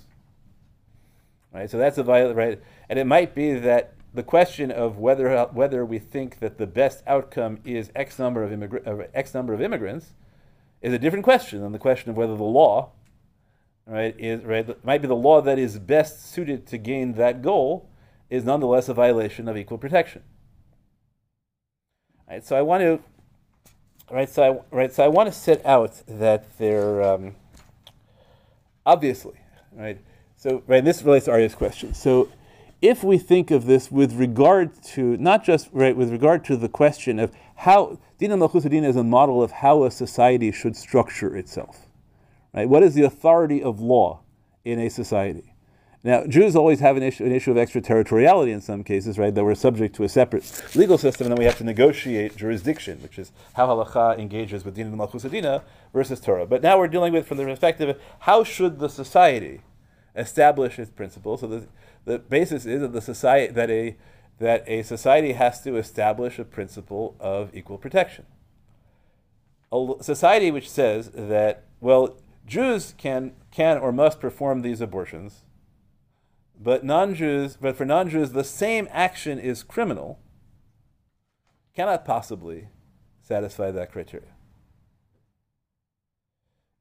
Right, 1.54 1.70
so 1.70 1.78
that's 1.78 1.98
a 1.98 2.04
violation, 2.04 2.38
right? 2.38 2.62
And 2.90 2.98
it 2.98 3.06
might 3.06 3.36
be 3.36 3.54
that 3.54 3.94
the 4.14 4.24
question 4.24 4.72
of 4.72 4.98
whether 4.98 5.46
whether 5.46 5.86
we 5.86 6.00
think 6.00 6.40
that 6.40 6.58
the 6.58 6.68
best 6.68 7.04
outcome 7.08 7.60
is 7.66 7.92
X 7.96 8.20
number 8.20 8.44
of 8.44 8.88
uh, 8.88 9.04
X 9.14 9.34
number 9.34 9.54
of 9.54 9.62
immigrants 9.62 10.14
is 10.82 10.94
a 10.94 11.00
different 11.00 11.24
question 11.24 11.62
than 11.62 11.72
the 11.72 11.80
question 11.80 12.10
of 12.10 12.18
whether 12.18 12.36
the 12.36 12.44
law, 12.44 12.92
right, 13.86 14.16
is 14.18 14.44
right 14.44 14.84
might 14.86 15.02
be 15.02 15.08
the 15.08 15.16
law 15.16 15.42
that 15.42 15.60
is 15.60 15.78
best 15.80 16.26
suited 16.32 16.66
to 16.68 16.78
gain 16.78 17.14
that 17.14 17.42
goal 17.42 17.90
is 18.30 18.46
nonetheless 18.46 18.88
a 18.88 18.94
violation 18.94 19.48
of 19.48 19.58
equal 19.58 19.78
protection. 19.78 20.24
Right, 22.32 22.46
so 22.46 22.56
I 22.56 22.62
want 22.62 22.82
to, 22.82 23.00
right, 24.10 24.30
so 24.30 24.42
I, 24.72 24.76
right, 24.76 24.94
so 24.94 25.04
I 25.04 25.10
want 25.10 25.28
to 25.28 25.38
set 25.38 25.66
out 25.66 26.02
that 26.08 26.58
there, 26.58 27.04
um, 27.04 27.36
obviously, 28.86 29.34
right. 29.74 29.98
So 30.38 30.64
right, 30.66 30.82
this 30.82 31.04
relates 31.04 31.26
to 31.26 31.32
Arya's 31.32 31.56
question. 31.56 31.94
So 31.94 32.30
if 32.82 33.04
we 33.04 33.18
think 33.18 33.52
of 33.52 33.66
this 33.66 33.92
with 33.92 34.14
regard 34.14 34.82
to 34.94 35.18
not 35.18 35.44
just 35.44 35.68
right 35.74 35.94
with 35.94 36.10
regard 36.10 36.46
to 36.46 36.56
the 36.56 36.70
question 36.70 37.20
of 37.20 37.34
how 37.54 38.00
Dina 38.18 38.38
D'Malchus 38.38 38.70
Dina 38.70 38.88
is 38.88 38.96
a 38.96 39.04
model 39.04 39.44
of 39.44 39.52
how 39.52 39.84
a 39.84 39.92
society 39.92 40.54
should 40.54 40.78
structure 40.78 41.36
itself, 41.36 41.86
right? 42.54 42.70
What 42.70 42.82
is 42.82 42.94
the 42.94 43.04
authority 43.04 43.62
of 43.62 43.82
law 43.82 44.22
in 44.64 44.80
a 44.80 44.88
society? 44.88 45.51
Now, 46.04 46.26
Jews 46.26 46.56
always 46.56 46.80
have 46.80 46.98
an 46.98 47.04
issue, 47.04 47.26
an 47.26 47.32
issue 47.32 47.52
of 47.52 47.58
extraterritoriality 47.58 48.52
in 48.52 48.60
some 48.60 48.84
cases, 48.84 49.20
right? 49.20 49.34
That 49.34 49.44
we're 49.44 49.54
subject 49.54 49.96
to 49.98 50.04
a 50.04 50.10
separate 50.10 50.76
legal 50.76 50.98
system, 50.98 51.28
and 51.28 51.34
then 51.34 51.40
we 51.40 51.46
have 51.46 51.60
to 51.60 51.64
negotiate 51.64 52.36
jurisdiction, 52.36 53.00
which 53.04 53.20
is 53.20 53.32
how 53.54 53.68
halacha 53.68 54.18
engages 54.18 54.66
with 54.66 54.76
dina 54.76 54.90
d'malchusa 54.90 55.30
dina 55.30 55.64
versus 55.94 56.20
Torah. 56.20 56.48
But 56.48 56.64
now 56.64 56.80
we're 56.80 56.88
dealing 56.88 57.14
with 57.14 57.28
from 57.28 57.38
the 57.38 57.44
perspective 57.44 57.90
of 57.90 58.00
how 58.20 58.44
should 58.44 58.80
the 58.80 58.90
society 58.90 59.62
establish 60.16 60.80
its 60.80 60.90
principles. 60.90 61.42
So 61.42 61.48
the, 61.48 61.68
the 62.06 62.18
basis 62.18 62.66
is 62.66 62.82
that 62.82 62.94
the 62.94 63.02
society 63.02 63.54
that 63.54 63.70
a 63.70 63.96
that 64.40 64.64
a 64.68 64.82
society 64.82 65.34
has 65.34 65.62
to 65.62 65.76
establish 65.76 66.40
a 66.40 66.44
principle 66.44 67.16
of 67.20 67.56
equal 67.56 67.78
protection. 67.78 68.26
A 69.72 69.94
society 70.02 70.50
which 70.50 70.68
says 70.68 71.12
that 71.14 71.66
well, 71.80 72.18
Jews 72.48 72.96
can 72.98 73.34
can 73.52 73.78
or 73.78 73.92
must 73.92 74.20
perform 74.20 74.64
these 74.64 74.82
abortions 74.82 75.42
but 76.64 76.84
non-Jews, 76.84 77.58
but 77.60 77.76
for 77.76 77.86
non-Jews, 77.86 78.32
the 78.32 78.44
same 78.44 78.88
action 78.92 79.40
is 79.40 79.64
criminal. 79.64 80.20
Cannot 81.76 82.06
possibly 82.06 82.68
satisfy 83.22 83.72
that 83.72 83.92
criteria. 83.92 84.34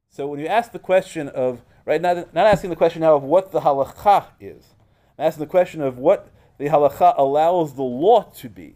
So 0.09 0.27
when 0.27 0.39
you 0.39 0.47
ask 0.47 0.71
the 0.71 0.79
question 0.79 1.29
of 1.29 1.63
right, 1.85 2.01
not, 2.01 2.33
not 2.33 2.45
asking 2.45 2.69
the 2.69 2.75
question 2.75 3.01
now 3.01 3.15
of 3.15 3.23
what 3.23 3.51
the 3.51 3.61
halacha 3.61 4.25
is, 4.39 4.75
I'm 5.17 5.25
asking 5.25 5.45
the 5.45 5.49
question 5.49 5.81
of 5.81 5.97
what 5.97 6.31
the 6.57 6.65
halacha 6.65 7.15
allows 7.17 7.73
the 7.73 7.83
law 7.83 8.23
to 8.23 8.49
be. 8.49 8.75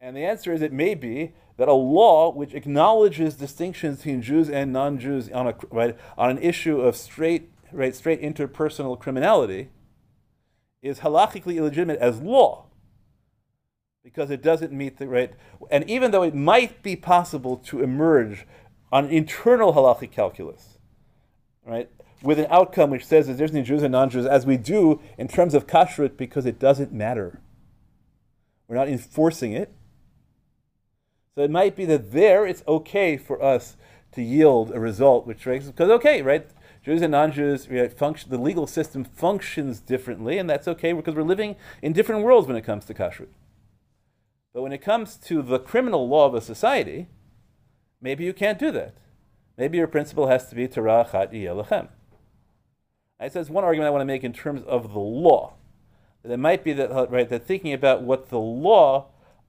And 0.00 0.16
the 0.16 0.24
answer 0.24 0.52
is 0.52 0.62
it 0.62 0.72
may 0.72 0.94
be 0.94 1.32
that 1.56 1.66
a 1.66 1.72
law 1.72 2.30
which 2.32 2.54
acknowledges 2.54 3.34
distinctions 3.34 3.96
between 3.96 4.22
Jews 4.22 4.48
and 4.48 4.72
non-Jews 4.72 5.28
on 5.30 5.48
a 5.48 5.54
right 5.70 5.96
on 6.16 6.30
an 6.30 6.38
issue 6.38 6.80
of 6.80 6.94
straight 6.94 7.50
right, 7.72 7.94
straight 7.94 8.22
interpersonal 8.22 8.98
criminality 8.98 9.68
is 10.82 11.00
halachically 11.00 11.56
illegitimate 11.56 11.98
as 11.98 12.20
law 12.20 12.66
because 14.02 14.30
it 14.30 14.42
doesn't 14.42 14.72
meet 14.72 14.98
the 14.98 15.06
right. 15.06 15.34
And 15.70 15.88
even 15.88 16.10
though 16.10 16.22
it 16.22 16.34
might 16.34 16.82
be 16.82 16.96
possible 16.96 17.56
to 17.58 17.82
emerge 17.82 18.46
on 18.90 19.06
internal 19.06 19.74
halachic 19.74 20.12
calculus, 20.12 20.78
right, 21.66 21.90
with 22.22 22.38
an 22.38 22.46
outcome 22.50 22.90
which 22.90 23.04
says 23.04 23.26
that 23.26 23.34
there's 23.34 23.50
difference 23.50 23.68
Jews 23.68 23.82
and 23.82 23.92
non-Jews, 23.92 24.26
as 24.26 24.46
we 24.46 24.56
do 24.56 25.00
in 25.18 25.28
terms 25.28 25.54
of 25.54 25.66
kashrut, 25.66 26.16
because 26.16 26.46
it 26.46 26.58
doesn't 26.58 26.92
matter. 26.92 27.40
We're 28.66 28.76
not 28.76 28.88
enforcing 28.88 29.52
it. 29.52 29.72
So 31.34 31.42
it 31.42 31.50
might 31.50 31.76
be 31.76 31.84
that 31.84 32.12
there 32.12 32.46
it's 32.46 32.62
okay 32.66 33.16
for 33.16 33.42
us 33.42 33.76
to 34.12 34.22
yield 34.22 34.72
a 34.72 34.80
result 34.80 35.26
which 35.26 35.46
raises 35.46 35.70
because 35.70 35.90
okay, 35.90 36.22
right? 36.22 36.48
Jews 36.84 37.02
and 37.02 37.12
non-Jews, 37.12 37.68
function, 37.96 38.30
the 38.30 38.38
legal 38.38 38.66
system 38.66 39.04
functions 39.04 39.80
differently, 39.80 40.38
and 40.38 40.48
that's 40.48 40.68
okay 40.68 40.92
because 40.92 41.14
we're 41.14 41.22
living 41.22 41.56
in 41.82 41.92
different 41.92 42.22
worlds 42.22 42.46
when 42.46 42.56
it 42.56 42.62
comes 42.62 42.84
to 42.86 42.94
kashrut. 42.94 43.28
But 44.54 44.62
when 44.62 44.72
it 44.72 44.78
comes 44.78 45.16
to 45.16 45.42
the 45.42 45.58
criminal 45.58 46.08
law 46.08 46.26
of 46.26 46.34
a 46.34 46.40
society, 46.40 47.08
maybe 48.00 48.24
you 48.24 48.32
can't 48.32 48.58
do 48.58 48.70
that. 48.72 48.94
Maybe 49.56 49.78
your 49.78 49.88
principle 49.88 50.28
has 50.28 50.48
to 50.48 50.54
be 50.54 50.68
Torah 50.68 51.06
Achat 51.08 51.32
Lachem. 51.32 51.88
I 53.20 53.28
says 53.28 53.50
one 53.50 53.64
argument 53.64 53.88
I 53.88 53.90
want 53.90 54.02
to 54.02 54.06
make 54.06 54.22
in 54.22 54.32
terms 54.32 54.62
of 54.62 54.92
the 54.92 55.00
law. 55.00 55.54
That 56.22 56.32
it 56.32 56.38
might 56.38 56.62
be 56.62 56.72
that 56.72 57.10
right 57.10 57.28
that 57.28 57.46
thinking 57.46 57.72
about 57.72 58.02
what 58.02 58.28
the 58.28 58.38
law 58.38 59.08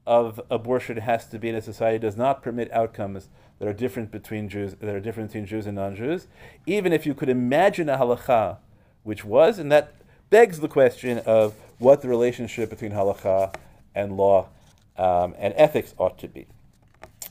of 0.10 0.42
abortion 0.50 0.98
has 0.98 1.28
to 1.28 1.38
be 1.38 1.50
in 1.50 1.56
a 1.56 1.62
society 1.62 2.00
does 2.00 2.18
not 2.18 2.42
permit 2.42 2.72
outcomes 2.72 3.30
that 3.60 3.68
are 3.68 3.74
different 3.74 4.10
between 4.10 4.50
Jews, 4.50 4.74
that 4.74 4.96
are 4.96 5.00
different 5.00 5.30
between 5.30 5.46
Jews 5.46 5.68
and 5.68 5.76
non-Jews, 5.76 6.26
even 6.66 6.92
if 6.92 7.06
you 7.06 7.14
could 7.14 7.30
imagine 7.30 7.88
a 7.90 7.96
halacha 7.96 8.58
which 9.04 9.24
was, 9.24 9.60
and 9.60 9.72
that 9.72 9.94
begs 10.32 10.62
the 10.62 10.68
question 10.68 11.20
of 11.20 11.54
what 11.78 12.02
the 12.02 12.08
relationship 12.08 12.72
between 12.72 12.92
halacha 12.92 13.54
and 13.94 14.18
law 14.18 14.50
um, 14.98 15.36
and 15.38 15.54
ethics 15.56 15.94
ought 16.00 16.18
to 16.18 16.28
be. 16.28 16.48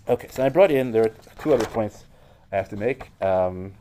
Okay, 0.08 0.28
so 0.30 0.44
I 0.44 0.48
brought 0.48 0.70
in, 0.70 0.92
there 0.92 1.02
are 1.02 1.14
two 1.42 1.52
other 1.52 1.66
points 1.66 2.04
I 2.52 2.56
have 2.56 2.68
to 2.68 2.76
make. 2.76 3.10
Um, 3.20 3.74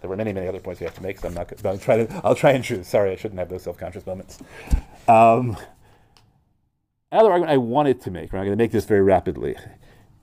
there 0.00 0.08
were 0.08 0.16
many, 0.16 0.32
many 0.32 0.48
other 0.48 0.60
points 0.60 0.80
we 0.80 0.86
have 0.86 0.94
to 0.94 1.02
make, 1.02 1.18
so 1.18 1.28
I'm 1.28 1.34
not 1.34 1.48
going 1.62 1.78
to 1.78 1.84
try 1.84 2.02
to, 2.02 2.20
I'll 2.24 2.34
try 2.34 2.52
and 2.52 2.64
choose. 2.64 2.88
Sorry, 2.88 3.12
I 3.12 3.16
shouldn't 3.16 3.38
have 3.38 3.50
those 3.50 3.64
self-conscious 3.64 4.06
moments. 4.06 4.38
Um, 5.06 5.58
another 7.12 7.30
argument 7.30 7.52
I 7.52 7.56
wanted 7.58 8.00
to 8.02 8.10
make, 8.10 8.32
right, 8.32 8.40
I'm 8.40 8.46
going 8.46 8.58
to 8.58 8.62
make 8.62 8.72
this 8.72 8.84
very 8.84 9.02
rapidly, 9.02 9.56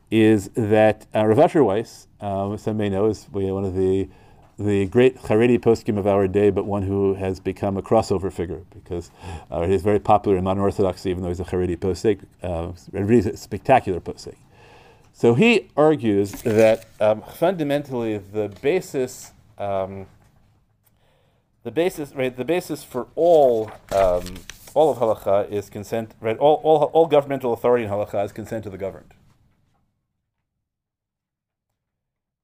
is 0.09 0.49
that 0.55 1.05
uh, 1.13 1.25
Rav 1.25 1.39
Asher 1.39 1.63
Weiss, 1.63 2.07
um, 2.21 2.57
some 2.57 2.77
may 2.77 2.89
know, 2.89 3.07
is 3.07 3.27
one 3.31 3.65
of 3.65 3.75
the 3.75 4.09
the 4.59 4.87
great 4.87 5.15
Haredi 5.17 5.59
poskim 5.59 5.99
of 5.99 6.07
our 6.07 6.27
day, 6.27 6.49
but 6.49 6.65
one 6.65 6.81
who 6.81 7.13
has 7.13 7.39
become 7.39 7.77
a 7.77 7.81
crossover 7.83 8.33
figure 8.33 8.63
because 8.73 9.11
uh, 9.51 9.67
he's 9.67 9.83
very 9.83 9.99
popular 9.99 10.35
in 10.35 10.43
modern 10.43 10.63
Orthodoxy, 10.63 11.11
even 11.11 11.21
though 11.21 11.29
he's 11.29 11.39
a 11.39 11.43
Haredi 11.43 11.77
posek, 11.77 12.21
uh, 12.41 12.71
a 12.91 13.03
really 13.03 13.35
spectacular 13.35 13.99
posek. 13.99 14.33
So 15.13 15.35
he 15.35 15.69
argues 15.77 16.41
that 16.41 16.87
um, 16.99 17.21
fundamentally 17.21 18.17
the 18.17 18.49
basis, 18.61 19.31
um, 19.59 20.07
the 21.61 21.69
basis, 21.69 22.15
right, 22.15 22.35
the 22.35 22.45
basis 22.45 22.83
for 22.83 23.05
all 23.15 23.71
um, 23.93 24.25
all 24.77 24.91
of 24.91 24.99
halacha 24.99 25.49
is 25.51 25.71
consent, 25.71 26.13
right? 26.21 26.37
All, 26.37 26.61
all, 26.63 26.83
all 26.93 27.07
governmental 27.07 27.51
authority 27.51 27.85
in 27.85 27.89
halacha 27.89 28.23
is 28.23 28.31
consent 28.31 28.63
to 28.65 28.69
the 28.69 28.77
governed. 28.77 29.15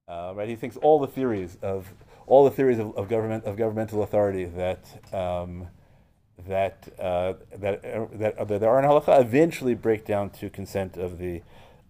Uh, 0.07 0.33
right, 0.35 0.49
he 0.49 0.55
thinks 0.55 0.75
all 0.77 0.99
the 0.99 1.07
theories 1.07 1.59
of 1.61 1.93
all 2.25 2.43
the 2.43 2.49
theories 2.49 2.79
of, 2.79 2.95
of 2.97 3.07
government 3.07 3.43
of 3.45 3.55
governmental 3.55 4.01
authority 4.01 4.45
that 4.45 4.83
um, 5.13 5.67
that 6.47 6.89
uh, 6.99 7.33
that 7.55 7.85
uh, 7.85 8.05
that, 8.13 8.47
there 8.47 8.69
are 8.69 8.79
in 8.79 8.85
halacha 8.85 9.21
eventually 9.21 9.75
break 9.75 10.03
down 10.03 10.31
to 10.31 10.49
consent 10.49 10.97
of 10.97 11.19
the 11.19 11.43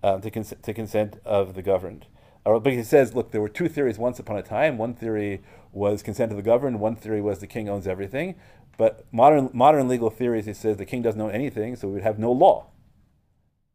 uh, 0.03 0.17
to, 0.19 0.29
cons- 0.29 0.53
to 0.61 0.73
consent 0.73 1.19
of 1.23 1.53
the 1.55 1.61
governed. 1.61 2.05
Uh, 2.45 2.59
but 2.59 2.73
he 2.73 2.83
says, 2.83 3.15
look, 3.15 3.31
there 3.31 3.39
were 3.39 3.47
two 3.47 3.69
theories 3.69 3.97
once 3.97 4.19
upon 4.19 4.35
a 4.35 4.43
time. 4.43 4.77
One 4.77 4.93
theory 4.93 5.41
was 5.71 6.03
consent 6.03 6.31
of 6.31 6.35
the 6.35 6.43
governed. 6.43 6.81
One 6.81 6.97
theory 6.97 7.21
was 7.21 7.39
the 7.39 7.47
king 7.47 7.69
owns 7.69 7.87
everything. 7.87 8.35
But 8.77 9.05
modern 9.11 9.49
modern 9.53 9.87
legal 9.87 10.09
theories, 10.09 10.45
he 10.45 10.53
says, 10.53 10.77
the 10.77 10.85
king 10.85 11.01
doesn't 11.01 11.19
know 11.19 11.29
anything, 11.29 11.75
so 11.75 11.87
we 11.87 11.95
would 11.95 12.03
have 12.03 12.19
no 12.19 12.31
law 12.31 12.67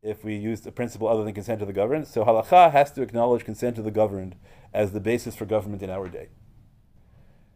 if 0.02 0.24
we 0.24 0.36
used 0.36 0.66
a 0.66 0.72
principle 0.72 1.08
other 1.08 1.24
than 1.24 1.34
consent 1.34 1.60
of 1.60 1.66
the 1.66 1.72
governed. 1.72 2.06
So 2.06 2.24
halacha 2.24 2.72
has 2.72 2.92
to 2.92 3.02
acknowledge 3.02 3.44
consent 3.44 3.78
of 3.78 3.84
the 3.84 3.90
governed 3.90 4.36
as 4.72 4.92
the 4.92 5.00
basis 5.00 5.34
for 5.34 5.44
government 5.44 5.82
in 5.82 5.90
our 5.90 6.08
day. 6.08 6.28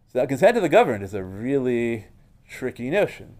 So 0.08 0.18
now 0.18 0.26
consent 0.26 0.56
of 0.56 0.62
the 0.62 0.68
governed 0.68 1.02
is 1.04 1.14
a 1.14 1.24
really 1.24 2.06
tricky 2.48 2.90
notion. 2.90 3.36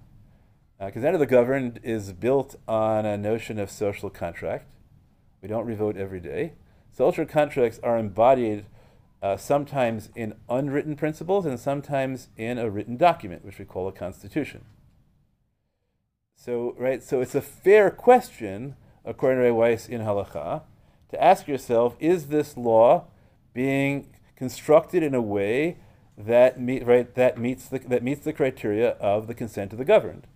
Uh, 0.81 0.91
consent 0.91 1.15
of 1.15 1.21
the 1.21 1.27
governed 1.27 1.81
is 1.83 2.13
built 2.13 2.57
on 2.67 3.05
a 3.07 3.17
notion 3.17 3.59
of 3.59 3.71
social 3.71 4.11
contract. 4.11 4.67
We 5.41 5.49
don't 5.49 5.67
revote 5.67 5.97
every 5.97 6.21
day. 6.21 6.55
Social 6.91 7.27
contracts 7.27 7.81
are 7.83 7.99
embodied 7.99 8.67
uh, 9.23 9.37
sometimes 9.37 10.09
in 10.15 10.35
unwritten 10.49 10.97
principles 10.97 11.47
and 11.47 11.59
sometimes 11.59 12.29
in 12.37 12.59
a 12.59 12.69
written 12.69 12.97
document, 12.97 13.45
which 13.45 13.59
we 13.59 13.65
call 13.65 13.87
a 13.89 13.93
constitution. 13.93 14.65
So, 16.35 16.75
right, 16.77 17.03
so 17.03 17.21
it's 17.21 17.37
a 17.37 17.41
fair 17.41 17.91
question 17.91 18.75
according 19.05 19.41
to 19.41 19.49
Rav 19.49 19.57
Weiss 19.57 19.89
in 19.89 20.01
Halacha, 20.01 20.63
to 21.11 21.23
ask 21.23 21.47
yourself, 21.47 21.97
is 22.01 22.29
this 22.29 22.57
law 22.57 23.05
being 23.53 24.09
constructed 24.37 25.03
in 25.03 25.15
a 25.15 25.21
way 25.21 25.77
that 26.17 26.61
meet 26.61 26.87
right 26.87 27.15
that 27.15 27.39
meets 27.39 27.69
the 27.69 27.79
that 27.79 28.03
meets 28.03 28.25
the 28.25 28.33
criteria 28.33 28.91
of 28.93 29.27
the 29.27 29.35
consent 29.35 29.73
of 29.73 29.79
the 29.79 29.85
governed. 29.85 30.27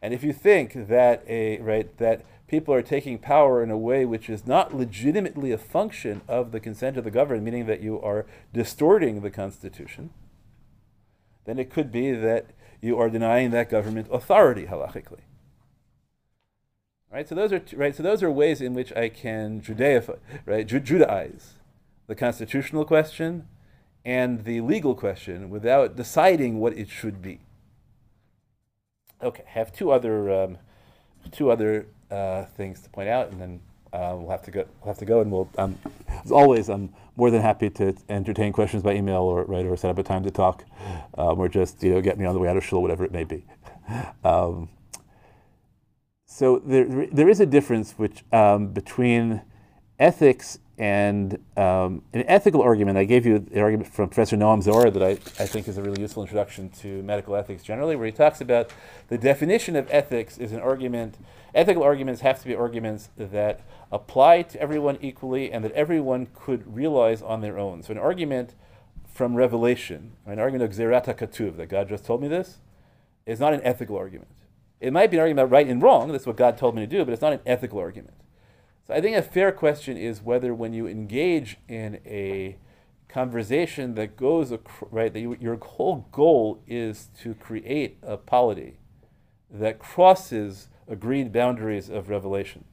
And 0.00 0.14
if 0.14 0.22
you 0.22 0.32
think 0.32 0.88
that 0.88 1.24
a 1.28 1.58
right 1.60 1.96
that 1.98 2.24
people 2.48 2.74
are 2.74 2.82
taking 2.82 3.18
power 3.18 3.62
in 3.62 3.70
a 3.70 3.78
way 3.78 4.04
which 4.04 4.28
is 4.28 4.46
not 4.46 4.74
legitimately 4.74 5.52
a 5.52 5.58
function 5.58 6.22
of 6.26 6.50
the 6.50 6.58
consent 6.58 6.96
of 6.96 7.04
the 7.04 7.10
governed, 7.10 7.44
meaning 7.44 7.66
that 7.66 7.80
you 7.80 8.00
are 8.00 8.26
distorting 8.52 9.20
the 9.20 9.30
constitution, 9.30 10.10
then 11.44 11.58
it 11.58 11.70
could 11.70 11.92
be 11.92 12.12
that 12.12 12.46
you 12.80 12.98
are 12.98 13.10
denying 13.10 13.50
that 13.50 13.70
government 13.70 14.08
authority 14.10 14.66
halachically. 14.66 15.20
Right. 17.10 17.28
So 17.28 17.34
those 17.34 17.52
are 17.52 17.62
right. 17.74 17.96
So 17.96 18.02
those 18.02 18.22
are 18.22 18.30
ways 18.30 18.60
in 18.60 18.74
which 18.74 18.92
I 18.94 19.08
can 19.08 19.62
Judaify, 19.62 20.18
right, 20.44 20.66
Ju- 20.66 20.80
Judaize 20.80 21.52
the 22.06 22.14
constitutional 22.14 22.84
question 22.84 23.46
and 24.04 24.44
the 24.44 24.60
legal 24.62 24.94
question 24.94 25.50
without 25.50 25.94
deciding 25.94 26.58
what 26.58 26.76
it 26.76 26.88
should 26.88 27.22
be. 27.22 27.40
Okay, 29.22 29.44
I 29.46 29.50
have 29.50 29.72
two 29.72 29.90
other 29.90 30.30
um, 30.30 30.58
two 31.30 31.50
other 31.50 31.86
uh, 32.10 32.44
things 32.56 32.80
to 32.80 32.90
point 32.90 33.08
out, 33.08 33.30
and 33.30 33.40
then 33.40 33.60
uh, 33.92 34.14
we'll 34.18 34.30
have 34.30 34.42
to 34.42 34.50
go. 34.50 34.64
We'll 34.80 34.88
have 34.88 34.98
to 34.98 35.04
go, 35.04 35.20
and 35.20 35.30
we'll. 35.30 35.48
Um, 35.56 35.78
as 36.24 36.32
always, 36.32 36.68
I'm 36.68 36.92
more 37.16 37.30
than 37.30 37.42
happy 37.42 37.70
to 37.70 37.96
entertain 38.08 38.52
questions 38.52 38.82
by 38.82 38.94
email 38.94 39.22
or 39.22 39.44
right 39.44 39.64
or 39.64 39.76
set 39.76 39.90
up 39.90 39.98
a 39.98 40.02
time 40.02 40.22
to 40.24 40.30
talk, 40.30 40.64
um, 41.16 41.38
or 41.38 41.48
just 41.48 41.82
you 41.82 41.94
know 41.94 42.00
get 42.00 42.18
me 42.18 42.24
on 42.24 42.34
the 42.34 42.40
way 42.40 42.48
out 42.48 42.56
of 42.56 42.64
shul, 42.64 42.82
whatever 42.82 43.04
it 43.04 43.12
may 43.12 43.24
be. 43.24 43.44
Um, 44.22 44.68
so 46.26 46.58
there, 46.58 47.06
there 47.10 47.28
is 47.28 47.40
a 47.40 47.46
difference 47.46 47.92
which 47.92 48.22
um, 48.32 48.68
between 48.68 49.40
ethics 49.98 50.58
and 50.78 51.34
um, 51.56 52.02
an 52.12 52.24
ethical 52.28 52.62
argument. 52.62 52.96
I 52.96 53.04
gave 53.04 53.26
you 53.26 53.40
the 53.40 53.60
argument 53.60 53.92
from 53.92 54.08
Professor 54.08 54.36
Noam 54.36 54.62
Zohar 54.62 54.90
that 54.90 55.02
I, 55.02 55.10
I 55.10 55.46
think 55.46 55.66
is 55.66 55.76
a 55.76 55.82
really 55.82 56.00
useful 56.00 56.22
introduction 56.22 56.70
to 56.80 57.02
medical 57.02 57.34
ethics 57.34 57.64
generally, 57.64 57.96
where 57.96 58.06
he 58.06 58.12
talks 58.12 58.40
about 58.40 58.70
the 59.08 59.18
definition 59.18 59.74
of 59.74 59.88
ethics 59.90 60.38
is 60.38 60.52
an 60.52 60.60
argument. 60.60 61.16
Ethical 61.54 61.82
arguments 61.82 62.20
have 62.20 62.40
to 62.40 62.46
be 62.46 62.54
arguments 62.54 63.08
that 63.16 63.62
apply 63.90 64.42
to 64.42 64.60
everyone 64.60 64.98
equally 65.00 65.50
and 65.50 65.64
that 65.64 65.72
everyone 65.72 66.28
could 66.32 66.72
realize 66.72 67.22
on 67.22 67.40
their 67.40 67.58
own. 67.58 67.82
So 67.82 67.92
an 67.92 67.98
argument 67.98 68.54
from 69.12 69.34
revelation, 69.34 70.12
an 70.26 70.38
argument 70.38 70.70
of 70.70 70.78
gezeirat 70.78 71.06
hakatuv, 71.06 71.56
that 71.56 71.68
God 71.68 71.88
just 71.88 72.04
told 72.04 72.22
me 72.22 72.28
this, 72.28 72.58
is 73.26 73.40
not 73.40 73.52
an 73.52 73.60
ethical 73.64 73.96
argument. 73.96 74.30
It 74.80 74.92
might 74.92 75.10
be 75.10 75.16
an 75.16 75.22
argument 75.22 75.46
about 75.46 75.52
right 75.52 75.66
and 75.66 75.82
wrong, 75.82 76.12
that's 76.12 76.26
what 76.26 76.36
God 76.36 76.56
told 76.56 76.76
me 76.76 76.82
to 76.82 76.86
do, 76.86 77.04
but 77.04 77.12
it's 77.12 77.22
not 77.22 77.32
an 77.32 77.40
ethical 77.44 77.80
argument. 77.80 78.14
So 78.88 78.94
I 78.94 79.02
think 79.02 79.16
a 79.16 79.22
fair 79.22 79.52
question 79.52 79.98
is 79.98 80.22
whether 80.22 80.54
when 80.54 80.72
you 80.72 80.86
engage 80.86 81.58
in 81.68 82.00
a 82.06 82.56
conversation 83.06 83.94
that 83.96 84.16
goes 84.16 84.50
right, 84.90 85.12
that 85.12 85.20
you, 85.20 85.36
your 85.38 85.56
whole 85.56 86.08
goal 86.10 86.62
is 86.66 87.10
to 87.20 87.34
create 87.34 87.98
a 88.02 88.16
polity 88.16 88.78
that 89.50 89.78
crosses 89.78 90.68
agreed 90.88 91.32
boundaries 91.34 91.90
of 91.90 92.08
revelation. 92.08 92.64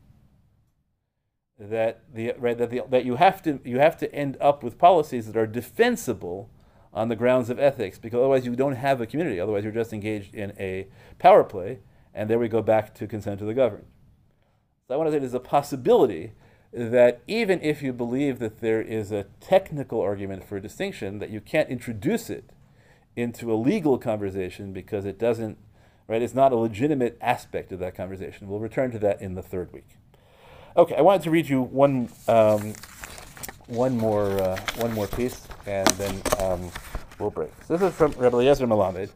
That 1.59 2.03
the 2.13 2.34
right 2.38 2.57
that 2.57 2.70
the, 2.70 2.84
that 2.89 3.05
you 3.05 3.16
have 3.16 3.41
to 3.43 3.59
you 3.63 3.80
have 3.80 3.97
to 3.97 4.13
end 4.13 4.38
up 4.39 4.63
with 4.63 4.78
policies 4.78 5.28
that 5.28 5.38
are 5.38 5.47
defensible 5.47 6.49
on 6.93 7.09
the 7.09 7.16
grounds 7.16 7.49
of 7.49 7.59
ethics, 7.59 7.97
because 7.97 8.20
otherwise 8.20 8.45
you 8.45 8.55
don't 8.55 8.76
have 8.76 9.01
a 9.01 9.05
community. 9.05 9.39
Otherwise 9.39 9.63
you're 9.63 9.74
just 9.74 9.91
engaged 9.91 10.34
in 10.34 10.53
a 10.59 10.88
power 11.20 11.43
play, 11.43 11.80
and 12.13 12.30
there 12.30 12.39
we 12.39 12.47
go 12.47 12.61
back 12.61 12.93
to 12.95 13.07
consent 13.07 13.41
of 13.41 13.47
the 13.47 13.53
governed. 13.53 13.86
So 14.88 14.93
I 14.93 14.97
want 14.97 15.07
to 15.07 15.13
say 15.13 15.17
there's 15.17 15.33
a 15.33 15.39
possibility 15.39 16.33
that 16.71 17.23
even 17.27 17.59
if 17.61 17.81
you 17.81 17.91
believe 17.91 18.38
that 18.38 18.59
there 18.61 18.83
is 18.83 19.11
a 19.11 19.23
technical 19.39 19.99
argument 19.99 20.43
for 20.47 20.59
distinction, 20.59 21.17
that 21.17 21.31
you 21.31 21.41
can't 21.41 21.69
introduce 21.69 22.29
it 22.29 22.51
into 23.15 23.51
a 23.51 23.55
legal 23.55 23.97
conversation 23.97 24.73
because 24.73 25.03
it 25.05 25.17
doesn't, 25.17 25.57
right? 26.07 26.21
It's 26.21 26.36
not 26.36 26.51
a 26.51 26.55
legitimate 26.55 27.17
aspect 27.19 27.71
of 27.71 27.79
that 27.79 27.95
conversation. 27.95 28.47
We'll 28.47 28.59
return 28.59 28.91
to 28.91 28.99
that 28.99 29.21
in 29.21 29.33
the 29.33 29.41
third 29.41 29.73
week. 29.73 29.97
Okay, 30.77 30.95
I 30.95 31.01
wanted 31.01 31.23
to 31.23 31.31
read 31.31 31.49
you 31.49 31.63
one, 31.63 32.09
um, 32.27 32.75
one 33.65 33.97
more, 33.97 34.39
uh, 34.39 34.59
one 34.77 34.93
more 34.93 35.07
piece, 35.07 35.47
and 35.65 35.88
then 35.88 36.21
um, 36.39 36.69
we'll 37.17 37.31
break. 37.31 37.49
So 37.67 37.75
this 37.75 37.91
is 37.91 37.97
from 37.97 38.11
Rabbi 38.11 38.38
Eliezer 38.38 38.67
Melamed. 38.67 39.09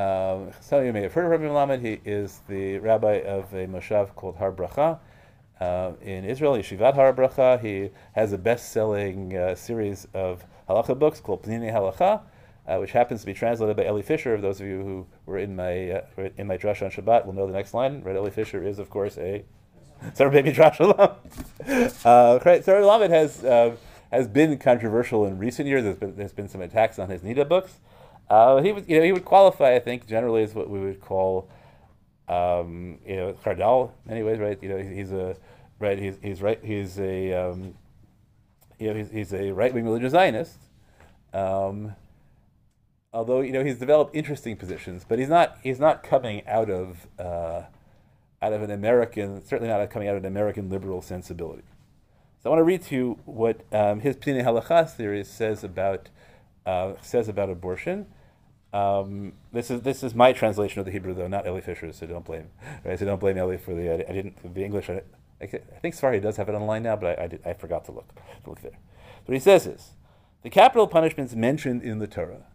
Um, 0.00 0.52
some 0.60 0.78
of 0.80 0.86
you 0.86 0.94
may 0.94 1.02
have 1.02 1.12
heard 1.12 1.26
of 1.26 1.30
Rabbi 1.30 1.44
Melamed. 1.44 1.82
He 1.82 2.00
is 2.10 2.40
the 2.48 2.78
rabbi 2.78 3.20
of 3.20 3.52
a 3.52 3.66
moshav 3.66 4.14
called 4.14 4.36
Har 4.36 4.50
Bracha 4.50 4.98
uh, 5.60 5.92
in 6.00 6.24
Israel, 6.24 6.54
Yeshivat 6.54 6.94
Har 6.94 7.12
Bracha. 7.12 7.60
He 7.60 7.90
has 8.14 8.32
a 8.32 8.38
best-selling 8.38 9.36
uh, 9.36 9.54
series 9.54 10.08
of 10.14 10.46
halacha 10.70 10.98
books 10.98 11.20
called 11.20 11.42
Peninei 11.42 11.70
Halacha, 11.70 12.22
uh, 12.66 12.78
which 12.78 12.92
happens 12.92 13.20
to 13.20 13.26
be 13.26 13.34
translated 13.34 13.76
by 13.76 13.84
Eli 13.84 14.00
Fisher. 14.00 14.40
Those 14.40 14.62
of 14.62 14.66
you 14.68 14.82
who 14.82 15.06
were 15.26 15.36
in 15.36 15.54
my 15.54 15.90
uh, 15.90 16.28
in 16.38 16.46
my 16.46 16.56
drush 16.56 16.80
on 16.80 16.90
Shabbat 16.90 17.26
will 17.26 17.34
know 17.34 17.46
the 17.46 17.52
next 17.52 17.74
line. 17.74 18.02
Right, 18.02 18.16
Eli 18.16 18.30
Fisher 18.30 18.66
is, 18.66 18.78
of 18.78 18.88
course, 18.88 19.18
a 19.18 19.44
Sarah 20.14 20.30
Baby 20.30 20.52
Drush 20.54 20.76
Shalom. 20.76 20.96
uh, 22.06 22.62
Sarah 22.62 22.86
Lamed 22.86 23.12
has 23.12 23.44
uh, 23.44 23.76
has 24.10 24.28
been 24.28 24.56
controversial 24.56 25.26
in 25.26 25.36
recent 25.36 25.68
years. 25.68 25.84
There's 25.84 25.98
been, 25.98 26.16
there's 26.16 26.32
been 26.32 26.48
some 26.48 26.62
attacks 26.62 26.98
on 26.98 27.10
his 27.10 27.20
Niddah 27.20 27.46
books. 27.46 27.80
Uh, 28.30 28.62
he 28.62 28.70
would, 28.70 28.88
you 28.88 28.98
know, 28.98 29.04
he 29.04 29.12
would 29.12 29.24
qualify, 29.24 29.74
I 29.74 29.80
think, 29.80 30.06
generally 30.06 30.44
as 30.44 30.54
what 30.54 30.70
we 30.70 30.78
would 30.78 31.00
call, 31.00 31.48
um, 32.28 32.98
you 33.04 33.16
know, 33.16 33.32
Chardal. 33.44 33.90
Anyways, 34.08 34.38
right? 34.38 34.58
You 34.62 34.68
know, 34.68 34.78
he's 34.78 35.10
a 35.10 35.36
right. 35.80 35.98
He's 35.98 36.16
he's 36.22 36.40
right. 36.40 36.60
He's 36.62 36.98
a 37.00 37.32
um, 37.32 37.74
you 38.78 38.88
know, 38.88 38.94
he's, 38.94 39.10
he's 39.10 39.34
a 39.34 39.50
right 39.50 39.74
wing 39.74 39.84
religious 39.84 40.12
Zionist. 40.12 40.58
Um, 41.34 41.96
although 43.12 43.40
you 43.40 43.52
know 43.52 43.64
he's 43.64 43.78
developed 43.78 44.14
interesting 44.14 44.56
positions, 44.56 45.04
but 45.08 45.18
he's 45.18 45.28
not 45.28 45.58
he's 45.62 45.80
not 45.80 46.04
coming 46.04 46.46
out 46.46 46.70
of 46.70 47.08
uh, 47.18 47.62
out 48.40 48.52
of 48.52 48.62
an 48.62 48.70
American 48.70 49.44
certainly 49.44 49.72
not 49.72 49.90
coming 49.90 50.06
out 50.06 50.16
of 50.16 50.22
an 50.24 50.28
American 50.28 50.70
liberal 50.70 51.02
sensibility. 51.02 51.64
So 52.42 52.48
I 52.48 52.50
want 52.50 52.60
to 52.60 52.64
read 52.64 52.82
to 52.84 52.94
you 52.94 53.18
what 53.24 53.60
um, 53.72 54.00
his 54.00 54.16
Peninei 54.16 54.44
Halacha 54.44 54.88
theory 54.88 55.24
says 55.24 55.64
about 55.64 56.08
uh, 56.64 56.92
says 57.02 57.28
about 57.28 57.50
abortion. 57.50 58.06
Um, 58.72 59.32
this 59.52 59.70
is 59.70 59.82
this 59.82 60.02
is 60.02 60.14
my 60.14 60.32
translation 60.32 60.78
of 60.78 60.86
the 60.86 60.92
Hebrew, 60.92 61.14
though, 61.14 61.26
not 61.26 61.46
Eli 61.46 61.60
Fisher's. 61.60 61.96
So 61.96 62.06
don't 62.06 62.24
blame, 62.24 62.50
right? 62.84 62.98
So 62.98 63.04
don't 63.04 63.20
blame 63.20 63.36
Eli 63.36 63.56
for 63.56 63.74
the. 63.74 63.90
I, 63.90 64.10
I 64.10 64.12
didn't 64.12 64.54
the 64.54 64.64
English. 64.64 64.88
I, 64.88 65.02
I 65.40 65.46
think 65.46 65.94
Sefaria 65.94 66.20
does 66.20 66.36
have 66.36 66.48
it 66.48 66.52
online 66.52 66.82
now, 66.82 66.96
but 66.96 67.18
I, 67.18 67.24
I, 67.24 67.26
did, 67.26 67.40
I 67.46 67.54
forgot 67.54 67.84
to 67.86 67.92
look 67.92 68.14
to 68.44 68.50
look 68.50 68.60
there. 68.60 68.78
What 69.24 69.34
he 69.34 69.40
says 69.40 69.66
is, 69.66 69.92
the 70.42 70.50
capital 70.50 70.86
punishments 70.86 71.34
mentioned 71.34 71.82
in 71.82 71.98
the 71.98 72.06
Torah, 72.06 72.46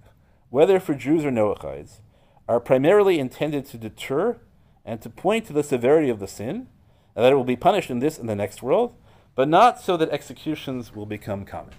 whether 0.50 0.80
for 0.80 0.94
Jews 0.94 1.26
or 1.26 1.32
Noachites, 1.32 2.00
are 2.48 2.60
primarily 2.60 3.20
intended 3.20 3.66
to 3.68 3.78
deter 3.78 4.38
and 4.86 5.02
to 5.02 5.10
point 5.10 5.46
to 5.48 5.54
the 5.54 5.64
severity 5.64 6.10
of 6.10 6.20
the 6.20 6.28
sin, 6.28 6.68
and 7.16 7.26
that 7.26 7.32
it 7.32 7.36
will 7.36 7.44
be 7.44 7.56
punished 7.56 7.90
in 7.90 8.00
this 8.00 8.20
and 8.20 8.30
the 8.30 8.36
next 8.36 8.62
world, 8.62 8.96
but 9.34 9.50
not 9.50 9.82
so 9.82 9.98
that 9.98 10.10
executions 10.10 10.96
will 10.96 11.06
become 11.06 11.44
common. 11.44 11.74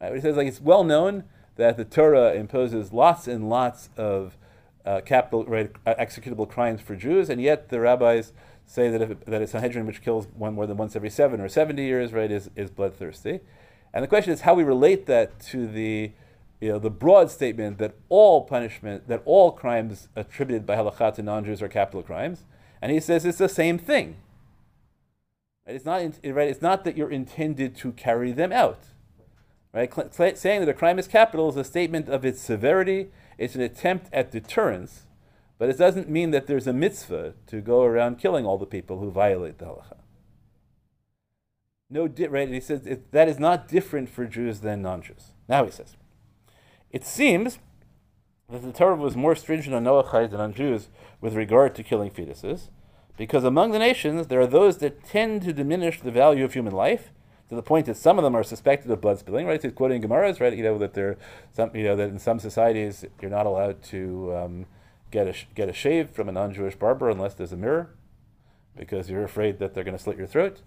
Right? 0.00 0.14
He 0.14 0.20
says 0.20 0.36
like 0.36 0.46
it's 0.46 0.60
well 0.60 0.84
known 0.84 1.24
that 1.56 1.76
the 1.76 1.84
Torah 1.84 2.34
imposes 2.34 2.92
lots 2.92 3.26
and 3.26 3.48
lots 3.48 3.90
of 3.96 4.36
uh, 4.84 5.00
capital 5.00 5.44
right, 5.44 5.72
executable 5.84 6.48
crimes 6.48 6.80
for 6.80 6.94
Jews, 6.94 7.28
and 7.28 7.40
yet 7.40 7.70
the 7.70 7.80
rabbis 7.80 8.32
say 8.64 8.88
that 8.88 9.02
if, 9.02 9.24
that 9.24 9.42
a 9.42 9.46
Sanhedrin 9.46 9.86
which 9.86 10.02
kills 10.02 10.26
one 10.36 10.54
more 10.54 10.66
than 10.66 10.76
once 10.76 10.94
every 10.94 11.10
seven 11.10 11.40
or 11.40 11.48
seventy 11.48 11.84
years, 11.84 12.12
right, 12.12 12.30
is, 12.30 12.50
is 12.56 12.70
bloodthirsty. 12.70 13.40
And 13.92 14.02
the 14.04 14.08
question 14.08 14.32
is 14.32 14.42
how 14.42 14.54
we 14.54 14.64
relate 14.64 15.06
that 15.06 15.40
to 15.40 15.66
the 15.66 16.12
you 16.60 16.70
know, 16.72 16.78
the 16.78 16.90
broad 16.90 17.30
statement 17.30 17.78
that 17.78 17.94
all 18.08 18.44
punishment, 18.44 19.08
that 19.08 19.22
all 19.24 19.52
crimes 19.52 20.08
attributed 20.16 20.66
by 20.66 20.76
halakha 20.76 21.14
to 21.14 21.22
non-Jews 21.22 21.62
are 21.62 21.68
capital 21.68 22.02
crimes, 22.02 22.44
and 22.80 22.90
he 22.90 23.00
says 23.00 23.24
it's 23.24 23.38
the 23.38 23.48
same 23.48 23.78
thing. 23.78 24.16
It's 25.66 25.84
not, 25.84 26.00
right? 26.24 26.48
It's 26.48 26.62
not 26.62 26.84
that 26.84 26.96
you're 26.96 27.10
intended 27.10 27.76
to 27.76 27.92
carry 27.92 28.32
them 28.32 28.52
out. 28.52 28.84
Right? 29.76 29.92
Cl- 29.92 30.34
saying 30.34 30.60
that 30.60 30.70
a 30.70 30.74
crime 30.74 30.98
is 30.98 31.06
capital 31.06 31.50
is 31.50 31.56
a 31.56 31.62
statement 31.62 32.08
of 32.08 32.24
its 32.24 32.40
severity. 32.40 33.10
It's 33.36 33.54
an 33.54 33.60
attempt 33.60 34.08
at 34.10 34.30
deterrence, 34.30 35.02
but 35.58 35.68
it 35.68 35.76
doesn't 35.76 36.08
mean 36.08 36.30
that 36.30 36.46
there's 36.46 36.66
a 36.66 36.72
mitzvah 36.72 37.34
to 37.48 37.60
go 37.60 37.82
around 37.82 38.18
killing 38.18 38.46
all 38.46 38.56
the 38.56 38.64
people 38.64 39.00
who 39.00 39.10
violate 39.10 39.58
the 39.58 39.66
halacha. 39.66 39.98
No, 41.90 42.08
di- 42.08 42.26
right? 42.26 42.48
He 42.48 42.58
says 42.58 42.86
it, 42.86 43.12
that 43.12 43.28
is 43.28 43.38
not 43.38 43.68
different 43.68 44.08
for 44.08 44.24
Jews 44.24 44.60
than 44.60 44.80
non-Jews. 44.80 45.32
Now 45.46 45.66
he 45.66 45.70
says, 45.70 45.94
it 46.90 47.04
seems 47.04 47.58
that 48.48 48.62
the 48.62 48.72
Torah 48.72 48.96
was 48.96 49.14
more 49.14 49.36
stringent 49.36 49.74
on 49.74 49.84
Noachites 49.84 50.30
than 50.30 50.40
on 50.40 50.54
Jews 50.54 50.88
with 51.20 51.34
regard 51.34 51.74
to 51.74 51.82
killing 51.82 52.10
fetuses, 52.10 52.70
because 53.18 53.44
among 53.44 53.72
the 53.72 53.78
nations 53.78 54.28
there 54.28 54.40
are 54.40 54.46
those 54.46 54.78
that 54.78 55.04
tend 55.04 55.42
to 55.42 55.52
diminish 55.52 56.00
the 56.00 56.10
value 56.10 56.46
of 56.46 56.54
human 56.54 56.72
life 56.72 57.10
to 57.48 57.54
the 57.54 57.62
point 57.62 57.86
that 57.86 57.96
some 57.96 58.18
of 58.18 58.24
them 58.24 58.34
are 58.34 58.42
suspected 58.42 58.90
of 58.90 59.00
blood 59.00 59.18
spilling. 59.18 59.46
Right, 59.46 59.62
he's 59.62 59.72
quoting 59.72 60.02
Gemara's, 60.02 60.40
right? 60.40 60.56
You 60.56 60.62
know 60.62 60.78
that 60.78 60.94
there, 60.94 61.16
some, 61.52 61.74
you 61.74 61.84
know 61.84 61.96
that 61.96 62.08
in 62.08 62.18
some 62.18 62.38
societies 62.38 63.04
you're 63.20 63.30
not 63.30 63.46
allowed 63.46 63.82
to 63.84 64.34
um, 64.36 64.66
get 65.10 65.26
a 65.26 65.34
get 65.54 65.68
a 65.68 65.72
shave 65.72 66.10
from 66.10 66.28
a 66.28 66.32
non-Jewish 66.32 66.76
barber 66.76 67.10
unless 67.10 67.34
there's 67.34 67.52
a 67.52 67.56
mirror, 67.56 67.90
because 68.76 69.08
you're 69.10 69.24
afraid 69.24 69.58
that 69.58 69.74
they're 69.74 69.84
going 69.84 69.96
to 69.96 70.02
slit 70.02 70.18
your 70.18 70.26
throat. 70.26 70.62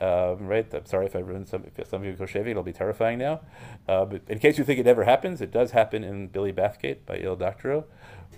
Um, 0.00 0.48
right? 0.48 0.66
I'm 0.74 0.84
sorry 0.86 1.06
if 1.06 1.14
I 1.14 1.20
ruined 1.20 1.46
some, 1.46 1.64
if 1.76 1.88
some 1.88 2.00
of 2.00 2.06
you 2.06 2.12
go 2.14 2.26
shaving, 2.26 2.50
it'll 2.50 2.64
be 2.64 2.72
terrifying 2.72 3.18
now. 3.18 3.40
Uh, 3.86 4.04
but 4.04 4.22
in 4.26 4.40
case 4.40 4.58
you 4.58 4.64
think 4.64 4.80
it 4.80 4.86
never 4.86 5.04
happens, 5.04 5.40
it 5.40 5.52
does 5.52 5.70
happen 5.70 6.02
in 6.02 6.26
Billy 6.26 6.52
Bathgate 6.52 7.06
by 7.06 7.18
E.L. 7.18 7.36
Doctorow. 7.36 7.84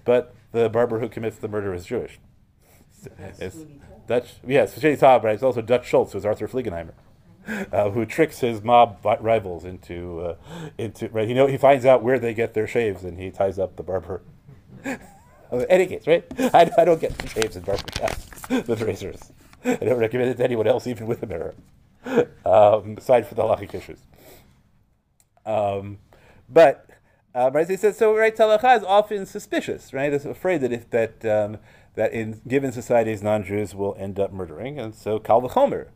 But 0.04 0.34
the 0.52 0.68
barber 0.68 1.00
who 1.00 1.08
commits 1.08 1.38
the 1.38 1.48
murder 1.48 1.72
is 1.72 1.86
Jewish. 1.86 2.18
That's 3.18 3.40
It's 3.40 3.56
Dutch, 4.06 4.34
yes, 4.46 4.78
Shady 4.78 4.98
Todd, 4.98 5.22
but 5.22 5.32
it's 5.32 5.42
also 5.42 5.62
Dutch 5.62 5.86
Schultz, 5.86 6.12
who's 6.12 6.26
Arthur 6.26 6.46
Flegenheimer, 6.46 6.92
uh, 7.72 7.90
who 7.90 8.06
tricks 8.06 8.40
his 8.40 8.62
mob 8.62 8.98
rivals 9.20 9.64
into, 9.64 10.20
uh, 10.20 10.36
into 10.78 11.08
right. 11.08 11.28
You 11.28 11.34
know, 11.34 11.46
he 11.46 11.56
finds 11.56 11.84
out 11.84 12.02
where 12.02 12.18
they 12.18 12.34
get 12.34 12.54
their 12.54 12.66
shaves, 12.66 13.04
and 13.04 13.18
he 13.18 13.30
ties 13.30 13.58
up 13.58 13.76
the 13.76 13.82
barber. 13.82 14.22
Any 15.68 15.86
case, 15.86 16.06
right? 16.06 16.24
I, 16.54 16.70
I 16.78 16.84
don't 16.84 17.00
get 17.00 17.12
shaves 17.30 17.56
in 17.56 17.62
barber 17.62 17.84
shops 17.96 18.66
with 18.66 18.80
razors. 18.80 19.32
I 19.64 19.76
don't 19.76 19.98
recommend 19.98 20.30
it 20.30 20.36
to 20.38 20.44
anyone 20.44 20.66
else, 20.66 20.86
even 20.86 21.06
with 21.06 21.22
a 21.22 21.26
mirror, 21.26 21.54
um, 22.44 22.96
aside 22.98 23.26
for 23.26 23.34
the 23.34 23.42
halachic 23.42 23.74
issues. 23.74 24.00
Um, 25.46 25.98
but 26.48 26.86
um, 27.34 27.52
right, 27.52 27.68
he 27.68 27.76
says 27.76 27.96
so. 27.96 28.16
Right, 28.16 28.34
talacha 28.34 28.78
is 28.78 28.84
often 28.84 29.26
suspicious. 29.26 29.92
Right, 29.92 30.12
is 30.12 30.24
afraid 30.24 30.60
that 30.60 30.72
if 30.72 30.88
that 30.90 31.24
um, 31.24 31.58
that 31.94 32.12
in 32.12 32.40
given 32.46 32.72
societies, 32.72 33.22
non-Jews 33.22 33.74
will 33.74 33.96
end 33.98 34.20
up 34.20 34.32
murdering, 34.32 34.78
and 34.78 34.94
so 34.94 35.18
kal 35.18 35.42
v'chomer, 35.42 35.88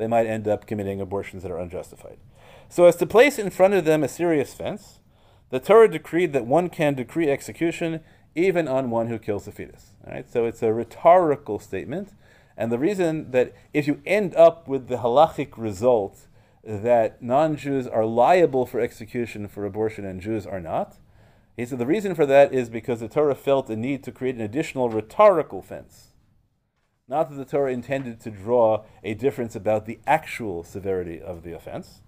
they 0.00 0.06
might 0.06 0.26
end 0.26 0.48
up 0.48 0.66
committing 0.66 1.00
abortions 1.00 1.42
that 1.42 1.52
are 1.52 1.58
unjustified. 1.58 2.16
So 2.68 2.86
as 2.86 2.96
to 2.96 3.06
place 3.06 3.38
in 3.38 3.50
front 3.50 3.74
of 3.74 3.84
them 3.84 4.02
a 4.02 4.08
serious 4.08 4.54
fence, 4.54 5.00
the 5.50 5.60
Torah 5.60 5.90
decreed 5.90 6.32
that 6.32 6.46
one 6.46 6.70
can 6.70 6.94
decree 6.94 7.30
execution 7.30 8.00
even 8.34 8.66
on 8.66 8.90
one 8.90 9.08
who 9.08 9.18
kills 9.18 9.46
a 9.46 9.52
fetus. 9.52 9.90
All 10.06 10.12
right, 10.12 10.30
so 10.30 10.46
it's 10.46 10.62
a 10.62 10.72
rhetorical 10.72 11.58
statement, 11.58 12.14
and 12.56 12.70
the 12.70 12.78
reason 12.78 13.30
that 13.32 13.54
if 13.74 13.86
you 13.86 14.00
end 14.06 14.34
up 14.36 14.68
with 14.68 14.88
the 14.88 14.98
halachic 14.98 15.56
result 15.56 16.26
that 16.64 17.22
non-Jews 17.22 17.86
are 17.86 18.04
liable 18.04 18.66
for 18.66 18.80
execution 18.80 19.48
for 19.48 19.64
abortion 19.64 20.04
and 20.04 20.20
Jews 20.20 20.46
are 20.46 20.60
not, 20.60 20.96
he 21.56 21.66
said 21.66 21.78
the 21.78 21.86
reason 21.86 22.14
for 22.14 22.24
that 22.26 22.54
is 22.54 22.70
because 22.70 23.00
the 23.00 23.08
Torah 23.08 23.34
felt 23.34 23.66
the 23.66 23.76
need 23.76 24.02
to 24.04 24.12
create 24.12 24.36
an 24.36 24.40
additional 24.40 24.88
rhetorical 24.88 25.60
fence. 25.60 26.09
Not 27.10 27.28
that 27.28 27.34
the 27.34 27.44
Torah 27.44 27.72
intended 27.72 28.20
to 28.20 28.30
draw 28.30 28.84
a 29.02 29.14
difference 29.14 29.56
about 29.56 29.84
the 29.84 29.98
actual 30.06 30.62
severity 30.62 31.20
of 31.20 31.42
the 31.42 31.52
offense. 31.52 32.02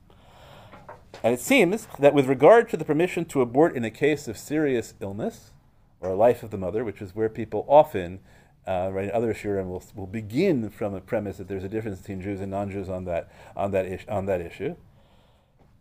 And 1.24 1.34
it 1.34 1.40
seems 1.40 1.88
that 1.98 2.14
with 2.14 2.26
regard 2.26 2.68
to 2.68 2.76
the 2.76 2.84
permission 2.84 3.24
to 3.24 3.40
abort 3.40 3.74
in 3.74 3.84
a 3.84 3.90
case 3.90 4.28
of 4.28 4.38
serious 4.38 4.94
illness 5.00 5.50
or 6.00 6.10
a 6.10 6.14
life 6.14 6.44
of 6.44 6.52
the 6.52 6.56
mother, 6.56 6.84
which 6.84 7.02
is 7.02 7.16
where 7.16 7.28
people 7.28 7.64
often, 7.66 8.20
uh, 8.64 8.90
right, 8.92 9.10
other 9.10 9.34
shiurim 9.34 9.66
will, 9.66 9.82
will 9.96 10.06
begin 10.06 10.70
from 10.70 10.94
a 10.94 11.00
premise 11.00 11.38
that 11.38 11.48
there's 11.48 11.64
a 11.64 11.68
difference 11.68 11.98
between 11.98 12.22
Jews 12.22 12.40
and 12.40 12.52
non-Jews 12.52 12.88
on 12.88 13.04
that 13.06 13.28
on 13.56 13.72
that 13.72 13.86
ish, 13.86 14.06
on 14.08 14.26
that 14.26 14.40
issue. 14.40 14.76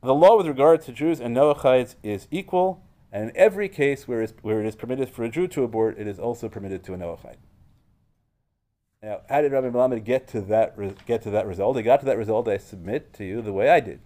The 0.02 0.16
law 0.16 0.36
with 0.36 0.48
regard 0.48 0.82
to 0.82 0.92
Jews 0.92 1.20
and 1.20 1.38
Noachites 1.38 1.96
is 2.02 2.28
equal, 2.32 2.82
and 3.12 3.30
in 3.30 3.38
every 3.38 3.70
case 3.70 4.08
where, 4.08 4.26
where 4.42 4.62
it 4.62 4.66
is 4.66 4.76
permitted 4.76 5.12
for 5.12 5.24
a 5.24 5.30
Jew 5.30 5.48
to 5.50 5.64
abort, 5.64 6.00
it 6.00 6.08
is 6.08 6.18
also 6.18 6.50
permitted 6.50 6.84
to 6.86 6.96
a 6.96 6.98
Noachite. 6.98 7.38
Now, 9.04 9.22
how 9.30 9.42
did 9.42 9.52
Rabbi 9.52 9.70
Melamed 9.70 10.04
get 10.04 10.28
to 10.30 10.42
that 10.42 10.78
re- 10.78 10.96
get 11.08 11.24
to 11.24 11.32
that 11.32 11.48
result? 11.48 11.76
He 11.76 11.82
got 11.84 12.02
to 12.02 12.06
that 12.06 12.18
result. 12.18 12.48
I 12.48 12.58
submit 12.58 13.14
to 13.14 13.24
you 13.26 13.42
the 13.42 13.54
way 13.54 13.70
I 13.70 13.80
did. 13.80 14.00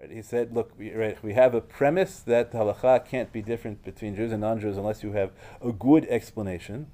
Right, 0.00 0.10
He 0.10 0.22
said, 0.22 0.54
"Look, 0.54 0.78
we, 0.78 0.92
right, 0.92 1.20
we 1.22 1.34
have 1.34 1.52
a 1.52 1.60
premise 1.60 2.20
that 2.20 2.52
halacha 2.52 3.04
can't 3.04 3.32
be 3.32 3.42
different 3.42 3.82
between 3.82 4.14
Jews 4.14 4.30
and 4.30 4.40
non-Jews 4.40 4.76
unless 4.76 5.02
you 5.02 5.12
have 5.12 5.32
a 5.60 5.72
good 5.72 6.06
explanation." 6.06 6.92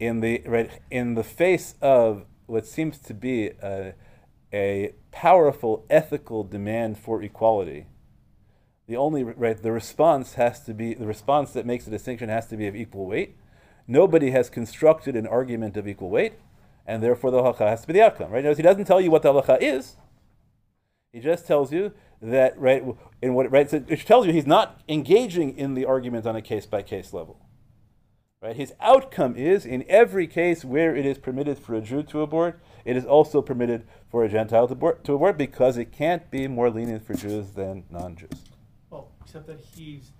In 0.00 0.20
the 0.20 0.42
right, 0.46 0.70
in 0.90 1.14
the 1.14 1.24
face 1.24 1.74
of 1.82 2.24
what 2.46 2.66
seems 2.66 2.98
to 2.98 3.12
be 3.14 3.48
a, 3.62 3.94
a 4.52 4.94
powerful 5.10 5.84
ethical 5.90 6.44
demand 6.44 6.98
for 6.98 7.22
equality, 7.22 7.86
the 8.86 8.96
only 8.96 9.22
right 9.22 9.62
the 9.62 9.72
response 9.72 10.34
has 10.34 10.62
to 10.64 10.72
be 10.72 10.94
the 10.94 11.06
response 11.06 11.52
that 11.52 11.66
makes 11.66 11.84
the 11.84 11.90
distinction 11.90 12.30
has 12.30 12.46
to 12.48 12.56
be 12.56 12.66
of 12.66 12.76
equal 12.76 13.06
weight. 13.06 13.36
Nobody 13.88 14.30
has 14.30 14.50
constructed 14.50 15.14
an 15.16 15.26
argument 15.26 15.76
of 15.76 15.86
equal 15.86 16.10
weight, 16.10 16.34
and 16.86 17.02
therefore 17.02 17.30
the 17.30 17.38
halacha 17.38 17.68
has 17.68 17.82
to 17.82 17.86
be 17.86 17.92
the 17.92 18.02
outcome. 18.02 18.30
Right? 18.30 18.42
Notice 18.42 18.58
he 18.58 18.62
doesn't 18.62 18.84
tell 18.84 19.00
you 19.00 19.10
what 19.10 19.22
the 19.22 19.32
halacha 19.32 19.58
is. 19.60 19.96
He 21.12 21.20
just 21.20 21.46
tells 21.46 21.72
you 21.72 21.92
that 22.20 22.58
right 22.58 22.84
in 23.22 23.34
what 23.34 23.50
right 23.50 23.68
so 23.70 23.84
it 23.88 24.00
tells 24.06 24.26
you 24.26 24.32
he's 24.32 24.46
not 24.46 24.80
engaging 24.88 25.56
in 25.56 25.74
the 25.74 25.84
argument 25.84 26.26
on 26.26 26.34
a 26.34 26.42
case 26.42 26.66
by 26.66 26.82
case 26.82 27.12
level. 27.12 27.38
Right? 28.42 28.56
His 28.56 28.74
outcome 28.80 29.34
is 29.34 29.64
in 29.64 29.84
every 29.88 30.26
case 30.26 30.64
where 30.64 30.94
it 30.94 31.06
is 31.06 31.18
permitted 31.18 31.58
for 31.58 31.74
a 31.74 31.80
Jew 31.80 32.02
to 32.04 32.20
abort, 32.20 32.60
it 32.84 32.96
is 32.96 33.04
also 33.04 33.40
permitted 33.40 33.86
for 34.10 34.24
a 34.24 34.28
Gentile 34.28 34.68
to 34.68 34.74
abort, 34.74 35.04
to 35.04 35.14
abort 35.14 35.38
because 35.38 35.78
it 35.78 35.90
can't 35.90 36.30
be 36.30 36.46
more 36.46 36.70
lenient 36.70 37.04
for 37.04 37.14
Jews 37.14 37.52
than 37.52 37.84
non-Jews. 37.90 38.44
Well, 38.90 39.08
except 39.24 39.46
that 39.46 39.60
he's, 39.74 40.10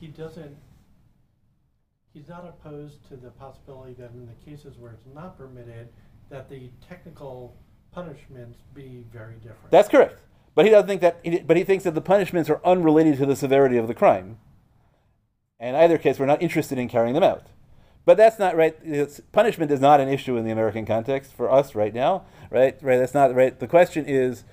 he 0.00 0.06
doesn't, 0.06 0.56
he's 2.12 2.28
not 2.28 2.44
opposed 2.44 3.06
to 3.08 3.16
the 3.16 3.30
possibility 3.30 3.94
that 3.94 4.10
in 4.12 4.26
the 4.26 4.50
cases 4.50 4.76
where 4.78 4.92
it's 4.92 5.06
not 5.14 5.36
permitted, 5.38 5.88
that 6.28 6.48
the 6.48 6.70
technical 6.88 7.56
punishments 7.92 8.58
be 8.74 9.04
very 9.12 9.34
different. 9.34 9.70
That's 9.70 9.88
correct. 9.88 10.20
But 10.54 10.64
he 10.64 10.70
doesn't 10.70 10.88
think 10.88 11.00
that. 11.00 11.46
But 11.46 11.56
he 11.56 11.64
thinks 11.64 11.84
that 11.84 11.94
the 11.94 12.00
punishments 12.00 12.50
are 12.50 12.60
unrelated 12.64 13.18
to 13.18 13.26
the 13.26 13.36
severity 13.36 13.76
of 13.76 13.88
the 13.88 13.94
crime. 13.94 14.38
In 15.58 15.74
either 15.74 15.98
case, 15.98 16.18
we're 16.18 16.26
not 16.26 16.42
interested 16.42 16.78
in 16.78 16.88
carrying 16.88 17.14
them 17.14 17.22
out. 17.22 17.46
But 18.04 18.16
that's 18.16 18.38
not 18.38 18.56
right. 18.56 18.76
It's, 18.82 19.20
punishment 19.32 19.70
is 19.70 19.80
not 19.80 20.00
an 20.00 20.08
issue 20.08 20.36
in 20.36 20.44
the 20.44 20.50
American 20.50 20.86
context 20.86 21.34
for 21.34 21.50
us 21.50 21.74
right 21.74 21.94
now, 21.94 22.24
right? 22.50 22.76
Right. 22.82 22.96
That's 22.96 23.14
not 23.14 23.34
right. 23.34 23.58
The 23.58 23.68
question 23.68 24.06
is, 24.06 24.44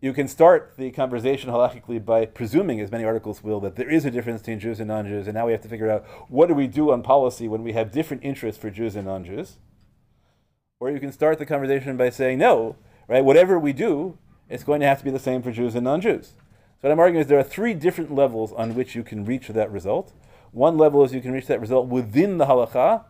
you 0.00 0.12
can 0.12 0.28
start 0.28 0.74
the 0.76 0.90
conversation 0.90 1.50
halachically 1.50 2.04
by 2.04 2.26
presuming, 2.26 2.80
as 2.80 2.90
many 2.90 3.04
articles 3.04 3.42
will, 3.42 3.60
that 3.60 3.76
there 3.76 3.88
is 3.88 4.04
a 4.04 4.10
difference 4.10 4.42
between 4.42 4.60
Jews 4.60 4.78
and 4.78 4.88
non-Jews, 4.88 5.26
and 5.26 5.34
now 5.34 5.46
we 5.46 5.52
have 5.52 5.62
to 5.62 5.68
figure 5.68 5.90
out 5.90 6.04
what 6.28 6.48
do 6.48 6.54
we 6.54 6.66
do 6.66 6.92
on 6.92 7.02
policy 7.02 7.48
when 7.48 7.62
we 7.62 7.72
have 7.72 7.92
different 7.92 8.22
interests 8.22 8.60
for 8.60 8.70
Jews 8.70 8.94
and 8.94 9.06
non-Jews. 9.06 9.56
Or 10.78 10.90
you 10.90 11.00
can 11.00 11.12
start 11.12 11.38
the 11.38 11.46
conversation 11.46 11.96
by 11.96 12.10
saying, 12.10 12.38
no, 12.38 12.76
right? 13.08 13.24
Whatever 13.24 13.58
we 13.58 13.72
do, 13.72 14.18
it's 14.50 14.64
going 14.64 14.80
to 14.80 14.86
have 14.86 14.98
to 14.98 15.04
be 15.04 15.10
the 15.10 15.18
same 15.18 15.42
for 15.42 15.50
Jews 15.50 15.74
and 15.74 15.84
non-Jews. 15.84 16.34
So 16.36 16.88
what 16.88 16.92
I'm 16.92 17.00
arguing 17.00 17.22
is 17.22 17.28
there 17.28 17.38
are 17.38 17.42
three 17.42 17.72
different 17.72 18.14
levels 18.14 18.52
on 18.52 18.74
which 18.74 18.94
you 18.94 19.02
can 19.02 19.24
reach 19.24 19.48
that 19.48 19.72
result. 19.72 20.12
One 20.52 20.76
level 20.76 21.02
is 21.04 21.14
you 21.14 21.22
can 21.22 21.32
reach 21.32 21.46
that 21.46 21.60
result 21.60 21.88
within 21.88 22.36
the 22.36 22.44
halacha, 22.44 23.04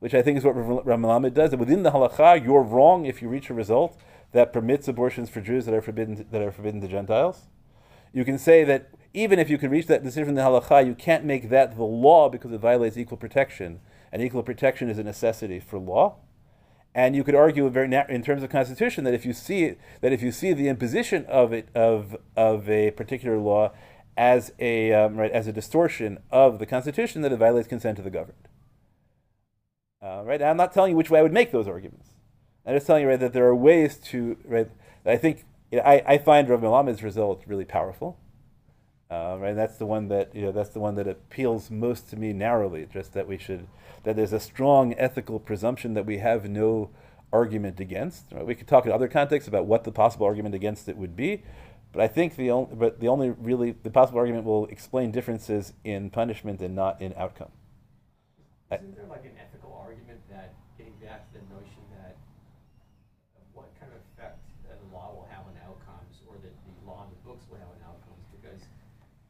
which 0.00 0.12
I 0.12 0.22
think 0.22 0.38
is 0.38 0.44
what 0.44 0.56
Rav 0.56 0.98
Melamed 0.98 1.34
does. 1.34 1.52
That 1.52 1.58
within 1.58 1.84
the 1.84 1.92
halacha, 1.92 2.44
you're 2.44 2.62
wrong 2.62 3.06
if 3.06 3.22
you 3.22 3.28
reach 3.28 3.48
a 3.48 3.54
result 3.54 3.96
that 4.32 4.52
permits 4.52 4.88
abortions 4.88 5.30
for 5.30 5.40
Jews 5.40 5.66
that 5.66 5.74
are 5.74 5.82
forbidden 5.82 6.16
to, 6.16 6.24
that 6.24 6.42
are 6.42 6.52
forbidden 6.52 6.80
to 6.80 6.88
Gentiles. 6.88 7.48
You 8.12 8.24
can 8.24 8.38
say 8.38 8.64
that 8.64 8.90
even 9.14 9.38
if 9.38 9.50
you 9.50 9.58
can 9.58 9.70
reach 9.70 9.86
that 9.86 10.02
decision 10.02 10.30
in 10.30 10.34
the 10.34 10.42
halacha, 10.42 10.86
you 10.86 10.94
can't 10.94 11.24
make 11.24 11.50
that 11.50 11.76
the 11.76 11.84
law 11.84 12.28
because 12.28 12.52
it 12.52 12.60
violates 12.60 12.96
equal 12.96 13.18
protection, 13.18 13.80
and 14.10 14.22
equal 14.22 14.42
protection 14.42 14.88
is 14.88 14.98
a 14.98 15.04
necessity 15.04 15.60
for 15.60 15.78
law. 15.78 16.16
And 16.94 17.16
you 17.16 17.24
could 17.24 17.34
argue 17.34 17.68
very 17.70 17.88
na- 17.88 18.04
in 18.08 18.22
terms 18.22 18.42
of 18.42 18.50
constitution 18.50 19.04
that 19.04 19.14
if 19.14 19.24
you 19.24 19.32
see 19.32 19.64
it, 19.64 19.80
that 20.02 20.12
if 20.12 20.22
you 20.22 20.30
see 20.30 20.52
the 20.52 20.68
imposition 20.68 21.24
of 21.26 21.52
it 21.52 21.68
of 21.74 22.16
of 22.36 22.68
a 22.68 22.90
particular 22.90 23.38
law 23.38 23.72
as 24.16 24.52
a 24.58 24.92
um, 24.92 25.16
right 25.16 25.30
as 25.30 25.46
a 25.46 25.52
distortion 25.52 26.18
of 26.30 26.58
the 26.58 26.66
constitution, 26.66 27.22
that 27.22 27.32
it 27.32 27.38
violates 27.38 27.66
consent 27.66 27.98
of 27.98 28.04
the 28.04 28.10
governed. 28.10 28.48
Uh, 30.02 30.22
right. 30.24 30.42
I'm 30.42 30.56
not 30.56 30.72
telling 30.72 30.90
you 30.90 30.96
which 30.96 31.08
way 31.08 31.20
I 31.20 31.22
would 31.22 31.32
make 31.32 31.50
those 31.50 31.68
arguments. 31.68 32.11
I'm 32.66 32.74
just 32.74 32.86
telling 32.86 33.02
you 33.02 33.08
right 33.08 33.20
that 33.20 33.32
there 33.32 33.46
are 33.46 33.56
ways 33.56 33.96
to 34.10 34.36
right. 34.44 34.68
I 35.04 35.16
think 35.16 35.44
you 35.70 35.78
know, 35.78 35.84
I, 35.84 36.02
I 36.06 36.18
find 36.18 36.48
Rav 36.48 36.60
Melamed's 36.60 37.02
result 37.02 37.42
really 37.46 37.64
powerful. 37.64 38.18
Uh, 39.10 39.36
right, 39.38 39.54
that's 39.54 39.76
the 39.76 39.86
one 39.86 40.08
that 40.08 40.34
you 40.34 40.42
know. 40.42 40.52
That's 40.52 40.70
the 40.70 40.80
one 40.80 40.94
that 40.94 41.06
appeals 41.08 41.70
most 41.70 42.08
to 42.10 42.16
me 42.16 42.32
narrowly. 42.32 42.86
Just 42.90 43.12
that 43.14 43.26
we 43.26 43.36
should, 43.36 43.66
that 44.04 44.16
there's 44.16 44.32
a 44.32 44.40
strong 44.40 44.94
ethical 44.96 45.38
presumption 45.38 45.94
that 45.94 46.06
we 46.06 46.18
have 46.18 46.48
no 46.48 46.90
argument 47.32 47.80
against. 47.80 48.26
Right? 48.32 48.46
We 48.46 48.54
could 48.54 48.68
talk 48.68 48.86
in 48.86 48.92
other 48.92 49.08
contexts 49.08 49.48
about 49.48 49.66
what 49.66 49.84
the 49.84 49.92
possible 49.92 50.26
argument 50.26 50.54
against 50.54 50.88
it 50.88 50.96
would 50.96 51.16
be, 51.16 51.42
but 51.92 52.00
I 52.00 52.08
think 52.08 52.36
the 52.36 52.50
only, 52.50 52.74
but 52.74 53.00
the 53.00 53.08
only 53.08 53.30
really 53.30 53.72
the 53.72 53.90
possible 53.90 54.18
argument 54.18 54.44
will 54.46 54.66
explain 54.66 55.10
differences 55.10 55.74
in 55.84 56.08
punishment 56.08 56.62
and 56.62 56.74
not 56.74 57.02
in 57.02 57.12
outcome. 57.16 57.50
Isn't 58.72 58.96
there 58.96 59.04
like 59.04 59.26
an 59.26 59.36
ethical 59.36 59.76
argument 59.76 60.20
that, 60.30 60.54
getting 60.78 60.96
back 61.04 61.28
to 61.28 61.36
the 61.36 61.44
notion 61.52 61.84
that 62.00 62.16
of 63.36 63.44
what 63.52 63.68
kind 63.76 63.92
of 63.92 64.00
effect 64.16 64.40
that 64.64 64.80
the 64.80 64.88
law 64.96 65.12
will 65.12 65.28
have 65.28 65.44
on 65.44 65.52
outcomes, 65.60 66.16
or 66.24 66.40
that 66.40 66.56
the 66.64 66.72
law 66.88 67.04
in 67.04 67.12
the 67.12 67.20
books 67.28 67.44
will 67.52 67.60
have 67.60 67.68
on 67.68 67.80
outcomes, 67.84 68.24
because 68.32 68.64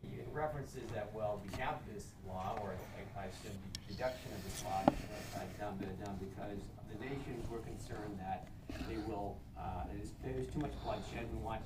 he 0.06 0.21
references 0.32 0.82
that, 0.94 1.10
well, 1.14 1.40
we 1.44 1.60
have 1.60 1.76
this 1.92 2.06
law, 2.26 2.58
or 2.62 2.74
I, 2.96 3.22
I 3.22 3.24
assume 3.26 3.56
the 3.86 3.92
deduction 3.92 4.32
of 4.32 4.44
this 4.44 4.64
law, 4.64 4.82
uh, 4.86 5.40
done, 5.60 5.76
but 5.78 6.04
done, 6.04 6.18
because 6.18 6.58
the 6.90 7.04
nations 7.04 7.44
were 7.50 7.58
concerned 7.58 8.18
that 8.18 8.48
they 8.88 8.96
will, 9.06 9.36
uh, 9.58 9.84
there's, 9.92 10.10
there's 10.24 10.52
too 10.52 10.60
much 10.60 10.72
bloodshed, 10.84 11.26
we 11.32 11.38
want 11.38 11.60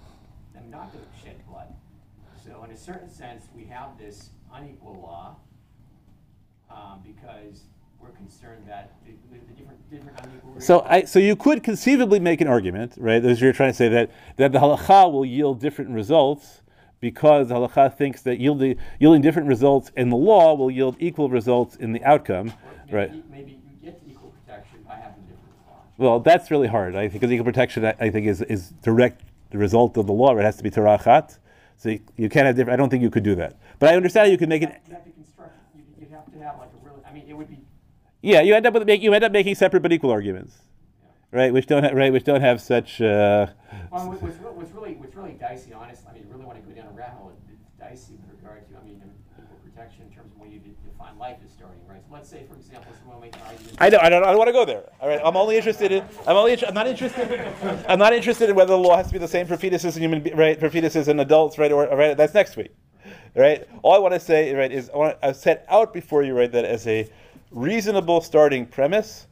them 0.55 0.65
not 0.71 0.93
to 0.93 0.99
shed 1.23 1.37
blood. 1.49 1.73
So 2.45 2.63
in 2.65 2.71
a 2.71 2.77
certain 2.77 3.11
sense, 3.11 3.45
we 3.55 3.65
have 3.65 3.99
this 3.99 4.31
unequal 4.53 5.01
law, 5.03 5.37
um, 6.71 7.03
because 7.05 7.63
we're 8.01 8.11
concerned 8.11 8.65
that 8.69 8.93
the, 9.05 9.13
the, 9.33 9.41
the 9.47 9.53
different, 9.55 9.91
different 9.91 10.19
unequal. 10.23 10.61
So 10.61 10.85
I 10.87 11.05
so 11.05 11.19
you 11.19 11.35
could 11.35 11.63
conceivably 11.63 12.21
make 12.21 12.41
an 12.41 12.47
argument, 12.49 12.95
right? 12.99 13.25
As 13.25 13.41
you're 13.41 13.53
trying 13.53 13.71
to 13.71 13.77
say 13.77 13.89
that 13.89 14.11
that 14.37 14.53
the 14.53 14.59
halacha 14.59 15.11
will 15.11 15.25
yield 15.25 15.61
different 15.61 15.91
results 15.91 16.63
because 17.01 17.49
halacha 17.49 17.95
thinks 17.97 18.23
that 18.23 18.39
yielding 18.41 18.77
yielding 18.99 19.21
different 19.23 19.49
results 19.49 19.91
in 19.97 20.09
the 20.11 20.17
law 20.17 20.55
will 20.55 20.71
yield 20.71 20.97
equal 20.99 21.29
results 21.29 21.77
in 21.77 21.93
the 21.93 22.03
outcome, 22.05 22.53
Maybe- 22.87 22.97
right? 22.97 23.31
Maybe 23.31 23.53
you 23.53 23.59
get 23.91 24.01
equal 24.09 24.33
protection 24.45 24.79
by 24.87 24.95
having 24.95 25.23
different 25.23 25.55
laws. 25.69 25.85
Well, 25.99 26.21
that's 26.21 26.51
really 26.51 26.69
hard. 26.69 26.95
I 26.97 27.09
think 27.09 27.21
because 27.21 27.33
equal 27.33 27.45
protection, 27.45 27.85
I, 27.85 27.95
I 28.01 28.11
think, 28.11 28.27
is, 28.27 28.43
is 28.43 28.71
direct 28.83 29.23
the 29.51 29.59
result 29.59 29.97
of 29.97 30.07
the 30.07 30.13
law. 30.13 30.37
It 30.37 30.43
has 30.43 30.57
to 30.57 30.63
be 30.63 30.71
Torah 30.71 30.99
achat. 30.99 31.39
So 31.77 31.91
you, 31.91 32.01
you 32.17 32.29
can't 32.29 32.47
have 32.47 32.57
different. 32.57 32.75
I 32.75 32.77
don't 32.79 32.89
think 32.89 33.03
you 33.03 33.11
could 33.11 33.23
do 33.23 33.35
that. 33.35 33.57
But 33.79 33.91
I 33.91 33.97
understand 33.97 34.33
you 34.33 34.39
could 34.39 34.49
make 34.49 34.63
it. 34.63 34.71
You 34.89 34.95
have 34.95 35.05
to 35.05 35.11
construct, 35.11 35.53
you, 35.77 35.83
you'd 36.01 36.11
have 36.11 36.25
to 36.33 36.39
have 36.39 36.59
like 36.59 36.71
a 36.73 36.85
really, 36.89 37.03
I 37.07 37.13
mean, 37.13 37.25
it 37.29 37.35
would 37.35 37.49
be, 37.51 37.59
Yeah, 38.23 38.41
you 38.41 38.55
end 38.55 38.65
up 38.67 38.73
with 38.75 38.87
make, 38.87 39.03
you 39.03 39.13
end 39.13 39.23
up 39.23 39.31
making 39.33 39.55
separate 39.55 39.83
but 39.83 39.93
equal 39.93 40.11
arguments, 40.11 40.57
right? 41.33 41.53
Which 41.53 41.67
don't 41.67 41.85
ha- 41.85 41.91
right, 41.93 42.11
which 42.13 42.25
don't 42.25 42.41
have 42.41 42.63
such. 42.63 43.01
Uh, 43.03 43.49
well, 43.93 44.09
what's, 44.09 44.23
what's 44.23 44.71
really, 44.73 44.95
what's 44.95 45.15
really 45.15 45.33
dicey, 45.33 45.73
honestly, 45.75 46.07
I 46.11 46.15
mean, 46.15 46.23
you 46.25 46.33
really 46.33 46.45
wanna 46.47 46.61
go 46.61 46.73
down 46.73 46.87
a 46.89 46.97
rabbit 46.97 47.17
hole, 47.19 47.31
it's 47.37 47.79
dicey 47.79 48.15
with 48.27 48.41
regard 48.41 48.67
to, 48.71 48.77
I 48.79 48.83
mean, 48.83 49.01
equal 49.39 49.59
protection 49.63 50.03
in 50.09 50.17
terms 50.17 50.33
of 50.33 50.41
when 50.41 50.51
you 50.51 50.59
de- 50.61 50.75
define 50.91 51.19
life 51.19 51.37
as 51.45 51.53
starting, 51.53 51.79
right? 51.87 51.96
So 51.96 51.96
let's 52.11 52.29
say, 52.29 52.45
for 52.49 52.57
example, 52.57 52.93
someone 52.99 53.21
make 53.21 53.35
an 53.37 53.43
argument. 53.43 53.77
I 53.79 53.91
don't. 53.91 54.03
I 54.03 54.09
don't. 54.09 54.25
I 54.25 54.29
don't 54.29 54.39
want 54.39 54.49
to 54.49 54.53
go 54.53 54.65
there. 54.65 54.85
All 55.01 55.09
right. 55.09 55.21
I'm 55.25 55.37
only 55.37 55.57
interested 55.57 55.93
in. 55.93 56.05
I'm 56.27 56.37
only. 56.37 56.65
I'm 56.65 56.75
not 56.75 56.87
interested. 56.87 57.41
I'm 57.89 57.99
not 57.99 58.13
interested 58.13 58.51
in 58.51 58.57
whether 58.57 58.73
the 58.73 58.79
law 58.79 58.97
has 58.97 59.07
to 59.09 59.13
be 59.13 59.19
the 59.19 59.29
same 59.29 59.47
for 59.47 59.57
fetuses 59.57 59.97
and 59.97 60.03
human, 60.03 60.37
right? 60.37 60.59
For 60.59 60.71
fetuses 60.71 61.09
and 61.09 61.21
adults, 61.21 61.59
right? 61.59 61.73
Or 61.73 61.87
right. 61.97 62.17
That's 62.17 62.35
next 62.35 62.57
week, 62.57 62.75
right? 63.35 63.67
All 63.83 63.95
I 63.95 63.99
want 63.99 64.15
to 64.15 64.21
say, 64.21 64.55
right, 64.55 64.73
is 64.73 64.91
I 64.91 64.97
want 64.97 65.23
to 65.23 65.35
set 65.35 65.67
out 65.69 65.93
before 65.93 66.23
you, 66.23 66.37
right, 66.37 66.51
that 66.53 66.65
as 66.65 66.87
a 66.87 67.09
reasonable 67.51 68.21
starting 68.21 68.67
premise, 68.67 69.27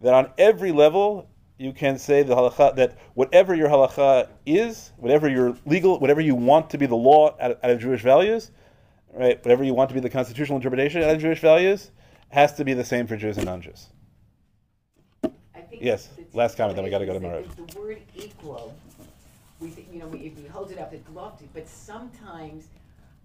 that 0.00 0.14
on 0.14 0.30
every 0.38 0.72
level 0.72 1.28
you 1.58 1.72
can 1.74 1.98
say 1.98 2.22
the 2.22 2.34
halacha 2.34 2.74
that 2.76 2.96
whatever 3.14 3.54
your 3.54 3.68
halacha 3.68 4.28
is, 4.46 4.92
whatever 4.96 5.28
your 5.28 5.56
legal, 5.66 5.98
whatever 5.98 6.22
you 6.22 6.34
want 6.34 6.70
to 6.70 6.78
be 6.78 6.86
the 6.86 6.96
law 6.96 7.36
out 7.38 7.50
of, 7.50 7.58
out 7.62 7.70
of 7.70 7.78
Jewish 7.78 8.02
values, 8.02 8.50
right? 9.12 9.38
Whatever 9.44 9.62
you 9.62 9.74
want 9.74 9.90
to 9.90 9.94
be 9.94 10.00
the 10.00 10.08
constitutional 10.08 10.56
interpretation 10.56 11.02
out 11.02 11.14
of 11.14 11.20
Jewish 11.20 11.40
values, 11.40 11.90
has 12.30 12.54
to 12.54 12.64
be 12.64 12.74
the 12.74 12.84
same 12.84 13.06
for 13.06 13.16
Jews 13.16 13.36
and 13.36 13.46
non-Jews. 13.46 13.86
I 15.24 15.60
think 15.60 15.82
Yes, 15.82 16.08
the 16.30 16.36
last 16.36 16.56
comment, 16.56 16.76
then 16.76 16.84
we 16.84 16.90
gotta 16.90 17.06
go 17.06 17.12
to 17.12 17.20
Maariv. 17.20 17.48
The 17.72 17.78
word 17.78 18.00
equal, 18.14 18.74
we, 19.60 19.68
you 19.92 19.98
know, 19.98 20.06
we- 20.06 20.20
if 20.20 20.36
we 20.36 20.46
hold 20.48 20.70
it 20.70 20.78
up, 20.78 20.92
it's 20.92 21.08
lofty, 21.10 21.48
but 21.52 21.68
sometimes, 21.68 22.68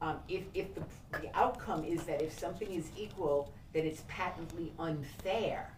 um, 0.01 0.17
if, 0.27 0.43
if 0.53 0.73
the, 0.75 0.81
the 1.21 1.29
outcome 1.37 1.83
is 1.85 2.03
that 2.03 2.21
if 2.21 2.37
something 2.37 2.69
is 2.71 2.89
equal, 2.97 3.51
then 3.73 3.85
it's 3.85 4.03
patently 4.07 4.71
unfair. 4.79 5.69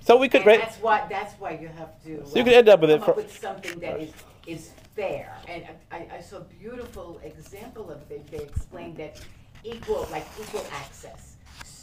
So 0.00 0.16
we 0.16 0.28
could, 0.28 0.40
And 0.40 0.46
right? 0.48 0.60
that's 0.60 0.78
why, 0.78 1.06
that's 1.08 1.34
why 1.38 1.52
you 1.60 1.68
have 1.68 2.02
to. 2.04 2.24
So 2.26 2.38
you 2.38 2.44
could 2.44 2.54
end 2.54 2.68
up 2.68 2.80
with 2.80 2.90
it 2.90 2.98
Come 2.98 3.04
for- 3.06 3.10
up 3.12 3.16
with 3.18 3.38
something 3.38 3.78
that 3.80 4.00
is, 4.00 4.12
is 4.46 4.70
fair, 4.96 5.36
and 5.48 5.64
I, 5.90 6.08
I 6.16 6.20
saw 6.20 6.38
a 6.38 6.40
beautiful 6.40 7.20
example 7.24 7.90
of 7.90 8.10
it, 8.10 8.26
they 8.30 8.38
explained 8.38 8.96
that 8.96 9.20
equal, 9.64 10.06
like 10.10 10.26
equal 10.40 10.64
access. 10.72 11.31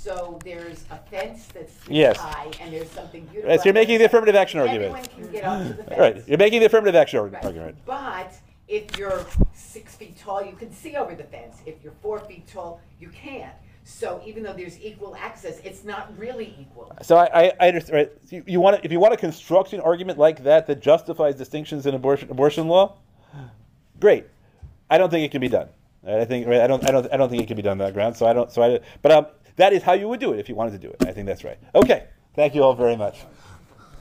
So 0.01 0.39
there's 0.45 0.85
a 0.91 0.97
fence 1.11 1.47
that's 1.47 1.73
Yes. 1.89 2.15
high, 2.17 2.49
and 2.61 2.71
there's 2.71 2.89
something 2.91 3.25
beautiful. 3.25 3.49
Right, 3.49 3.59
so 3.59 3.65
you're 3.65 3.73
making 3.73 3.99
the 3.99 4.05
affirmative 4.05 4.35
action 4.35 4.61
Everyone 4.61 4.91
argument. 4.91 5.11
can 5.13 5.31
get 5.31 5.43
up 5.43 5.61
to 5.67 5.73
the 5.73 5.83
fence. 5.83 5.99
Right, 5.99 6.27
you're 6.27 6.37
making 6.37 6.61
the 6.61 6.67
affirmative 6.67 6.95
action 6.95 7.19
Right. 7.19 7.43
argument. 7.43 7.77
But 7.85 8.33
if 8.69 8.97
you're 8.97 9.25
six 9.53 9.95
feet 9.95 10.17
tall, 10.17 10.41
you 10.43 10.53
can 10.53 10.71
see 10.71 10.95
over 10.95 11.15
the 11.15 11.25
fence. 11.25 11.57
If 11.65 11.83
you're 11.83 11.93
four 12.01 12.19
feet 12.19 12.47
tall, 12.47 12.79
you 12.97 13.09
can't. 13.09 13.53
So 13.83 14.21
even 14.25 14.43
though 14.43 14.53
there's 14.53 14.79
equal 14.79 15.17
access, 15.19 15.59
it's 15.65 15.83
not 15.83 16.17
really 16.17 16.55
equal. 16.57 16.95
So 17.01 17.17
I, 17.17 17.47
I, 17.47 17.53
I 17.59 17.67
understand. 17.67 17.95
Right? 17.95 18.11
You, 18.29 18.43
you 18.47 18.61
want 18.61 18.77
to, 18.77 18.85
if 18.85 18.91
you 18.91 19.01
want 19.01 19.13
to 19.13 19.19
construct 19.19 19.73
an 19.73 19.81
argument 19.81 20.17
like 20.17 20.43
that 20.43 20.67
that 20.67 20.79
justifies 20.79 21.35
distinctions 21.35 21.85
in 21.85 21.93
abortion 21.93 22.29
abortion 22.31 22.67
law, 22.67 22.97
great. 23.99 24.27
I 24.89 24.97
don't 24.97 25.09
think 25.09 25.25
it 25.25 25.31
can 25.31 25.41
be 25.41 25.49
done. 25.49 25.67
I 26.07 26.23
think 26.23 26.47
right, 26.47 26.61
I 26.61 26.67
don't 26.67 26.87
I 26.87 26.91
don't 26.91 27.11
I 27.13 27.17
don't 27.17 27.29
think 27.29 27.43
it 27.43 27.47
can 27.47 27.57
be 27.57 27.61
done 27.61 27.73
on 27.73 27.77
that 27.79 27.93
ground. 27.93 28.15
So 28.15 28.25
I 28.25 28.33
don't 28.33 28.51
so 28.51 28.61
I 28.63 28.79
but 29.01 29.11
um, 29.11 29.25
that 29.59 29.73
is 29.73 29.83
how 29.83 29.93
you 29.93 30.07
would 30.07 30.19
do 30.19 30.33
it 30.33 30.39
if 30.39 30.49
you 30.49 30.55
wanted 30.55 30.71
to 30.71 30.79
do 30.79 30.89
it. 30.89 31.07
I 31.07 31.11
think 31.11 31.27
that's 31.27 31.43
right. 31.43 31.59
Okay. 31.75 32.07
Thank 32.33 32.55
you 32.55 32.63
all 32.63 32.73
very 32.73 32.95
much. 32.95 33.19